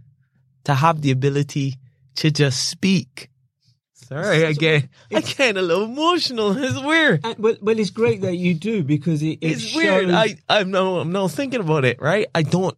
to 0.68 0.74
have 0.74 1.00
the 1.00 1.10
ability 1.10 1.76
to 2.16 2.30
just 2.30 2.68
speak. 2.68 3.30
Sorry, 3.94 4.44
I 4.44 4.52
get 4.52 4.86
I 5.12 5.20
get 5.20 5.56
a 5.56 5.62
little 5.62 5.84
emotional. 5.84 6.56
It's 6.56 6.78
weird. 6.80 7.24
And, 7.24 7.38
well, 7.38 7.56
well, 7.62 7.78
it's 7.78 7.90
great 7.90 8.20
that 8.20 8.36
you 8.36 8.52
do 8.54 8.82
because 8.82 9.22
it, 9.22 9.38
it 9.40 9.52
It's 9.52 9.62
shows, 9.62 9.76
weird. 9.76 10.10
I 10.10 10.36
I'm 10.48 10.70
no 10.70 10.98
I'm 11.00 11.10
not 11.10 11.30
thinking 11.30 11.60
about 11.60 11.84
it. 11.86 12.00
Right? 12.00 12.26
I 12.34 12.42
don't. 12.42 12.76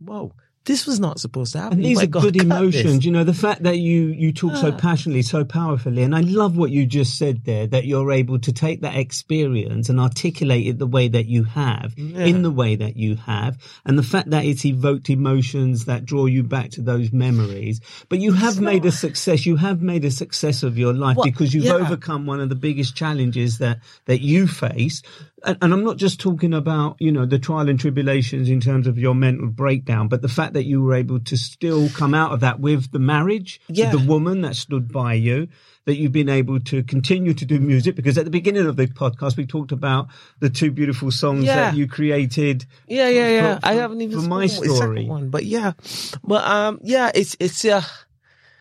Whoa, 0.00 0.32
this 0.68 0.86
was 0.86 1.00
not 1.00 1.18
supposed 1.18 1.52
to 1.52 1.60
happen. 1.60 1.78
And 1.78 1.84
these 1.86 2.02
are 2.02 2.06
God, 2.06 2.22
good 2.24 2.36
emotions. 2.36 2.96
this. 2.96 3.04
You 3.06 3.10
know, 3.10 3.24
the 3.24 3.32
fact 3.32 3.62
that 3.62 3.78
you, 3.78 4.08
you 4.08 4.32
talk 4.32 4.54
so 4.54 4.68
ah. 4.68 4.76
passionately, 4.78 5.22
so 5.22 5.42
powerfully. 5.42 6.02
And 6.02 6.14
I 6.14 6.20
love 6.20 6.58
what 6.58 6.70
you 6.70 6.84
just 6.84 7.16
said 7.16 7.44
there, 7.44 7.66
that 7.68 7.86
you're 7.86 8.12
able 8.12 8.38
to 8.40 8.52
take 8.52 8.82
that 8.82 8.94
experience 8.94 9.88
and 9.88 9.98
articulate 9.98 10.66
it 10.66 10.78
the 10.78 10.86
way 10.86 11.08
that 11.08 11.24
you 11.24 11.44
have, 11.44 11.94
in 11.96 12.42
the 12.42 12.50
way 12.50 12.76
that 12.76 12.96
you 12.96 13.16
have. 13.16 13.56
And 13.86 13.98
the 13.98 14.02
fact 14.02 14.28
that 14.30 14.44
it's 14.44 14.66
evoked 14.66 15.08
emotions 15.08 15.86
that 15.86 16.04
draw 16.04 16.26
you 16.26 16.42
back 16.42 16.70
to 16.72 16.82
those 16.82 17.12
memories. 17.12 17.80
But 18.10 18.18
you 18.18 18.34
have 18.34 18.60
made 18.60 18.84
a 18.84 18.92
success. 18.92 19.46
You 19.46 19.56
have 19.56 19.80
made 19.80 20.04
a 20.04 20.10
success 20.10 20.62
of 20.62 20.76
your 20.76 20.92
life 20.92 21.16
What? 21.16 21.24
because 21.24 21.54
you've 21.54 21.64
Yeah. 21.64 21.76
overcome 21.76 22.26
one 22.26 22.40
of 22.40 22.50
the 22.50 22.54
biggest 22.56 22.94
challenges 22.94 23.56
that, 23.58 23.78
that 24.04 24.20
you 24.20 24.46
face. 24.46 25.02
And, 25.44 25.56
and 25.62 25.72
I'm 25.72 25.84
not 25.84 25.96
just 25.96 26.20
talking 26.20 26.52
about, 26.52 26.96
you 26.98 27.12
know, 27.12 27.24
the 27.24 27.38
trial 27.38 27.68
and 27.68 27.78
tribulations 27.78 28.48
in 28.50 28.60
terms 28.60 28.86
of 28.86 28.98
your 28.98 29.14
mental 29.14 29.46
breakdown, 29.46 30.08
but 30.08 30.20
the 30.20 30.28
fact 30.28 30.54
that 30.58 30.64
you 30.64 30.82
were 30.82 30.94
able 30.94 31.20
to 31.20 31.36
still 31.36 31.88
come 31.90 32.12
out 32.14 32.32
of 32.32 32.40
that 32.40 32.58
with 32.60 32.90
the 32.90 32.98
marriage, 32.98 33.60
Yeah. 33.68 33.92
with 33.92 34.00
the 34.02 34.06
woman 34.08 34.40
that 34.42 34.56
stood 34.56 34.90
by 34.92 35.14
you, 35.14 35.46
that 35.86 35.96
you've 35.96 36.12
been 36.12 36.28
able 36.28 36.58
to 36.60 36.82
continue 36.82 37.32
to 37.32 37.44
do 37.46 37.60
music. 37.60 37.94
Because 37.96 38.18
at 38.18 38.24
the 38.24 38.30
beginning 38.30 38.66
of 38.66 38.76
the 38.76 38.88
podcast, 38.88 39.36
we 39.36 39.46
talked 39.46 39.72
about 39.72 40.08
the 40.40 40.50
two 40.50 40.70
beautiful 40.70 41.10
songs 41.10 41.44
Yeah. 41.44 41.56
that 41.70 41.76
you 41.76 41.86
created. 41.86 42.66
Yeah, 42.88 43.08
yeah, 43.08 43.28
yeah. 43.30 43.58
for- 43.60 43.66
I 43.66 43.72
haven't 43.74 44.00
even 44.02 44.20
for 44.20 44.28
my 44.28 44.46
spoken 44.46 44.70
about 44.70 44.74
the 44.74 44.78
second 44.80 44.94
story. 44.96 45.04
one, 45.06 45.30
but 45.30 45.44
yeah, 45.46 45.72
but 46.24 46.44
um, 46.44 46.80
yeah, 46.82 47.10
it's 47.14 47.36
it's 47.40 47.64
uh, 47.64 47.82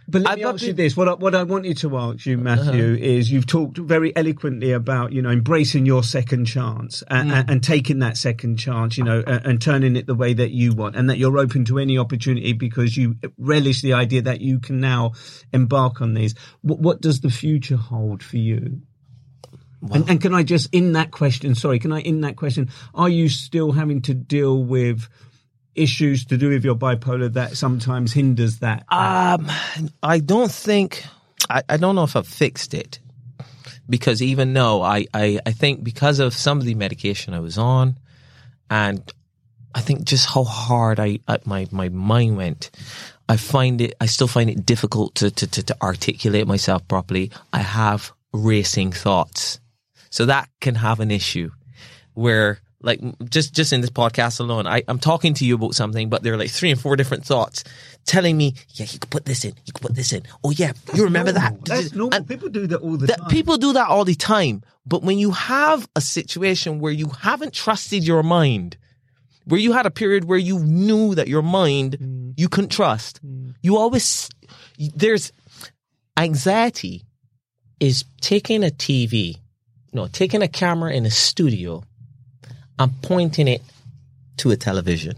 But 0.09 0.21
let 0.21 0.31
I've 0.31 0.37
me 0.37 0.43
ask 0.45 0.61
you 0.61 0.69
Uh-huh. 0.69 0.77
this: 0.77 0.95
what 0.95 1.09
I, 1.09 1.13
what 1.15 1.35
I 1.35 1.43
want 1.43 1.65
you 1.65 1.73
to 1.73 1.97
ask 1.97 2.25
you, 2.25 2.37
Matthew, 2.37 2.93
is 2.95 3.29
you've 3.29 3.45
talked 3.45 3.77
very 3.77 4.15
eloquently 4.15 4.71
about 4.71 5.11
you 5.11 5.21
know 5.21 5.29
embracing 5.31 5.85
your 5.85 6.01
second 6.01 6.45
chance 6.45 7.03
and, 7.09 7.29
Mm. 7.29 7.49
and, 7.49 7.63
taking 7.63 7.99
that 7.99 8.15
second 8.15 8.55
chance, 8.57 8.97
you 8.97 9.03
know, 9.03 9.21
and, 9.27 9.45
and 9.45 9.61
turning 9.61 9.97
it 9.97 10.07
the 10.07 10.15
way 10.15 10.33
that 10.33 10.51
you 10.51 10.73
want, 10.73 10.95
and 10.95 11.09
that 11.09 11.17
you're 11.17 11.37
open 11.37 11.65
to 11.65 11.77
any 11.77 11.97
opportunity 11.97 12.53
because 12.53 12.95
you 12.95 13.15
relish 13.37 13.81
the 13.81 13.93
idea 13.93 14.21
that 14.21 14.39
you 14.39 14.59
can 14.59 14.79
now 14.79 15.11
embark 15.51 15.99
on 15.99 16.13
these. 16.13 16.35
What, 16.61 16.79
what 16.79 17.01
does 17.01 17.19
the 17.19 17.29
future 17.29 17.75
hold 17.77 18.23
for 18.23 18.37
you? 18.37 18.81
and, 19.91 20.09
and 20.09 20.21
can 20.21 20.33
I 20.33 20.43
just 20.43 20.73
in 20.73 20.93
that 20.93 21.11
question? 21.11 21.53
Sorry, 21.53 21.79
can 21.79 21.91
I 21.91 21.99
in 21.99 22.21
that 22.21 22.35
question? 22.37 22.69
Are 22.95 23.09
you 23.09 23.27
still 23.29 23.73
having 23.73 24.01
to 24.03 24.13
deal 24.13 24.63
with? 24.63 25.07
Issues 25.77 26.25
to 26.25 26.37
do 26.37 26.49
with 26.49 26.65
your 26.65 26.75
bipolar 26.75 27.31
that 27.33 27.55
sometimes 27.55 28.11
hinders 28.11 28.59
that. 28.59 28.83
Um, 28.89 29.47
I 30.01 30.19
don't 30.19 30.51
think 30.51 31.05
I, 31.49 31.61
I 31.69 31.77
don't 31.77 31.95
know 31.95 32.03
if 32.03 32.15
I've 32.15 32.27
fixed 32.27 32.73
it 32.73 32.99
because 33.89 34.21
even 34.21 34.53
though 34.53 34.81
I, 34.81 35.05
I 35.13 35.39
I 35.45 35.51
think 35.51 35.83
because 35.83 36.19
of 36.19 36.33
some 36.33 36.57
of 36.59 36.65
the 36.65 36.75
medication 36.75 37.33
I 37.33 37.39
was 37.39 37.57
on, 37.57 37.97
and 38.69 39.01
I 39.73 39.81
think 39.81 40.03
just 40.03 40.27
how 40.27 40.43
hard 40.43 40.99
I, 40.99 41.19
I 41.27 41.37
my 41.45 41.67
my 41.71 41.89
mind 41.89 42.37
went, 42.37 42.71
I 43.29 43.37
find 43.37 43.81
it 43.81 43.93
I 44.01 44.07
still 44.07 44.27
find 44.27 44.49
it 44.49 44.65
difficult 44.65 45.15
to 45.15 45.31
to 45.31 45.47
to, 45.47 45.63
to 45.63 45.81
articulate 45.81 46.47
myself 46.47 46.87
properly. 46.87 47.31
I 47.53 47.59
have 47.59 48.11
racing 48.33 48.91
thoughts, 48.91 49.59
so 50.09 50.25
that 50.25 50.49
can 50.59 50.75
have 50.75 50.99
an 50.99 51.11
issue 51.11 51.51
where 52.13 52.59
like 52.81 52.99
just 53.29 53.53
just 53.55 53.73
in 53.73 53.81
this 53.81 53.89
podcast 53.89 54.39
alone, 54.39 54.67
I, 54.67 54.83
I'm 54.87 54.99
talking 54.99 55.33
to 55.35 55.45
you 55.45 55.55
about 55.55 55.73
something, 55.73 56.09
but 56.09 56.21
there 56.23 56.33
are 56.33 56.37
like 56.37 56.51
three 56.51 56.69
and 56.71 56.79
four 56.79 56.95
different 56.95 57.25
thoughts 57.25 57.63
telling 58.05 58.37
me, 58.37 58.53
yeah, 58.75 58.85
you 58.89 58.99
could 58.99 59.09
put 59.09 59.25
this 59.25 59.43
in, 59.45 59.53
you 59.65 59.73
could 59.73 59.81
put 59.81 59.95
this 59.95 60.13
in. 60.13 60.23
Oh 60.43 60.51
yeah, 60.51 60.73
you 60.93 61.03
remember 61.03 61.31
that? 61.31 61.65
That's 61.65 61.93
normal. 61.93 62.15
And 62.15 62.27
People 62.27 62.49
do 62.49 62.67
that 62.67 62.77
all 62.79 62.97
the 62.97 63.07
that 63.07 63.19
time. 63.19 63.29
people 63.29 63.57
do 63.57 63.73
that 63.73 63.87
all 63.87 64.05
the 64.05 64.15
time. 64.15 64.61
But 64.85 65.01
when 65.03 65.17
you 65.17 65.31
have 65.31 65.89
a 65.95 66.01
situation 66.01 66.79
where 66.79 66.93
you 66.93 67.07
haven't 67.09 67.53
trusted 67.53 68.05
your 68.05 68.21
mind, 68.23 68.77
where 69.45 69.59
you 69.59 69.73
had 69.73 69.85
a 69.85 69.91
period 69.91 70.25
where 70.25 70.37
you 70.37 70.59
knew 70.59 71.15
that 71.15 71.27
your 71.27 71.41
mind 71.41 71.97
Mm. 71.99 72.33
you 72.37 72.47
couldn't 72.47 72.69
trust, 72.71 73.19
you 73.63 73.77
always 73.77 74.29
there's 74.95 75.31
anxiety 76.15 77.05
is 77.79 78.05
taking 78.21 78.63
a 78.63 78.67
TV, 78.69 79.37
no, 79.93 80.07
taking 80.07 80.41
a 80.41 80.47
camera 80.47 80.91
in 80.93 81.05
a 81.05 81.11
studio 81.11 81.83
and 82.79 83.01
pointing 83.01 83.47
it 83.47 83.61
to 84.37 84.51
a 84.51 84.55
television. 84.57 85.17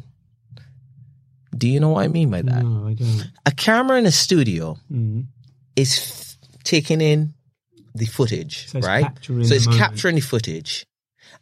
Do 1.55 1.67
you 1.67 1.79
know 1.79 1.89
what 1.89 2.03
I 2.05 2.07
mean 2.07 2.29
by 2.29 2.41
that? 2.41 2.63
No, 2.63 2.87
I 2.87 2.93
don't. 2.93 3.31
A 3.45 3.51
camera 3.51 3.97
in 3.97 4.05
a 4.05 4.11
studio 4.11 4.77
Mm. 4.91 5.25
is 5.75 5.97
f- 5.97 6.37
taking 6.63 7.01
in 7.01 7.33
the 7.95 8.05
footage, 8.05 8.67
So 8.69 8.79
right? 8.79 9.11
so 9.25 9.33
it's 9.33 9.65
moment. 9.65 9.81
capturing 9.81 10.15
the 10.15 10.21
footage 10.21 10.85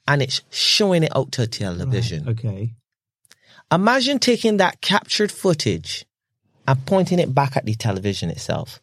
and 0.07 0.21
it's 0.21 0.41
showing 0.49 1.03
it 1.03 1.15
out 1.15 1.33
to 1.33 1.45
television. 1.45 2.29
Okay. 2.29 2.73
Imagine 3.71 4.17
taking 4.17 4.57
that 4.57 4.79
captured 4.81 5.31
footage 5.31 6.05
and 6.67 6.83
pointing 6.85 7.19
it 7.19 7.35
back 7.35 7.57
at 7.57 7.65
the 7.65 7.75
television 7.75 8.29
itself. 8.29 8.81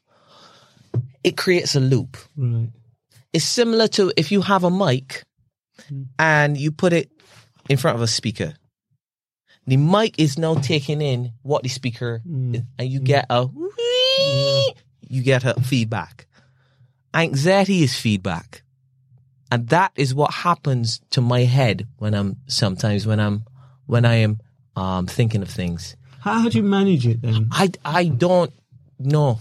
It 1.24 1.36
creates 1.38 1.74
a 1.74 1.80
loop. 1.80 2.18
Right. 2.36 2.68
It's 3.32 3.46
similar 3.46 3.88
to 3.88 4.12
if 4.16 4.30
you 4.30 4.42
have 4.42 4.62
a 4.62 4.70
mic 4.70 5.24
and 6.18 6.56
you 6.58 6.70
put 6.70 6.92
it 6.92 7.10
in 7.68 7.76
front 7.76 7.96
of 7.96 8.02
a 8.02 8.06
speaker. 8.06 8.54
The 9.66 9.76
mic 9.78 10.18
is 10.18 10.38
now 10.38 10.54
taking 10.56 11.00
in 11.00 11.32
what 11.42 11.62
the 11.62 11.68
speaker 11.70 12.20
is, 12.26 12.60
and 12.78 12.88
you 12.88 13.00
get 13.00 13.26
a 13.30 13.48
you 15.08 15.22
get 15.22 15.44
a 15.44 15.54
feedback. 15.60 16.26
Anxiety 17.14 17.82
is 17.82 17.98
feedback. 17.98 18.62
And 19.50 19.68
that 19.68 19.92
is 19.96 20.14
what 20.14 20.32
happens 20.32 21.00
to 21.10 21.20
my 21.20 21.40
head 21.44 21.86
when 21.98 22.12
I'm 22.14 22.36
sometimes 22.46 23.06
when 23.06 23.20
I'm 23.20 23.44
when 23.86 24.04
I 24.04 24.16
am 24.16 24.40
um 24.76 25.06
thinking 25.06 25.42
of 25.42 25.48
things. 25.48 25.96
How, 26.20 26.40
how 26.40 26.48
do 26.48 26.58
you 26.58 26.64
manage 26.64 27.06
it 27.06 27.22
then? 27.22 27.48
I 27.52 27.70
I 27.84 28.04
don't 28.06 28.52
know. 28.98 29.38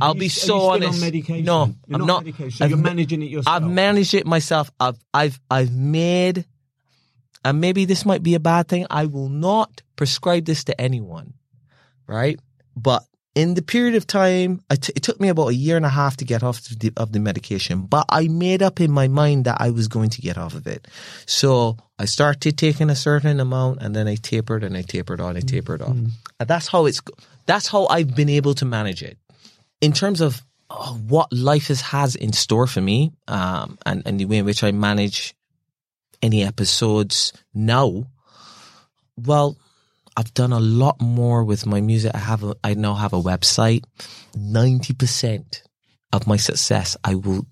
I'll 0.00 0.14
you- 0.14 0.20
be 0.20 0.28
so 0.28 0.70
honest. 0.70 1.00
medication? 1.02 1.44
No, 1.44 1.74
You're 1.86 2.00
I'm 2.00 2.06
not 2.06 2.24
not. 2.24 2.34
so 2.50 2.64
I've 2.64 2.70
you're 2.70 2.78
managing 2.78 3.22
it 3.22 3.26
yourself? 3.30 3.54
I've 3.62 3.68
managed 3.68 4.14
it 4.14 4.26
myself. 4.26 4.70
I've 4.80 4.98
I've 5.12 5.38
I've 5.50 5.72
made, 5.72 6.46
and 7.44 7.60
maybe 7.60 7.84
this 7.84 8.04
might 8.04 8.22
be 8.22 8.34
a 8.34 8.40
bad 8.40 8.68
thing. 8.68 8.86
I 8.90 9.06
will 9.06 9.28
not 9.28 9.82
prescribe 9.96 10.44
this 10.44 10.64
to 10.64 10.80
anyone, 10.80 11.34
right? 12.06 12.38
But 12.76 13.04
in 13.34 13.54
the 13.54 13.62
period 13.62 13.94
of 13.94 14.06
time, 14.06 14.62
it, 14.70 14.82
t- 14.82 14.92
it 14.94 15.02
took 15.02 15.20
me 15.20 15.28
about 15.28 15.48
a 15.48 15.54
year 15.54 15.76
and 15.76 15.86
a 15.86 15.90
half 15.90 16.16
to 16.18 16.24
get 16.24 16.42
off 16.42 16.62
the, 16.64 16.92
of 16.96 17.12
the 17.12 17.20
medication, 17.20 17.82
but 17.82 18.04
I 18.08 18.28
made 18.28 18.62
up 18.62 18.80
in 18.80 18.90
my 18.90 19.08
mind 19.08 19.46
that 19.46 19.56
I 19.60 19.70
was 19.70 19.88
going 19.88 20.10
to 20.10 20.20
get 20.20 20.36
off 20.36 20.54
of 20.54 20.66
it. 20.66 20.86
So 21.26 21.78
I 21.98 22.04
started 22.04 22.58
taking 22.58 22.90
a 22.90 22.96
certain 22.96 23.40
amount 23.40 23.80
and 23.80 23.96
then 23.96 24.06
I 24.06 24.16
tapered 24.16 24.64
and 24.64 24.76
I 24.76 24.82
tapered 24.82 25.20
on, 25.20 25.36
I 25.36 25.40
tapered 25.40 25.80
off. 25.80 25.96
And 26.40 26.48
that's 26.48 26.68
how 26.68 26.86
it's, 26.86 27.00
that's 27.46 27.68
how 27.68 27.86
I've 27.86 28.14
been 28.14 28.28
able 28.28 28.54
to 28.54 28.64
manage 28.64 29.02
it. 29.02 29.16
In 29.80 29.92
terms 29.92 30.20
of 30.20 30.42
oh, 30.68 31.00
what 31.08 31.32
life 31.32 31.70
is, 31.70 31.80
has 31.80 32.14
in 32.14 32.32
store 32.32 32.66
for 32.66 32.80
me, 32.80 33.12
um, 33.28 33.78
and, 33.86 34.02
and 34.04 34.20
the 34.20 34.26
way 34.26 34.38
in 34.38 34.44
which 34.44 34.62
I 34.62 34.72
manage 34.72 35.34
any 36.22 36.42
episodes 36.44 37.32
now, 37.52 38.06
well, 39.16 39.58
I've 40.16 40.32
done 40.34 40.52
a 40.52 40.60
lot 40.60 41.00
more 41.00 41.44
with 41.44 41.66
my 41.66 41.80
music. 41.80 42.12
I 42.14 42.18
have 42.18 42.44
a, 42.44 42.54
I 42.62 42.74
now 42.74 42.94
have 42.94 43.12
a 43.12 43.20
website. 43.20 43.84
90% 44.36 45.62
of 46.12 46.26
my 46.26 46.36
success 46.36 46.96
I 47.02 47.14
will 47.14 47.46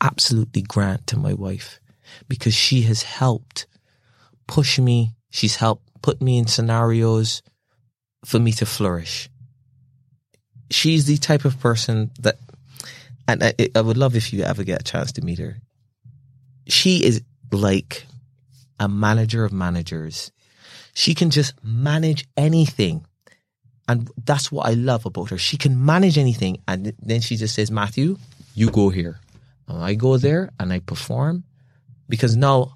absolutely 0.00 0.62
grant 0.62 1.06
to 1.08 1.16
my 1.16 1.32
wife 1.32 1.80
because 2.28 2.54
she 2.54 2.82
has 2.82 3.02
helped 3.02 3.66
push 4.46 4.78
me. 4.78 5.14
She's 5.30 5.56
helped 5.56 5.88
put 6.02 6.20
me 6.20 6.38
in 6.38 6.46
scenarios 6.46 7.42
for 8.24 8.38
me 8.38 8.52
to 8.52 8.66
flourish. 8.66 9.28
She's 10.70 11.06
the 11.06 11.18
type 11.18 11.44
of 11.44 11.60
person 11.60 12.10
that, 12.20 12.36
and 13.28 13.42
I, 13.44 13.54
I 13.74 13.80
would 13.80 13.96
love 13.96 14.16
if 14.16 14.32
you 14.32 14.42
ever 14.42 14.64
get 14.64 14.80
a 14.80 14.84
chance 14.84 15.12
to 15.12 15.22
meet 15.22 15.38
her. 15.38 15.58
She 16.66 17.04
is 17.04 17.22
like 17.52 18.06
a 18.80 18.88
manager 18.88 19.44
of 19.44 19.52
managers 19.52 20.32
she 20.94 21.14
can 21.14 21.30
just 21.30 21.54
manage 21.64 22.26
anything. 22.36 23.06
And 23.88 24.10
that's 24.24 24.52
what 24.52 24.66
I 24.66 24.74
love 24.74 25.06
about 25.06 25.30
her. 25.30 25.38
She 25.38 25.56
can 25.56 25.84
manage 25.84 26.18
anything. 26.18 26.58
And 26.68 26.92
then 27.00 27.20
she 27.20 27.36
just 27.36 27.54
says, 27.54 27.70
Matthew, 27.70 28.16
you 28.54 28.70
go 28.70 28.90
here. 28.90 29.18
And 29.68 29.82
I 29.82 29.94
go 29.94 30.16
there 30.18 30.50
and 30.60 30.72
I 30.72 30.80
perform. 30.80 31.44
Because 32.08 32.36
now, 32.36 32.74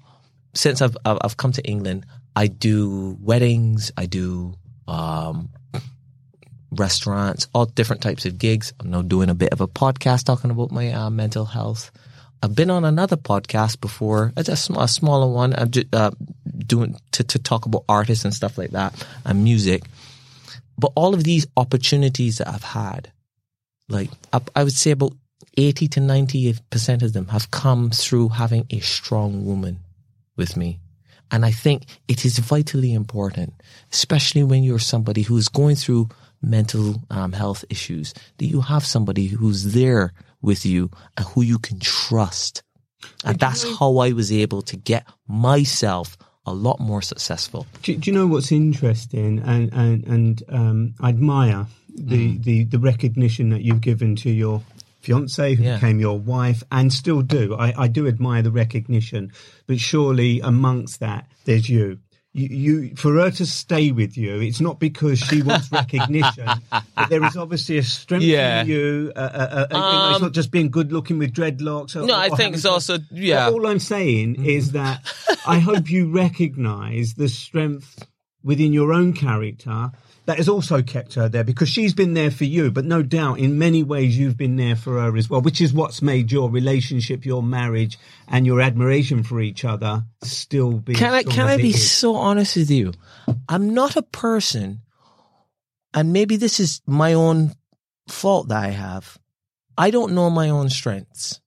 since 0.53 0.81
I've, 0.81 0.97
I've 1.05 1.37
come 1.37 1.51
to 1.53 1.63
England, 1.63 2.05
I 2.35 2.47
do 2.47 3.17
weddings, 3.21 3.91
I 3.95 4.05
do 4.05 4.55
um, 4.87 5.49
restaurants, 6.71 7.47
all 7.53 7.65
different 7.65 8.01
types 8.01 8.25
of 8.25 8.37
gigs. 8.37 8.73
I'm 8.79 8.89
now 8.89 9.01
doing 9.01 9.29
a 9.29 9.35
bit 9.35 9.53
of 9.53 9.61
a 9.61 9.67
podcast 9.67 10.25
talking 10.25 10.51
about 10.51 10.71
my 10.71 10.91
uh, 10.91 11.09
mental 11.09 11.45
health. 11.45 11.91
I've 12.41 12.55
been 12.55 12.69
on 12.69 12.85
another 12.85 13.17
podcast 13.17 13.81
before, 13.81 14.31
a, 14.37 14.41
a, 14.47 14.87
smaller 14.87 15.31
one. 15.31 15.53
I'm 15.57 15.71
just, 15.71 15.93
uh, 15.93 16.11
doing 16.57 16.95
to, 17.13 17.23
to 17.23 17.39
talk 17.39 17.65
about 17.65 17.83
artists 17.89 18.25
and 18.25 18.33
stuff 18.33 18.57
like 18.57 18.71
that 18.71 19.05
and 19.25 19.43
music. 19.43 19.83
But 20.77 20.91
all 20.95 21.13
of 21.13 21.23
these 21.23 21.47
opportunities 21.57 22.37
that 22.37 22.47
I've 22.47 22.63
had, 22.63 23.11
like 23.89 24.09
I, 24.31 24.41
I 24.55 24.63
would 24.63 24.73
say 24.73 24.91
about 24.91 25.13
80 25.57 25.87
to 25.87 25.99
90% 25.99 27.01
of 27.01 27.13
them 27.13 27.27
have 27.27 27.49
come 27.49 27.89
through 27.89 28.29
having 28.29 28.67
a 28.69 28.79
strong 28.79 29.45
woman 29.45 29.79
with 30.35 30.55
me. 30.55 30.79
And 31.31 31.45
I 31.45 31.51
think 31.51 31.85
it 32.07 32.23
is 32.23 32.37
vitally 32.37 32.93
important, 32.93 33.53
especially 33.91 34.43
when 34.43 34.63
you're 34.63 34.79
somebody 34.79 35.23
who's 35.23 35.49
going 35.49 35.75
through 35.75 36.09
mental 36.41 37.01
um, 37.09 37.33
health 37.33 37.65
issues, 37.69 38.13
that 38.37 38.45
you 38.45 38.61
have 38.61 38.85
somebody 38.85 39.27
who's 39.27 39.73
there 39.73 40.13
with 40.47 40.65
you 40.65 40.89
and 41.15 41.25
who 41.27 41.43
you 41.43 41.59
can 41.59 41.79
trust. 41.79 42.63
And 43.23 43.37
that's 43.37 43.63
how 43.77 43.97
I 43.97 44.13
was 44.13 44.31
able 44.31 44.63
to 44.63 44.77
get 44.77 45.05
myself 45.27 46.17
a 46.47 46.53
lot 46.53 46.79
more 46.79 47.01
successful. 47.01 47.67
Do, 47.83 47.95
do 47.95 48.09
you 48.09 48.17
know 48.17 48.25
what's 48.25 48.51
interesting 48.51 49.39
and 49.39 49.71
and 49.73 50.03
and 50.07 50.43
um, 50.49 50.95
I 50.99 51.09
admire 51.09 51.67
the, 51.89 52.37
mm. 52.37 52.43
the 52.43 52.63
the 52.63 52.79
recognition 52.79 53.49
that 53.49 53.61
you've 53.61 53.81
given 53.81 54.15
to 54.17 54.29
your 54.31 54.63
fiance 55.01 55.55
who 55.55 55.63
yeah. 55.63 55.75
became 55.75 55.99
your 55.99 56.17
wife 56.19 56.63
and 56.71 56.91
still 56.91 57.21
do. 57.21 57.55
I, 57.55 57.83
I 57.83 57.87
do 57.87 58.07
admire 58.07 58.41
the 58.41 58.51
recognition, 58.51 59.31
but 59.67 59.79
surely 59.79 60.39
amongst 60.39 61.01
that 61.01 61.27
there's 61.45 61.69
you 61.69 61.99
you, 62.37 62.47
you, 62.49 62.95
for 62.95 63.15
her 63.15 63.31
to 63.31 63.45
stay 63.45 63.91
with 63.91 64.15
you, 64.15 64.39
it's 64.39 64.61
not 64.61 64.79
because 64.79 65.19
she 65.19 65.41
wants 65.41 65.71
recognition, 65.71 66.47
but 66.69 67.09
there 67.09 67.23
is 67.25 67.35
obviously 67.35 67.79
a 67.79 67.83
strength 67.83 68.23
yeah. 68.23 68.61
in 68.61 68.67
you. 68.67 69.11
Uh, 69.15 69.19
uh, 69.19 69.23
uh, 69.23 69.67
um, 69.71 69.81
you 69.81 69.97
know, 69.99 70.11
it's 70.11 70.21
not 70.21 70.27
um, 70.27 70.33
just 70.33 70.51
being 70.51 70.69
good 70.69 70.91
looking 70.91 71.17
with 71.17 71.33
dreadlocks. 71.33 71.95
Or, 71.95 72.05
no, 72.05 72.15
I 72.15 72.29
think 72.29 72.55
it's 72.55 72.65
also 72.65 72.99
yeah. 73.11 73.49
But 73.49 73.53
all 73.53 73.67
I'm 73.67 73.79
saying 73.79 74.35
mm. 74.35 74.45
is 74.45 74.73
that 74.73 75.01
I 75.47 75.59
hope 75.59 75.89
you 75.89 76.11
recognise 76.11 77.15
the 77.15 77.27
strength 77.27 78.05
within 78.43 78.71
your 78.71 78.93
own 78.93 79.13
character 79.13 79.91
that 80.27 80.37
has 80.37 80.49
also 80.49 80.81
kept 80.81 81.13
her 81.13 81.29
there 81.29 81.45
because 81.45 81.69
she's 81.69 81.93
been 81.93 82.13
there 82.13 82.29
for 82.29 82.43
you, 82.43 82.69
but 82.69 82.83
no 82.83 83.01
doubt 83.01 83.39
in 83.39 83.57
many 83.57 83.81
ways 83.81 84.17
you've 84.17 84.35
been 84.35 84.57
there 84.57 84.75
for 84.75 84.99
her 84.99 85.15
as 85.15 85.29
well, 85.29 85.39
which 85.41 85.61
is 85.61 85.71
what's 85.71 86.01
made 86.01 86.33
your 86.33 86.49
relationship, 86.49 87.25
your 87.25 87.41
marriage, 87.41 87.97
and 88.27 88.45
your 88.45 88.59
admiration 88.59 89.23
for 89.23 89.39
each 89.39 89.63
other 89.63 90.03
still 90.21 90.73
be. 90.73 90.95
Can 90.95 91.13
I 91.13 91.23
can 91.23 91.47
I 91.47 91.55
be 91.55 91.69
is. 91.69 91.89
so 91.89 92.15
honest 92.15 92.57
with 92.57 92.69
you? 92.69 92.91
I'm 93.47 93.73
not 93.73 93.95
a 93.95 94.01
person, 94.01 94.81
and 95.93 96.11
maybe 96.11 96.35
this 96.35 96.59
is 96.59 96.81
my 96.85 97.13
own 97.13 97.53
fault 98.09 98.49
that 98.49 98.61
I 98.61 98.71
have. 98.71 99.17
I 99.77 99.91
don't 99.91 100.13
know 100.13 100.29
my 100.29 100.49
own 100.49 100.69
strengths. 100.69 101.39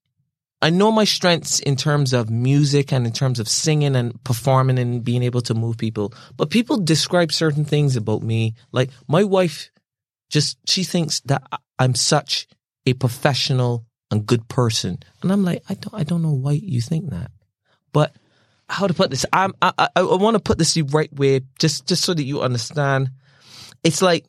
I 0.63 0.71
know 0.71 0.93
my 0.93 1.05
strengths 1.05 1.59
in 1.61 1.77
terms 1.77 2.13
of 2.13 2.29
music 2.29 2.93
and 2.93 3.07
in 3.07 3.13
terms 3.13 3.41
of 3.41 3.49
singing 3.49 3.97
and 3.97 4.23
performing 4.25 4.79
and 4.79 5.03
being 5.03 5.23
able 5.23 5.41
to 5.43 5.55
move 5.55 5.79
people. 5.79 6.13
But 6.37 6.51
people 6.51 6.77
describe 6.77 7.33
certain 7.33 7.65
things 7.65 7.97
about 7.97 8.23
me. 8.23 8.55
Like 8.71 8.91
my 9.09 9.25
wife 9.25 9.71
just, 10.29 10.59
she 10.69 10.85
thinks 10.85 11.21
that 11.21 11.43
I'm 11.79 11.95
such 11.95 12.47
a 12.85 12.93
professional 12.93 13.87
and 14.11 14.27
good 14.27 14.49
person. 14.49 14.99
And 15.23 15.33
I'm 15.33 15.45
like, 15.45 15.63
I 15.69 15.75
don't, 15.75 15.95
I 15.95 16.05
don't 16.05 16.23
know 16.23 16.33
why 16.33 16.53
you 16.53 16.83
think 16.83 17.11
that. 17.11 17.31
But 17.93 18.15
how 18.69 18.87
to 18.87 18.95
put 18.95 19.11
this? 19.11 19.25
I'm, 19.33 19.55
I, 19.63 19.73
I, 19.79 19.89
I 19.97 20.03
want 20.03 20.35
to 20.35 20.43
put 20.43 20.59
this 20.59 20.75
the 20.75 20.83
right 20.83 21.13
way, 21.13 21.41
just, 21.59 21.87
just 21.89 22.05
so 22.05 22.13
that 22.13 22.23
you 22.23 22.43
understand. 22.43 23.11
It's 23.83 24.03
like, 24.03 24.27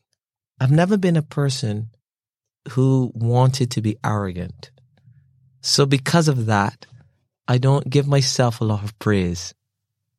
I've 0.62 0.72
never 0.72 0.96
been 0.96 1.18
a 1.18 1.22
person 1.22 1.90
who 2.70 3.12
wanted 3.14 3.72
to 3.72 3.82
be 3.82 3.98
arrogant. 4.04 4.72
So 5.62 5.86
because 5.86 6.28
of 6.28 6.48
that, 6.48 6.86
I 7.48 7.58
don't 7.58 7.90
give 7.90 8.08
myself 8.08 8.62
a 8.62 8.64
lot 8.64 8.84
of 8.84 8.98
praise. 9.00 9.54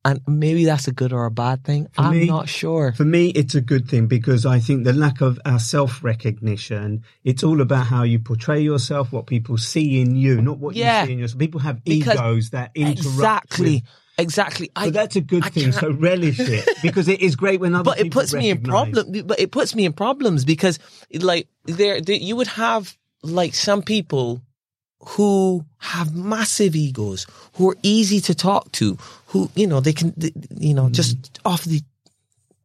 And 0.05 0.21
maybe 0.27 0.65
that's 0.65 0.89
a 0.89 0.93
good 0.93 1.13
or 1.13 1.27
a 1.27 1.31
bad 1.31 1.63
thing. 1.63 1.87
For 1.93 2.03
I'm 2.03 2.19
me, 2.19 2.27
not 2.27 2.49
sure. 2.49 2.93
For 2.93 3.05
me, 3.05 3.29
it's 3.29 3.55
a 3.55 3.61
good 3.61 3.89
thing 3.89 4.09
because 4.09 4.45
I 4.45 4.59
think 4.59 4.83
the 4.83 4.93
lack 4.93 5.21
of 5.21 5.39
our 5.45 5.61
self 5.61 6.03
recognition, 6.03 7.05
it's 7.23 7.45
all 7.45 7.61
about 7.61 7.87
how 7.87 8.03
you 8.03 8.19
portray 8.19 8.61
yourself, 8.61 9.13
what 9.13 9.27
people 9.27 9.59
see 9.59 10.01
in 10.01 10.17
you, 10.17 10.43
not 10.43 10.59
what 10.59 10.75
yeah. 10.75 11.03
you 11.03 11.07
see 11.07 11.13
in 11.13 11.19
yourself. 11.21 11.39
People 11.39 11.61
have 11.61 11.85
because 11.85 12.17
egos 12.17 12.51
that 12.51 12.73
interrupt. 12.75 13.07
Exactly. 13.07 13.75
With, 13.75 13.83
Exactly. 14.19 14.71
I, 14.77 14.91
that's 14.91 15.17
a 15.17 15.23
good 15.23 15.45
I 15.45 15.49
thing. 15.49 15.73
So 15.73 15.91
relish 15.91 16.39
it 16.39 16.69
because 16.83 17.09
it 17.09 17.23
is 17.23 17.35
great 17.35 17.61
when 17.61 17.75
other. 17.75 17.85
But 17.85 17.99
it 17.99 18.13
puts 18.13 18.35
recognize. 18.35 18.57
me 18.57 18.61
in 18.61 18.63
problem. 18.63 19.27
But 19.27 19.41
it 19.41 19.51
puts 19.51 19.75
me 19.75 19.87
in 19.87 19.95
problems 19.95 20.45
because, 20.45 20.79
like, 21.15 21.49
there, 21.65 22.01
there 22.01 22.17
you 22.17 22.37
would 22.37 22.47
have 22.49 22.95
like 23.23 23.55
some 23.55 23.83
people 23.83 24.43
who 25.05 25.65
have 25.79 26.15
massive 26.15 26.77
egos, 26.77 27.27
who 27.55 27.71
are 27.71 27.77
easy 27.83 28.21
to 28.21 28.35
talk 28.35 28.71
to, 28.73 28.97
who, 29.27 29.51
you 29.55 29.67
know, 29.67 29.81
they 29.81 29.93
can, 29.93 30.15
you 30.57 30.75
know, 30.75 30.87
mm. 30.87 30.93
just 30.93 31.41
off 31.45 31.65
the, 31.65 31.81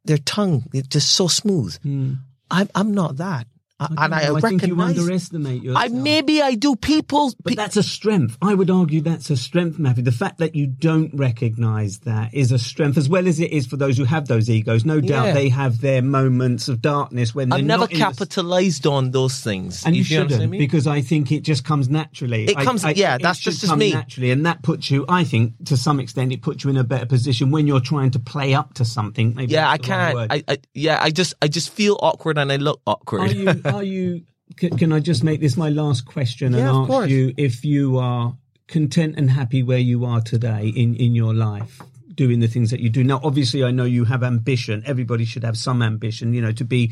their 0.06 0.20
tongue, 0.20 0.64
it's 0.74 0.88
just 0.88 1.14
so 1.14 1.28
smooth. 1.28 1.78
Mm. 1.84 2.18
I'm, 2.52 2.70
I'm 2.76 2.94
not 2.94 3.18
that. 3.18 3.48
I, 3.80 4.06
and 4.06 4.16
I, 4.16 4.34
I 4.34 4.40
think 4.40 4.66
you 4.66 4.80
underestimate 4.80 5.62
yourself. 5.62 5.86
I, 5.86 5.88
maybe 5.90 6.42
I 6.42 6.56
do. 6.56 6.76
People, 6.76 7.34
but 7.44 7.56
that's 7.56 7.78
a 7.78 7.84
strength. 7.84 8.38
I 8.42 8.54
would 8.54 8.70
argue 8.70 9.02
that's 9.02 9.30
a 9.30 9.38
strength, 9.38 9.78
Matthew. 9.78 10.04
The 10.04 10.12
fact 10.12 10.40
that 10.40 10.56
you 10.56 10.66
don't 10.66 11.14
recognise 11.14 12.00
that 12.00 12.34
is 12.34 12.52
a 12.52 12.58
strength, 12.58 12.98
as 12.98 13.08
well 13.08 13.28
as 13.28 13.40
it 13.40 13.52
is 13.52 13.68
for 13.68 13.78
those 13.78 13.98
who 13.98 14.04
have 14.04 14.28
those 14.28 14.50
egos. 14.50 14.84
No 14.84 15.00
doubt 15.00 15.28
yeah. 15.28 15.34
they 15.34 15.50
have 15.50 15.80
their 15.82 16.02
moments 16.02 16.68
of 16.70 16.82
darkness 16.82 17.36
when 17.36 17.54
I've 17.54 17.64
never 17.64 17.88
capitalised 17.88 18.84
the... 18.84 18.92
on 18.92 19.12
those 19.12 19.42
things, 19.42 19.86
and 19.86 19.96
you, 19.96 20.00
you 20.00 20.06
shouldn't, 20.06 20.42
I 20.42 20.48
mean? 20.48 20.60
because 20.60 20.88
I 20.88 21.02
think 21.02 21.32
it 21.32 21.42
just 21.42 21.64
comes 21.64 21.88
naturally. 21.88 22.46
It 22.46 22.58
comes, 22.58 22.84
yeah, 22.96 23.18
that's 23.20 23.40
just, 23.40 23.62
just 23.62 23.76
me 23.76 23.94
naturally, 23.94 24.32
and 24.32 24.46
that 24.48 24.64
puts 24.64 24.90
you. 24.90 25.06
I 25.08 25.24
think 25.24 25.66
to 25.66 25.78
some 25.78 26.00
extent, 26.00 26.32
it 26.32 26.42
puts 26.42 26.64
you 26.64 26.72
in 26.72 26.78
a 26.78 26.84
better 26.84 27.06
position 27.06 27.52
when 27.52 27.68
you're 27.68 27.80
trying 27.80 28.12
to 28.12 28.20
play 28.20 28.56
up 28.56 28.74
to 28.76 28.86
something. 28.86 29.36
Maybe 29.36 29.54
yeah, 29.54 29.70
I 29.70 29.78
can't. 29.78 30.32
I, 30.32 30.58
yeah, 30.74 31.00
I 31.02 31.12
just, 31.12 31.36
I 31.42 31.48
just 31.48 31.70
feel 31.70 31.98
awkward 32.02 32.38
and 32.38 32.52
I 32.52 32.56
look 32.56 32.82
awkward. 32.88 33.36
Are 33.74 33.84
you? 33.84 34.24
Can, 34.56 34.78
can 34.78 34.94
I 34.94 35.00
just 35.00 35.24
make 35.24 35.42
this 35.42 35.58
my 35.58 35.70
last 35.70 36.06
question 36.06 36.56
and 36.56 36.64
yeah, 36.64 36.96
ask 36.96 37.10
you 37.10 37.34
if 37.38 37.66
you 37.66 37.98
are 37.98 38.36
content 38.68 39.16
and 39.18 39.30
happy 39.30 39.62
where 39.62 39.78
you 39.78 40.06
are 40.06 40.22
today 40.22 40.72
in, 40.76 40.96
in 40.96 41.16
your 41.16 41.34
life? 41.34 41.82
doing 42.18 42.40
the 42.40 42.48
things 42.48 42.72
that 42.72 42.80
you 42.80 42.90
do. 42.90 43.04
Now, 43.04 43.22
obviously, 43.24 43.64
I 43.64 43.70
know 43.70 43.86
you 43.86 44.04
have 44.06 44.24
ambition. 44.24 44.82
Everybody 44.88 45.24
should 45.24 45.44
have 45.44 45.56
some 45.56 45.84
ambition, 45.84 46.34
you 46.34 46.42
know, 46.42 46.52
to 46.52 46.66
be 46.66 46.92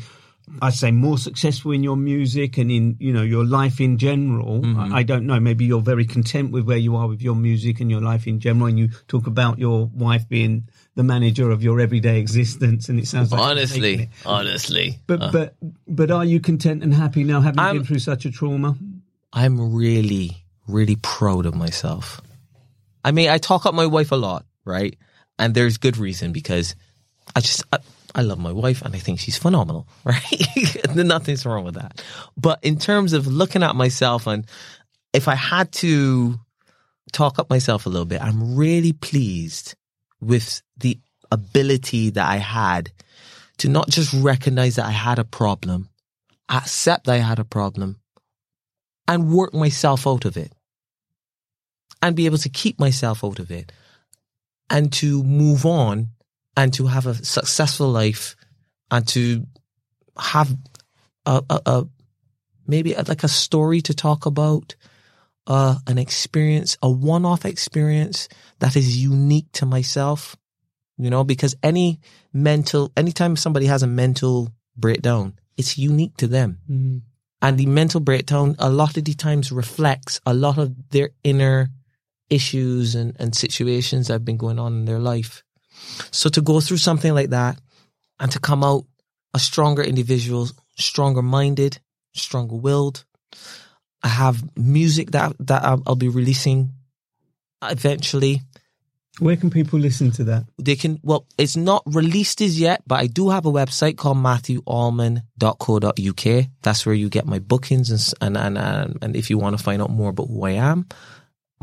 I'd 0.62 0.74
say 0.74 0.92
more 0.92 1.18
successful 1.18 1.72
in 1.72 1.82
your 1.82 1.96
music 1.96 2.56
and 2.56 2.70
in 2.70 2.96
you 3.00 3.12
know 3.12 3.22
your 3.22 3.44
life 3.44 3.80
in 3.80 3.98
general. 3.98 4.62
Mm-hmm. 4.62 4.94
I, 4.94 4.98
I 4.98 5.02
don't 5.02 5.26
know. 5.26 5.40
Maybe 5.40 5.64
you're 5.64 5.80
very 5.80 6.04
content 6.04 6.52
with 6.52 6.64
where 6.64 6.76
you 6.76 6.96
are 6.96 7.08
with 7.08 7.20
your 7.20 7.34
music 7.34 7.80
and 7.80 7.90
your 7.90 8.00
life 8.00 8.26
in 8.26 8.38
general. 8.38 8.66
And 8.66 8.78
you 8.78 8.88
talk 9.08 9.26
about 9.26 9.58
your 9.58 9.86
wife 9.86 10.28
being 10.28 10.68
the 10.96 11.04
manager 11.04 11.50
of 11.50 11.62
your 11.62 11.78
everyday 11.80 12.18
existence, 12.18 12.88
and 12.88 12.98
it 12.98 13.06
sounds 13.06 13.30
like 13.30 13.40
honestly, 13.40 13.94
it. 13.94 14.08
honestly, 14.24 14.98
But 15.06 15.22
uh, 15.22 15.30
but 15.30 15.56
but 15.86 16.10
are 16.10 16.24
you 16.24 16.40
content 16.40 16.82
and 16.82 16.92
happy 16.92 17.22
now, 17.22 17.40
having 17.40 17.60
I'm- 17.60 17.76
been 17.78 17.84
through 17.86 18.00
such 18.00 18.24
a 18.24 18.30
trauma? 18.32 18.76
I'm 19.32 19.74
really, 19.74 20.44
really 20.66 20.96
proud 20.96 21.46
of 21.46 21.54
myself. 21.54 22.20
I 23.04 23.12
mean, 23.12 23.28
I 23.28 23.38
talk 23.38 23.66
up 23.66 23.74
my 23.74 23.86
wife 23.86 24.10
a 24.10 24.16
lot, 24.16 24.46
right? 24.64 24.96
And 25.38 25.54
there's 25.54 25.76
good 25.76 25.98
reason 25.98 26.32
because 26.32 26.74
I 27.36 27.40
just, 27.40 27.62
I, 27.70 27.78
I 28.14 28.22
love 28.22 28.38
my 28.38 28.52
wife 28.52 28.80
and 28.82 28.94
I 28.94 28.98
think 28.98 29.20
she's 29.20 29.36
phenomenal, 29.36 29.86
right? 30.04 30.86
Nothing's 30.94 31.44
wrong 31.44 31.64
with 31.64 31.74
that. 31.74 32.02
But 32.38 32.60
in 32.64 32.78
terms 32.78 33.12
of 33.12 33.26
looking 33.26 33.62
at 33.62 33.76
myself 33.76 34.26
and 34.26 34.46
if 35.12 35.28
I 35.28 35.34
had 35.34 35.70
to 35.72 36.40
talk 37.12 37.38
up 37.38 37.50
myself 37.50 37.84
a 37.84 37.90
little 37.90 38.06
bit, 38.06 38.22
I'm 38.22 38.56
really 38.56 38.92
pleased 38.94 39.74
with 40.20 40.62
the 40.76 40.98
ability 41.30 42.10
that 42.10 42.28
I 42.28 42.36
had 42.36 42.90
to 43.58 43.68
not 43.68 43.88
just 43.88 44.12
recognize 44.12 44.76
that 44.76 44.86
I 44.86 44.90
had 44.90 45.18
a 45.18 45.24
problem, 45.24 45.88
accept 46.48 47.06
that 47.06 47.14
I 47.14 47.18
had 47.18 47.38
a 47.38 47.44
problem, 47.44 48.00
and 49.08 49.32
work 49.32 49.54
myself 49.54 50.06
out 50.06 50.24
of 50.24 50.36
it 50.36 50.52
and 52.02 52.16
be 52.16 52.26
able 52.26 52.38
to 52.38 52.48
keep 52.48 52.78
myself 52.78 53.24
out 53.24 53.38
of 53.38 53.50
it 53.50 53.72
and 54.68 54.92
to 54.92 55.22
move 55.22 55.64
on 55.64 56.08
and 56.56 56.72
to 56.74 56.86
have 56.86 57.06
a 57.06 57.14
successful 57.14 57.88
life 57.88 58.36
and 58.90 59.06
to 59.08 59.46
have 60.18 60.54
a, 61.24 61.42
a, 61.48 61.60
a 61.66 61.88
maybe 62.66 62.94
like 62.94 63.24
a 63.24 63.28
story 63.28 63.80
to 63.80 63.94
talk 63.94 64.26
about 64.26 64.74
uh, 65.46 65.76
an 65.86 65.98
experience 65.98 66.76
a 66.82 66.90
one-off 66.90 67.44
experience 67.44 68.28
that 68.58 68.76
is 68.76 68.96
unique 68.96 69.50
to 69.52 69.64
myself 69.64 70.36
you 70.98 71.10
know 71.10 71.24
because 71.24 71.54
any 71.62 72.00
mental 72.32 72.92
anytime 72.96 73.36
somebody 73.36 73.66
has 73.66 73.82
a 73.82 73.86
mental 73.86 74.50
breakdown 74.76 75.34
it's 75.56 75.78
unique 75.78 76.16
to 76.16 76.26
them 76.26 76.58
Mm. 76.70 77.02
and 77.42 77.58
the 77.58 77.66
mental 77.66 78.00
breakdown 78.00 78.56
a 78.58 78.70
lot 78.70 78.96
of 78.96 79.04
the 79.04 79.14
times 79.14 79.52
reflects 79.52 80.20
a 80.26 80.34
lot 80.34 80.58
of 80.58 80.74
their 80.90 81.10
inner 81.22 81.70
issues 82.30 82.94
and, 82.94 83.14
and 83.18 83.34
situations 83.34 84.06
that 84.06 84.14
have 84.14 84.24
been 84.24 84.36
going 84.36 84.58
on 84.58 84.72
in 84.72 84.84
their 84.84 84.98
life. 84.98 85.44
So 86.10 86.28
to 86.30 86.40
go 86.40 86.60
through 86.60 86.78
something 86.78 87.14
like 87.14 87.30
that 87.30 87.58
and 88.18 88.32
to 88.32 88.40
come 88.40 88.64
out 88.64 88.84
a 89.32 89.38
stronger 89.38 89.82
individual, 89.82 90.48
stronger 90.76 91.22
minded, 91.22 91.78
stronger 92.14 92.56
willed. 92.56 93.04
I 94.02 94.08
have 94.08 94.42
music 94.56 95.12
that, 95.12 95.36
that 95.40 95.62
I'll, 95.62 95.82
I'll 95.86 95.94
be 95.96 96.08
releasing 96.08 96.72
eventually. 97.62 98.42
Where 99.18 99.36
can 99.36 99.48
people 99.48 99.78
listen 99.78 100.10
to 100.12 100.24
that? 100.24 100.44
They 100.58 100.76
can, 100.76 101.00
well, 101.02 101.26
it's 101.38 101.56
not 101.56 101.82
released 101.86 102.42
as 102.42 102.60
yet, 102.60 102.82
but 102.86 103.00
I 103.00 103.06
do 103.06 103.30
have 103.30 103.46
a 103.46 103.52
website 103.52 103.96
called 103.96 104.18
matthewallman.co.uk. 104.18 106.46
That's 106.62 106.84
where 106.84 106.94
you 106.94 107.08
get 107.08 107.24
my 107.26 107.38
bookings 107.38 107.90
and, 107.90 108.02
and, 108.20 108.36
and, 108.36 108.58
and, 108.58 108.98
and 109.00 109.16
if 109.16 109.30
you 109.30 109.38
want 109.38 109.56
to 109.56 109.64
find 109.64 109.80
out 109.80 109.88
more 109.90 110.10
about 110.10 110.28
who 110.28 110.44
I 110.44 110.50
am. 110.52 110.86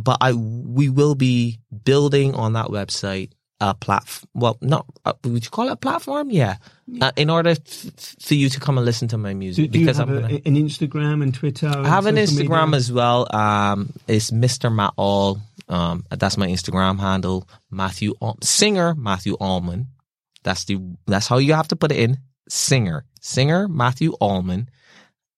But 0.01 0.17
I, 0.21 0.33
we 0.33 0.89
will 0.89 1.13
be 1.13 1.59
building 1.83 2.33
on 2.33 2.53
that 2.53 2.65
website 2.67 3.29
a 3.63 3.73
platform. 3.73 4.29
Well, 4.33 4.57
not, 4.61 4.85
uh, 5.05 5.13
would 5.23 5.45
you 5.45 5.49
call 5.49 5.69
it 5.69 5.73
a 5.73 5.77
platform? 5.77 6.31
Yeah. 6.31 6.57
Uh, 6.99 7.11
in 7.15 7.29
order 7.29 7.51
f- 7.51 8.15
for 8.19 8.33
you 8.33 8.49
to 8.49 8.59
come 8.59 8.77
and 8.77 8.85
listen 8.85 9.07
to 9.09 9.17
my 9.17 9.33
music. 9.33 9.71
do 9.71 9.79
you 9.79 9.85
because 9.85 9.97
have 9.97 10.09
I'm 10.09 10.17
a, 10.17 10.21
gonna, 10.21 10.33
an 10.45 10.55
Instagram 10.55 11.23
and 11.23 11.33
Twitter? 11.33 11.71
I 11.73 11.87
have 11.87 12.05
an 12.05 12.15
Instagram 12.15 12.67
media? 12.67 12.77
as 12.77 12.91
well. 12.91 13.33
Um, 13.33 13.93
it's 14.07 14.31
Mr. 14.31 14.73
Matt 14.73 14.93
All. 14.97 15.39
Um, 15.69 16.03
that's 16.09 16.37
my 16.37 16.47
Instagram 16.47 16.99
handle. 16.99 17.47
Matthew 17.71 18.13
Al- 18.21 18.37
singer 18.41 18.95
Matthew 18.95 19.33
Allman. 19.39 19.87
That's 20.43 20.65
the 20.65 20.79
that's 21.07 21.27
how 21.27 21.37
you 21.37 21.53
have 21.53 21.67
to 21.69 21.75
put 21.75 21.91
it 21.91 21.99
in. 21.99 22.17
Singer, 22.49 23.05
singer 23.21 23.67
Matthew 23.69 24.11
Allman 24.19 24.69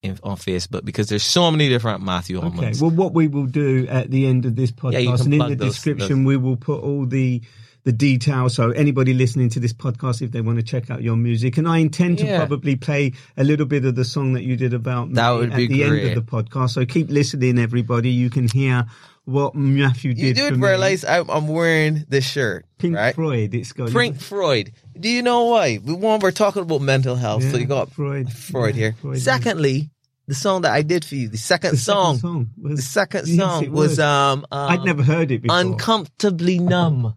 in, 0.02 0.18
on 0.24 0.38
Facebook 0.38 0.84
because 0.84 1.08
there's 1.08 1.24
so 1.24 1.52
many 1.52 1.70
different 1.70 2.02
Matthew 2.02 2.40
Okay. 2.40 2.48
Allmans. 2.48 2.82
Well, 2.82 2.90
what 2.92 3.14
we 3.14 3.28
will 3.28 3.46
do 3.46 3.86
at 3.88 4.10
the 4.10 4.26
end 4.26 4.46
of 4.46 4.56
this 4.56 4.72
podcast 4.72 5.18
can 5.22 5.34
and 5.34 5.34
in 5.36 5.50
the 5.50 5.56
those- 5.56 5.74
description, 5.74 6.24
we 6.26 6.38
will 6.38 6.58
put 6.58 6.82
all 6.82 7.06
the 7.06 7.42
the 7.84 7.92
details. 7.92 8.56
So 8.56 8.72
anybody 8.72 9.14
listening 9.14 9.50
to 9.50 9.60
this 9.60 9.72
podcast, 9.74 10.24
if 10.24 10.32
they 10.32 10.42
want 10.42 10.58
to 10.58 10.64
check 10.64 10.90
out 10.90 11.04
your 11.04 11.16
music, 11.16 11.60
and 11.60 11.68
I 11.68 11.78
intend 11.78 12.18
to 12.18 12.26
Yeah. 12.26 12.38
probably 12.40 12.76
play 12.76 13.12
a 13.38 13.44
little 13.44 13.68
bit 13.68 13.86
of 13.86 13.94
the 13.94 14.04
song 14.04 14.34
that 14.34 14.44
you 14.44 14.58
did 14.58 14.74
about 14.74 15.14
That 15.14 15.30
would 15.30 15.52
at 15.52 15.58
be 15.58 15.68
the 15.68 15.84
end 15.84 16.00
of 16.00 16.16
the 16.16 16.22
podcast. 16.24 16.72
So 16.72 16.84
keep 16.88 17.12
listening, 17.12 17.60
everybody. 17.60 18.10
You 18.10 18.32
can 18.32 18.48
hear 18.48 18.88
what 19.26 19.54
Matthew 19.56 20.14
did. 20.14 20.38
you 20.38 20.52
me. 20.52 20.58
realize 20.68 21.04
I, 21.04 21.20
I'm 21.20 21.48
wearing 21.48 22.06
this 22.08 22.26
shirt, 22.26 22.66
Pink 22.78 22.96
right? 22.96 23.14
Floyd. 23.16 23.54
It's 23.54 23.72
got 23.74 23.92
Pink 23.92 24.20
Freud. 24.22 24.72
Do 25.00 25.10
you 25.10 25.22
know 25.22 25.46
why? 25.46 25.80
We 25.84 25.94
one, 25.94 26.20
we're 26.20 26.32
talking 26.32 26.62
about 26.62 26.82
mental 26.82 27.16
health, 27.16 27.44
so 27.44 27.58
you 27.58 27.66
got 27.66 27.92
Freud. 27.92 28.32
Freud 28.32 28.76
Yeah, 28.76 28.82
here. 28.82 28.96
Freud, 29.02 29.16
yeah. 29.18 29.22
Secondly, 29.24 29.90
the 30.28 30.36
song 30.36 30.62
that 30.62 30.72
I 30.74 30.82
did 30.82 31.04
for 31.06 31.16
you, 31.16 31.28
the 31.30 31.38
second 31.38 31.72
The 31.74 31.78
second 31.78 31.96
song, 31.96 32.18
song 32.20 32.50
was- 32.62 32.76
the 32.78 32.82
second 32.82 33.26
song 33.28 33.72
was, 33.72 33.90
was. 33.90 34.00
um, 34.00 34.46
um 34.52 34.70
I'd 34.72 34.84
never 34.86 35.04
heard 35.04 35.32
it 35.32 35.42
before. 35.42 35.58
uncomfortably 35.60 36.60
numb. 36.60 37.14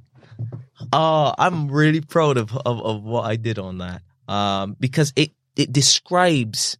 Oh, 0.92 1.34
I'm 1.38 1.68
really 1.70 2.00
proud 2.00 2.36
of, 2.36 2.56
of 2.56 2.80
of 2.80 3.02
what 3.02 3.22
I 3.24 3.36
did 3.36 3.58
on 3.58 3.78
that. 3.78 4.02
Um, 4.28 4.76
because 4.78 5.12
it 5.16 5.30
it 5.56 5.72
describes 5.72 6.78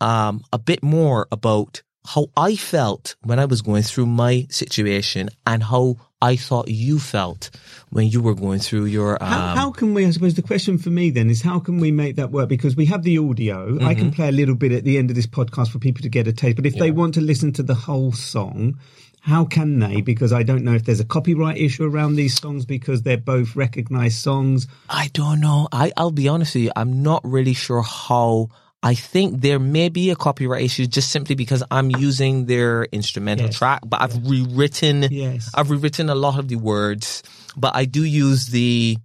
um 0.00 0.42
a 0.52 0.58
bit 0.58 0.82
more 0.82 1.26
about 1.30 1.82
how 2.06 2.26
I 2.36 2.56
felt 2.56 3.16
when 3.22 3.38
I 3.38 3.46
was 3.46 3.62
going 3.62 3.82
through 3.82 4.06
my 4.06 4.46
situation 4.50 5.30
and 5.46 5.62
how 5.62 5.96
I 6.20 6.36
thought 6.36 6.68
you 6.68 6.98
felt 6.98 7.50
when 7.90 8.06
you 8.08 8.22
were 8.22 8.34
going 8.34 8.58
through 8.60 8.86
your 8.86 9.22
um 9.22 9.28
How, 9.30 9.54
how 9.56 9.70
can 9.72 9.94
we? 9.94 10.06
I 10.06 10.10
suppose 10.10 10.34
the 10.34 10.42
question 10.42 10.78
for 10.78 10.90
me 10.90 11.10
then 11.10 11.28
is 11.30 11.42
how 11.42 11.58
can 11.60 11.78
we 11.78 11.90
make 11.92 12.16
that 12.16 12.30
work? 12.30 12.48
Because 12.48 12.76
we 12.76 12.86
have 12.86 13.02
the 13.02 13.18
audio. 13.18 13.76
I 13.76 13.92
Mm-hmm. 13.94 13.98
can 14.00 14.10
play 14.12 14.28
a 14.28 14.32
little 14.32 14.54
bit 14.54 14.72
at 14.72 14.84
the 14.84 14.96
end 14.98 15.10
of 15.10 15.16
this 15.16 15.26
podcast 15.26 15.70
for 15.70 15.78
people 15.78 16.02
to 16.02 16.08
get 16.08 16.26
a 16.26 16.32
taste. 16.32 16.56
But 16.56 16.66
if 16.66 16.74
they 16.76 16.90
want 16.90 17.14
to 17.14 17.20
listen 17.20 17.52
to 17.54 17.62
the 17.62 17.74
whole 17.74 18.12
song, 18.12 18.78
how 19.20 19.44
can 19.46 19.78
they? 19.78 20.00
Because 20.02 20.32
I 20.34 20.42
don't 20.42 20.64
know 20.64 20.74
if 20.74 20.84
there's 20.84 21.00
a 21.00 21.04
copyright 21.04 21.56
issue 21.58 21.84
around 21.84 22.16
these 22.16 22.38
songs 22.38 22.66
because 22.66 23.02
they're 23.02 23.16
both 23.16 23.56
recognized 23.56 24.18
songs. 24.18 24.66
I 24.88 25.08
don't 25.14 25.40
know. 25.40 25.68
I, 25.72 25.92
I'll 25.96 26.10
be 26.10 26.28
honest 26.28 26.54
with 26.54 26.64
you. 26.64 26.72
I'm 26.76 27.02
not 27.02 27.22
really 27.24 27.54
sure 27.54 27.82
how. 27.82 28.48
I 28.84 28.94
think 28.94 29.40
there 29.40 29.58
may 29.58 29.88
be 29.88 30.10
a 30.10 30.16
copyright 30.16 30.62
issue 30.62 30.86
just 30.86 31.10
simply 31.10 31.34
because 31.34 31.62
I'm 31.70 31.90
using 31.90 32.44
their 32.46 32.84
instrumental 32.92 33.46
Yes. 33.46 33.56
track, 33.58 33.80
but 33.86 34.02
I've 34.02 34.28
rewritten. 34.28 35.08
Yes. 35.10 35.50
I've 35.54 35.70
rewritten 35.70 36.10
a 36.10 36.14
lot 36.14 36.38
of 36.38 36.48
the 36.48 36.56
words, 36.56 37.22
but 37.56 37.74
I 37.74 37.86
do 37.86 38.04
use 38.04 38.46
the 38.48 38.98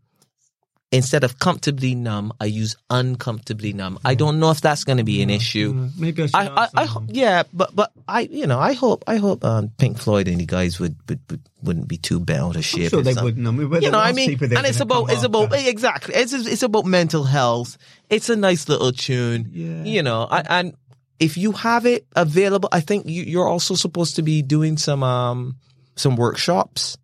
instead 0.92 1.24
of 1.24 1.38
comfortably 1.38 1.94
numb, 1.94 2.34
I 2.40 2.46
use 2.46 2.76
uncomfortably 2.90 3.74
numb. 3.74 4.00
I 4.04 4.16
don't 4.16 4.40
know 4.40 4.50
if 4.52 4.60
that's 4.62 4.84
going 4.84 4.98
to 4.98 5.04
be 5.04 5.22
an 5.22 5.30
issue. 5.30 5.74
Uh, 5.76 5.90
maybe 5.98 6.24
I 6.24 6.26
should 6.26 6.36
I, 6.36 6.48
I, 6.64 6.70
I, 6.84 6.98
yeah, 7.08 7.44
but 7.54 7.76
but 7.76 7.92
I, 8.08 8.22
you 8.22 8.48
know, 8.48 8.60
I 8.60 8.74
hope, 8.74 9.04
I 9.08 9.18
hope 9.18 9.44
um, 9.46 9.70
Pink 9.78 10.00
Floyd 10.00 10.28
and 10.28 10.42
you 10.42 10.48
guys 10.48 10.80
would, 10.80 10.96
would, 11.08 11.20
would 11.30 11.42
wouldn't 11.62 11.88
be 11.88 11.98
too 11.98 12.20
bent 12.20 12.40
out 12.40 12.56
of 12.56 12.66
shape. 12.66 12.86
I'm 12.86 12.90
sure 12.90 13.02
they 13.04 13.14
some- 13.14 13.26
wouldn't. 13.26 13.48
I 13.48 13.52
mean, 13.52 13.82
you 13.82 13.92
know, 13.92 14.00
I 14.00 14.14
mean, 14.14 14.32
and 14.42 14.66
it's 14.66 14.80
about, 14.80 15.12
it's 15.12 15.24
about 15.24 15.54
after. 15.54 15.70
exactly, 15.70 16.16
it's 16.16 16.34
it's 16.34 16.64
about 16.64 16.86
mental 16.86 17.24
health. 17.24 17.78
It's 18.10 18.30
a 18.30 18.36
nice 18.36 18.68
little 18.68 18.92
tune, 18.92 19.50
Yeah. 19.52 19.84
you 19.84 20.02
know, 20.02 20.24
I, 20.30 20.44
and 20.50 20.74
if 21.20 21.38
you 21.38 21.52
have 21.52 21.86
it 21.86 22.08
available, 22.16 22.70
I 22.72 22.80
think 22.80 23.06
you, 23.08 23.24
you're 23.24 23.48
also 23.48 23.76
supposed 23.76 24.16
to 24.16 24.22
be 24.24 24.42
doing 24.42 24.78
some 24.78 25.04
um 25.04 25.58
some 25.96 26.16
workshops. 26.16 26.98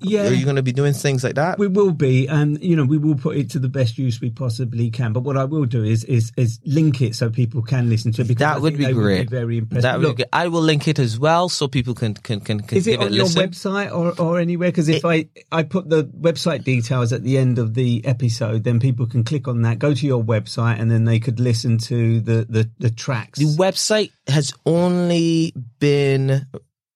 Yeah. 0.00 0.28
Are 0.28 0.32
you 0.32 0.44
going 0.44 0.56
to 0.56 0.62
be 0.62 0.72
doing 0.72 0.92
things 0.92 1.22
like 1.24 1.34
that? 1.34 1.58
We 1.58 1.68
will 1.68 1.92
be, 1.92 2.26
and 2.26 2.62
you 2.62 2.76
know, 2.76 2.84
we 2.84 2.98
will 2.98 3.16
put 3.16 3.36
it 3.36 3.50
to 3.50 3.58
the 3.58 3.68
best 3.68 3.98
use 3.98 4.20
we 4.20 4.30
possibly 4.30 4.90
can. 4.90 5.12
But 5.12 5.20
what 5.20 5.36
I 5.36 5.44
will 5.44 5.66
do 5.66 5.84
is 5.84 6.04
is, 6.04 6.32
is 6.36 6.58
link 6.64 7.00
it 7.00 7.14
so 7.14 7.30
people 7.30 7.62
can 7.62 7.88
listen 7.88 8.12
to 8.12 8.22
it. 8.22 8.28
Because 8.28 8.40
that 8.40 8.60
would 8.60 8.78
be 8.78 8.92
great. 8.92 9.18
Would 9.18 9.30
be 9.30 9.36
very 9.36 9.58
impressed. 9.58 9.82
That 9.82 9.98
would 9.98 10.06
Look, 10.06 10.16
be 10.16 10.22
good. 10.24 10.30
I 10.32 10.48
will 10.48 10.62
link 10.62 10.88
it 10.88 10.98
as 10.98 11.18
well 11.18 11.48
so 11.48 11.68
people 11.68 11.94
can 11.94 12.14
can 12.14 12.40
can, 12.40 12.60
can 12.60 12.78
Is 12.78 12.86
it 12.86 13.00
on 13.00 13.12
your 13.12 13.24
listen. 13.24 13.50
website 13.50 13.92
or, 13.92 14.20
or 14.20 14.38
anywhere? 14.38 14.68
Because 14.68 14.88
if 14.88 15.04
I, 15.04 15.26
I 15.52 15.62
put 15.62 15.88
the 15.88 16.04
website 16.04 16.64
details 16.64 17.12
at 17.12 17.22
the 17.22 17.38
end 17.38 17.58
of 17.58 17.74
the 17.74 18.04
episode, 18.04 18.64
then 18.64 18.80
people 18.80 19.06
can 19.06 19.24
click 19.24 19.48
on 19.48 19.62
that, 19.62 19.78
go 19.78 19.94
to 19.94 20.06
your 20.06 20.22
website, 20.22 20.80
and 20.80 20.90
then 20.90 21.04
they 21.04 21.20
could 21.20 21.40
listen 21.40 21.78
to 21.78 22.20
the, 22.20 22.46
the, 22.48 22.70
the 22.78 22.90
tracks. 22.90 23.38
The 23.38 23.56
website 23.56 24.12
has 24.26 24.52
only 24.66 25.52
been 25.78 26.46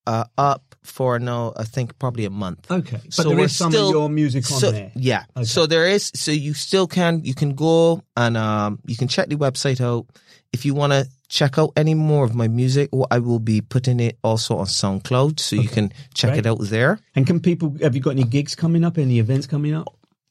uh, 0.06 0.24
up 0.36 0.63
for 0.84 1.18
no, 1.18 1.52
I 1.56 1.64
think 1.64 1.98
probably 1.98 2.24
a 2.24 2.30
month. 2.30 2.70
Okay, 2.70 3.00
but 3.02 3.12
so 3.12 3.34
there 3.34 3.48
some 3.48 3.72
still, 3.72 3.88
of 3.88 3.92
your 3.92 4.08
music 4.08 4.50
on 4.50 4.58
so, 4.58 4.70
there. 4.70 4.92
Yeah. 4.94 5.24
Okay. 5.36 5.44
So 5.44 5.66
there 5.66 5.88
is. 5.88 6.10
So 6.14 6.30
you 6.30 6.54
still 6.54 6.86
can. 6.86 7.24
You 7.24 7.34
can 7.34 7.54
go 7.54 8.02
and 8.16 8.36
um, 8.36 8.78
you 8.86 8.96
can 8.96 9.08
check 9.08 9.28
the 9.28 9.36
website 9.36 9.80
out. 9.80 10.06
If 10.52 10.64
you 10.64 10.74
want 10.74 10.92
to 10.92 11.08
check 11.28 11.58
out 11.58 11.72
any 11.76 11.94
more 11.94 12.24
of 12.24 12.34
my 12.34 12.46
music, 12.46 12.90
well, 12.92 13.08
I 13.10 13.18
will 13.18 13.40
be 13.40 13.60
putting 13.60 13.98
it 13.98 14.18
also 14.22 14.58
on 14.58 14.66
SoundCloud, 14.66 15.40
so 15.40 15.56
you 15.56 15.68
can 15.68 15.92
check 16.14 16.32
Great. 16.32 16.46
it 16.46 16.46
out 16.46 16.60
there. 16.60 17.00
And 17.16 17.26
can 17.26 17.40
people? 17.40 17.76
Have 17.82 17.96
you 17.96 18.00
got 18.00 18.10
any 18.10 18.24
gigs 18.24 18.54
coming 18.54 18.84
up? 18.84 18.98
Any 18.98 19.18
events 19.18 19.46
coming 19.46 19.74
up? 19.74 19.88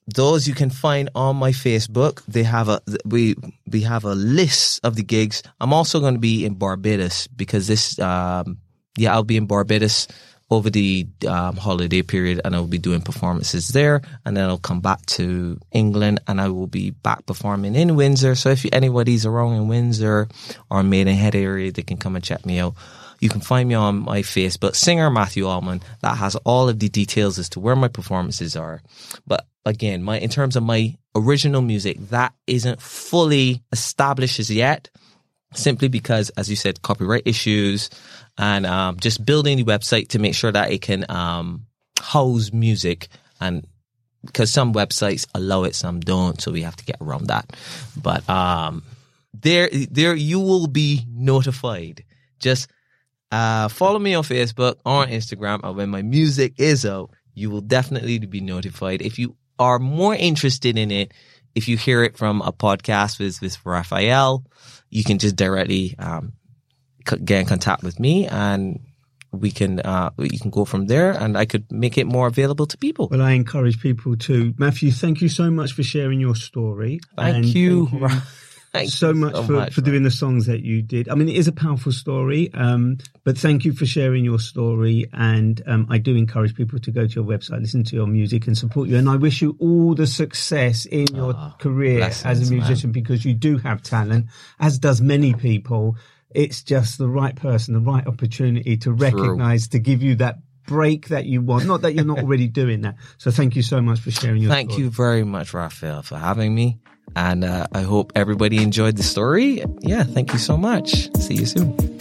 those 0.07 0.47
you 0.47 0.53
can 0.53 0.69
find 0.69 1.09
on 1.15 1.35
my 1.35 1.51
Facebook. 1.51 2.23
They 2.27 2.43
have 2.43 2.69
a 2.69 2.81
we 3.05 3.35
we 3.67 3.81
have 3.81 4.03
a 4.03 4.15
list 4.15 4.81
of 4.83 4.95
the 4.95 5.03
gigs. 5.03 5.43
I'm 5.59 5.73
also 5.73 5.99
going 5.99 6.15
to 6.15 6.19
be 6.19 6.45
in 6.45 6.55
Barbados 6.55 7.27
because 7.27 7.67
this 7.67 7.97
um 7.99 8.57
yeah 8.97 9.13
I'll 9.13 9.23
be 9.23 9.37
in 9.37 9.45
Barbados 9.45 10.07
over 10.53 10.69
the 10.69 11.07
um, 11.27 11.55
holiday 11.57 12.01
period 12.01 12.41
and 12.43 12.55
I'll 12.55 12.67
be 12.67 12.77
doing 12.77 13.01
performances 13.01 13.69
there 13.69 14.01
and 14.25 14.35
then 14.35 14.49
I'll 14.49 14.57
come 14.57 14.81
back 14.81 15.05
to 15.17 15.59
England 15.71 16.21
and 16.27 16.39
I 16.39 16.49
will 16.49 16.67
be 16.67 16.91
back 16.91 17.25
performing 17.25 17.75
in 17.75 17.95
Windsor. 17.95 18.35
So 18.35 18.49
if 18.49 18.65
anybody's 18.71 19.25
around 19.25 19.53
in 19.53 19.67
Windsor 19.67 20.27
or 20.69 20.83
Maidenhead 20.83 21.35
area, 21.35 21.71
they 21.71 21.83
can 21.83 21.97
come 21.97 22.15
and 22.15 22.23
check 22.23 22.45
me 22.45 22.59
out. 22.59 22.75
You 23.19 23.29
can 23.29 23.41
find 23.41 23.69
me 23.69 23.75
on 23.75 23.99
my 23.99 24.21
Facebook, 24.21 24.75
singer 24.75 25.09
Matthew 25.09 25.47
Allman. 25.47 25.81
That 26.01 26.17
has 26.17 26.35
all 26.35 26.67
of 26.67 26.79
the 26.79 26.89
details 26.89 27.39
as 27.39 27.47
to 27.49 27.61
where 27.61 27.75
my 27.75 27.87
performances 27.87 28.57
are. 28.57 28.81
But 29.25 29.45
again, 29.65 30.03
my 30.03 30.19
in 30.19 30.29
terms 30.29 30.57
of 30.57 30.63
my 30.63 30.97
original 31.15 31.61
music, 31.61 31.97
that 32.09 32.33
isn't 32.47 32.81
fully 32.81 33.63
established 33.71 34.41
as 34.41 34.51
yet. 34.51 34.89
Simply 35.55 35.87
because, 35.87 36.29
as 36.31 36.49
you 36.49 36.55
said, 36.55 36.81
copyright 36.81 37.23
issues 37.25 37.89
and 38.37 38.65
um, 38.65 38.99
just 38.99 39.23
building 39.25 39.57
the 39.57 39.63
website 39.63 40.09
to 40.09 40.19
make 40.19 40.35
sure 40.35 40.51
that 40.51 40.71
it 40.71 40.81
can 40.81 41.05
um, 41.09 41.65
house 41.99 42.51
music 42.51 43.07
and 43.39 43.67
because 44.25 44.51
some 44.51 44.73
websites 44.73 45.27
allow 45.35 45.63
it, 45.63 45.75
some 45.75 45.99
don't, 45.99 46.39
so 46.41 46.51
we 46.51 46.61
have 46.61 46.77
to 46.77 46.85
get 46.85 46.97
around 47.01 47.27
that. 47.27 47.55
But 48.01 48.27
um, 48.29 48.83
there, 49.33 49.69
there, 49.69 50.15
you 50.15 50.39
will 50.39 50.67
be 50.67 51.05
notified. 51.09 52.05
Just 52.39 52.69
uh, 53.31 53.67
follow 53.67 53.99
me 53.99 54.13
on 54.13 54.23
Facebook 54.23 54.75
or 54.85 55.05
Instagram, 55.05 55.59
and 55.63 55.75
when 55.75 55.89
my 55.89 56.01
music 56.01 56.53
is 56.57 56.85
out, 56.85 57.11
you 57.33 57.49
will 57.49 57.61
definitely 57.61 58.19
be 58.19 58.41
notified. 58.41 59.01
If 59.01 59.19
you 59.19 59.35
are 59.59 59.79
more 59.79 60.15
interested 60.15 60.77
in 60.77 60.91
it, 60.91 61.13
if 61.55 61.67
you 61.67 61.77
hear 61.77 62.03
it 62.03 62.17
from 62.17 62.41
a 62.41 62.51
podcast 62.51 63.19
with, 63.19 63.41
with 63.41 63.57
Raphael, 63.65 64.43
you 64.93 65.03
can 65.03 65.17
just 65.17 65.35
directly 65.35 65.95
um, 65.99 66.33
get 67.05 67.41
in 67.41 67.45
contact 67.45 67.83
with 67.83 67.99
me 67.99 68.27
and 68.27 68.79
we 69.31 69.49
can 69.49 69.79
uh, 69.79 70.11
you 70.19 70.37
can 70.39 70.51
go 70.51 70.63
from 70.63 70.85
there 70.85 71.11
and 71.11 71.37
I 71.37 71.45
could 71.45 71.71
make 71.71 71.97
it 71.97 72.05
more 72.05 72.27
available 72.27 72.67
to 72.67 72.77
people. 72.77 73.07
Well, 73.09 73.21
I 73.21 73.31
encourage 73.31 73.81
people 73.81 74.15
to. 74.17 74.53
Matthew, 74.57 74.91
thank 74.91 75.21
you 75.21 75.29
so 75.29 75.49
much 75.49 75.73
for 75.73 75.81
sharing 75.81 76.19
your 76.19 76.35
story. 76.35 76.99
Thank 77.17 77.55
you. 77.55 77.87
Thank 77.87 78.01
you. 78.01 78.21
Thank 78.73 78.89
so 78.89 79.09
you 79.09 79.15
much 79.15 79.35
so 79.35 79.43
for, 79.43 79.51
much, 79.51 79.73
for 79.75 79.81
doing 79.81 80.01
the 80.01 80.09
songs 80.09 80.47
that 80.47 80.61
you 80.63 80.81
did. 80.81 81.07
I 81.07 81.13
mean, 81.13 81.29
it 81.29 81.35
is 81.35 81.47
a 81.47 81.51
powerful 81.51 81.91
story, 81.91 82.51
um, 82.55 82.97
but 83.23 83.37
thank 83.37 83.65
you 83.65 83.71
for 83.71 83.85
sharing 83.85 84.25
your 84.25 84.39
story. 84.39 85.05
And 85.13 85.61
um, 85.67 85.85
I 85.91 85.99
do 85.99 86.15
encourage 86.15 86.55
people 86.55 86.79
to 86.79 86.89
go 86.89 87.05
to 87.05 87.13
your 87.13 87.23
website, 87.23 87.61
listen 87.61 87.83
to 87.83 87.95
your 87.95 88.07
music, 88.07 88.47
and 88.47 88.57
support 88.57 88.89
you. 88.89 88.97
And 88.97 89.07
I 89.07 89.17
wish 89.17 89.43
you 89.43 89.55
all 89.59 89.93
the 89.93 90.07
success 90.07 90.85
in 90.85 91.05
your 91.13 91.35
oh, 91.37 91.53
career 91.59 92.01
as 92.01 92.23
a 92.25 92.51
musician 92.51 92.89
man. 92.89 92.93
because 92.93 93.23
you 93.23 93.35
do 93.35 93.59
have 93.59 93.83
talent, 93.83 94.25
as 94.59 94.79
does 94.79 95.01
many 95.01 95.35
people. 95.35 95.95
It's 96.31 96.63
just 96.63 96.97
the 96.97 97.07
right 97.07 97.35
person, 97.35 97.75
the 97.75 97.79
right 97.79 98.07
opportunity 98.07 98.77
to 98.77 98.91
recognize, 98.91 99.67
True. 99.67 99.77
to 99.77 99.83
give 99.83 100.01
you 100.01 100.15
that 100.15 100.39
break 100.65 101.09
that 101.09 101.27
you 101.27 101.41
want. 101.41 101.67
Not 101.67 101.81
that 101.81 101.93
you're 101.93 102.05
not 102.05 102.19
already 102.23 102.47
doing 102.47 102.81
that. 102.81 102.95
So 103.19 103.29
thank 103.29 103.55
you 103.55 103.61
so 103.61 103.83
much 103.83 103.99
for 103.99 104.09
sharing 104.09 104.41
your 104.41 104.49
Thank 104.49 104.71
story. 104.71 104.85
you 104.85 104.89
very 104.89 105.23
much, 105.23 105.53
Raphael, 105.53 106.01
for 106.01 106.17
having 106.17 106.55
me. 106.55 106.79
And 107.15 107.43
uh, 107.43 107.67
I 107.71 107.81
hope 107.81 108.13
everybody 108.15 108.61
enjoyed 108.61 108.97
the 108.97 109.03
story. 109.03 109.63
Yeah, 109.81 110.03
thank 110.03 110.33
you 110.33 110.39
so 110.39 110.57
much. 110.57 111.13
See 111.17 111.35
you 111.35 111.45
soon. 111.45 111.93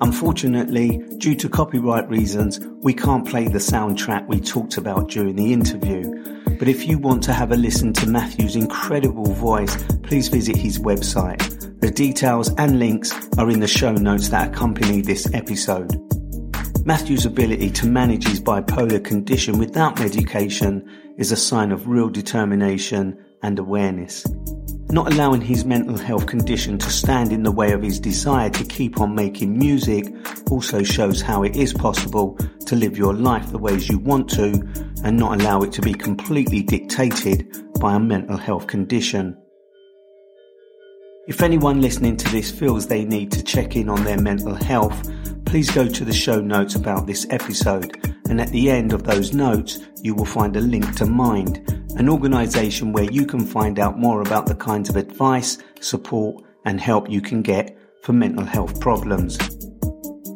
Unfortunately, 0.00 1.02
due 1.18 1.34
to 1.34 1.48
copyright 1.48 2.08
reasons, 2.08 2.60
we 2.82 2.94
can't 2.94 3.26
play 3.26 3.48
the 3.48 3.58
soundtrack 3.58 4.26
we 4.28 4.40
talked 4.40 4.76
about 4.76 5.08
during 5.08 5.36
the 5.36 5.52
interview. 5.52 6.02
But 6.58 6.68
if 6.68 6.86
you 6.86 6.98
want 6.98 7.22
to 7.24 7.32
have 7.32 7.52
a 7.52 7.56
listen 7.56 7.92
to 7.94 8.08
Matthew's 8.08 8.56
incredible 8.56 9.32
voice, 9.34 9.76
please 10.02 10.28
visit 10.28 10.56
his 10.56 10.78
website. 10.78 11.40
The 11.80 11.90
details 11.90 12.52
and 12.58 12.78
links 12.78 13.12
are 13.38 13.50
in 13.50 13.60
the 13.60 13.68
show 13.68 13.92
notes 13.92 14.28
that 14.30 14.48
accompany 14.48 15.00
this 15.00 15.32
episode. 15.34 15.92
Matthew's 16.88 17.26
ability 17.26 17.68
to 17.72 17.86
manage 17.86 18.26
his 18.26 18.40
bipolar 18.40 19.04
condition 19.04 19.58
without 19.58 19.98
medication 19.98 20.82
is 21.18 21.30
a 21.30 21.36
sign 21.36 21.70
of 21.70 21.86
real 21.86 22.08
determination 22.08 23.22
and 23.42 23.58
awareness. 23.58 24.26
Not 24.90 25.12
allowing 25.12 25.42
his 25.42 25.66
mental 25.66 25.98
health 25.98 26.26
condition 26.26 26.78
to 26.78 26.88
stand 26.88 27.30
in 27.30 27.42
the 27.42 27.52
way 27.52 27.72
of 27.72 27.82
his 27.82 28.00
desire 28.00 28.48
to 28.48 28.64
keep 28.64 29.02
on 29.02 29.14
making 29.14 29.58
music 29.58 30.06
also 30.50 30.82
shows 30.82 31.20
how 31.20 31.42
it 31.42 31.56
is 31.56 31.74
possible 31.74 32.38
to 32.64 32.74
live 32.74 32.96
your 32.96 33.12
life 33.12 33.50
the 33.50 33.58
ways 33.58 33.90
you 33.90 33.98
want 33.98 34.30
to 34.30 34.52
and 35.04 35.18
not 35.18 35.42
allow 35.42 35.60
it 35.60 35.72
to 35.72 35.82
be 35.82 35.92
completely 35.92 36.62
dictated 36.62 37.54
by 37.78 37.96
a 37.96 38.00
mental 38.00 38.38
health 38.38 38.66
condition. 38.66 39.36
If 41.26 41.42
anyone 41.42 41.82
listening 41.82 42.16
to 42.16 42.32
this 42.32 42.50
feels 42.50 42.86
they 42.86 43.04
need 43.04 43.30
to 43.32 43.42
check 43.42 43.76
in 43.76 43.90
on 43.90 44.02
their 44.04 44.18
mental 44.18 44.54
health, 44.54 45.06
please 45.48 45.70
go 45.70 45.88
to 45.88 46.04
the 46.04 46.12
show 46.12 46.42
notes 46.42 46.74
about 46.74 47.06
this 47.06 47.26
episode. 47.30 47.96
And 48.28 48.38
at 48.38 48.50
the 48.50 48.70
end 48.70 48.92
of 48.92 49.04
those 49.04 49.32
notes, 49.32 49.78
you 50.02 50.14
will 50.14 50.26
find 50.26 50.54
a 50.56 50.60
link 50.60 50.94
to 50.96 51.06
Mind, 51.06 51.66
an 51.96 52.10
organization 52.10 52.92
where 52.92 53.10
you 53.10 53.24
can 53.24 53.46
find 53.46 53.78
out 53.78 53.98
more 53.98 54.20
about 54.20 54.44
the 54.44 54.54
kinds 54.54 54.90
of 54.90 54.96
advice, 54.96 55.56
support, 55.80 56.44
and 56.66 56.78
help 56.78 57.08
you 57.08 57.22
can 57.22 57.40
get 57.40 57.78
for 58.02 58.12
mental 58.12 58.44
health 58.44 58.78
problems. 58.78 59.38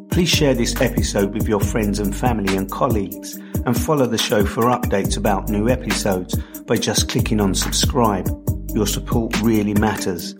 Please 0.09 0.29
share 0.29 0.55
this 0.55 0.81
episode 0.81 1.31
with 1.35 1.47
your 1.47 1.59
friends 1.59 1.99
and 1.99 2.15
family 2.15 2.57
and 2.57 2.71
colleagues 2.71 3.35
and 3.67 3.79
follow 3.79 4.07
the 4.07 4.17
show 4.17 4.43
for 4.43 4.63
updates 4.63 5.15
about 5.15 5.47
new 5.47 5.69
episodes 5.69 6.35
by 6.63 6.75
just 6.75 7.07
clicking 7.07 7.39
on 7.39 7.53
subscribe. 7.53 8.27
Your 8.73 8.87
support 8.87 9.39
really 9.41 9.75
matters. 9.75 10.33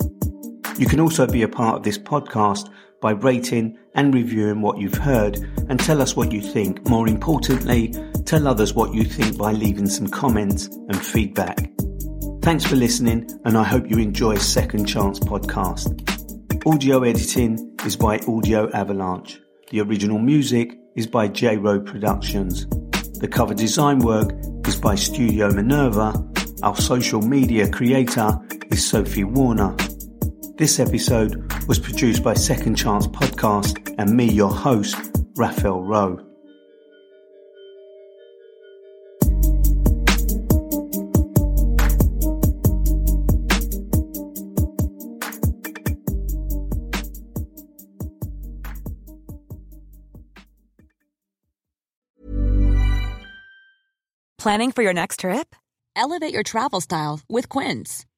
You 0.80 0.88
can 0.88 1.00
also 1.00 1.28
be 1.28 1.44
a 1.44 1.48
part 1.48 1.78
of 1.78 1.84
this 1.84 2.00
podcast 2.00 2.72
by 3.02 3.12
rating 3.12 3.78
and 3.96 4.14
reviewing 4.14 4.62
what 4.62 4.80
you've 4.80 4.94
heard 4.94 5.38
and 5.70 5.80
tell 5.80 6.02
us 6.02 6.16
what 6.16 6.32
you 6.32 6.42
think. 6.42 6.88
More 6.88 7.08
importantly, 7.08 7.94
tell 8.26 8.48
others 8.48 8.74
what 8.74 8.94
you 8.94 9.04
think 9.04 9.38
by 9.38 9.52
leaving 9.52 9.88
some 9.88 10.08
comments 10.08 10.68
and 10.68 11.06
feedback. 11.06 11.70
Thanks 12.42 12.66
for 12.66 12.76
listening 12.76 13.30
and 13.46 13.58
I 13.58 13.64
hope 13.64 13.90
you 13.90 13.98
enjoy 14.00 14.38
Second 14.38 14.86
Chance 14.86 15.20
podcast. 15.20 16.00
Audio 16.66 17.04
editing 17.04 17.76
is 17.86 17.96
by 17.96 18.20
Audio 18.28 18.70
Avalanche. 18.72 19.40
The 19.70 19.82
original 19.82 20.20
music 20.20 20.78
is 20.96 21.08
by 21.08 21.28
J 21.28 21.58
Row 21.58 21.80
Productions. 21.80 22.68
The 23.20 23.28
cover 23.28 23.54
design 23.54 24.00
work 24.00 24.32
is 24.68 24.76
by 24.76 24.96
Studio 24.96 25.52
Minerva. 25.52 26.14
Our 26.62 26.76
social 26.76 27.22
media 27.22 27.70
creator 27.70 28.38
is 28.72 28.88
Sophie 28.88 29.24
Warner. 29.24 29.76
This 30.56 30.80
episode 30.80 31.52
was 31.68 31.80
produced 31.80 32.24
by 32.24 32.36
Second 32.36 32.76
Chance 32.76 33.08
Podcast 33.08 33.96
and 33.98 34.16
me, 34.16 34.30
your 34.32 34.52
host, 34.52 34.96
Raphael 35.36 35.82
Rowe. 35.82 36.24
Planning 54.38 54.72
for 54.72 54.84
your 54.84 54.94
next 54.94 55.22
trip? 55.22 55.56
Elevate 55.96 56.32
your 56.32 56.44
travel 56.44 56.80
style 56.80 57.22
with 57.28 57.50
Quince. 57.50 58.06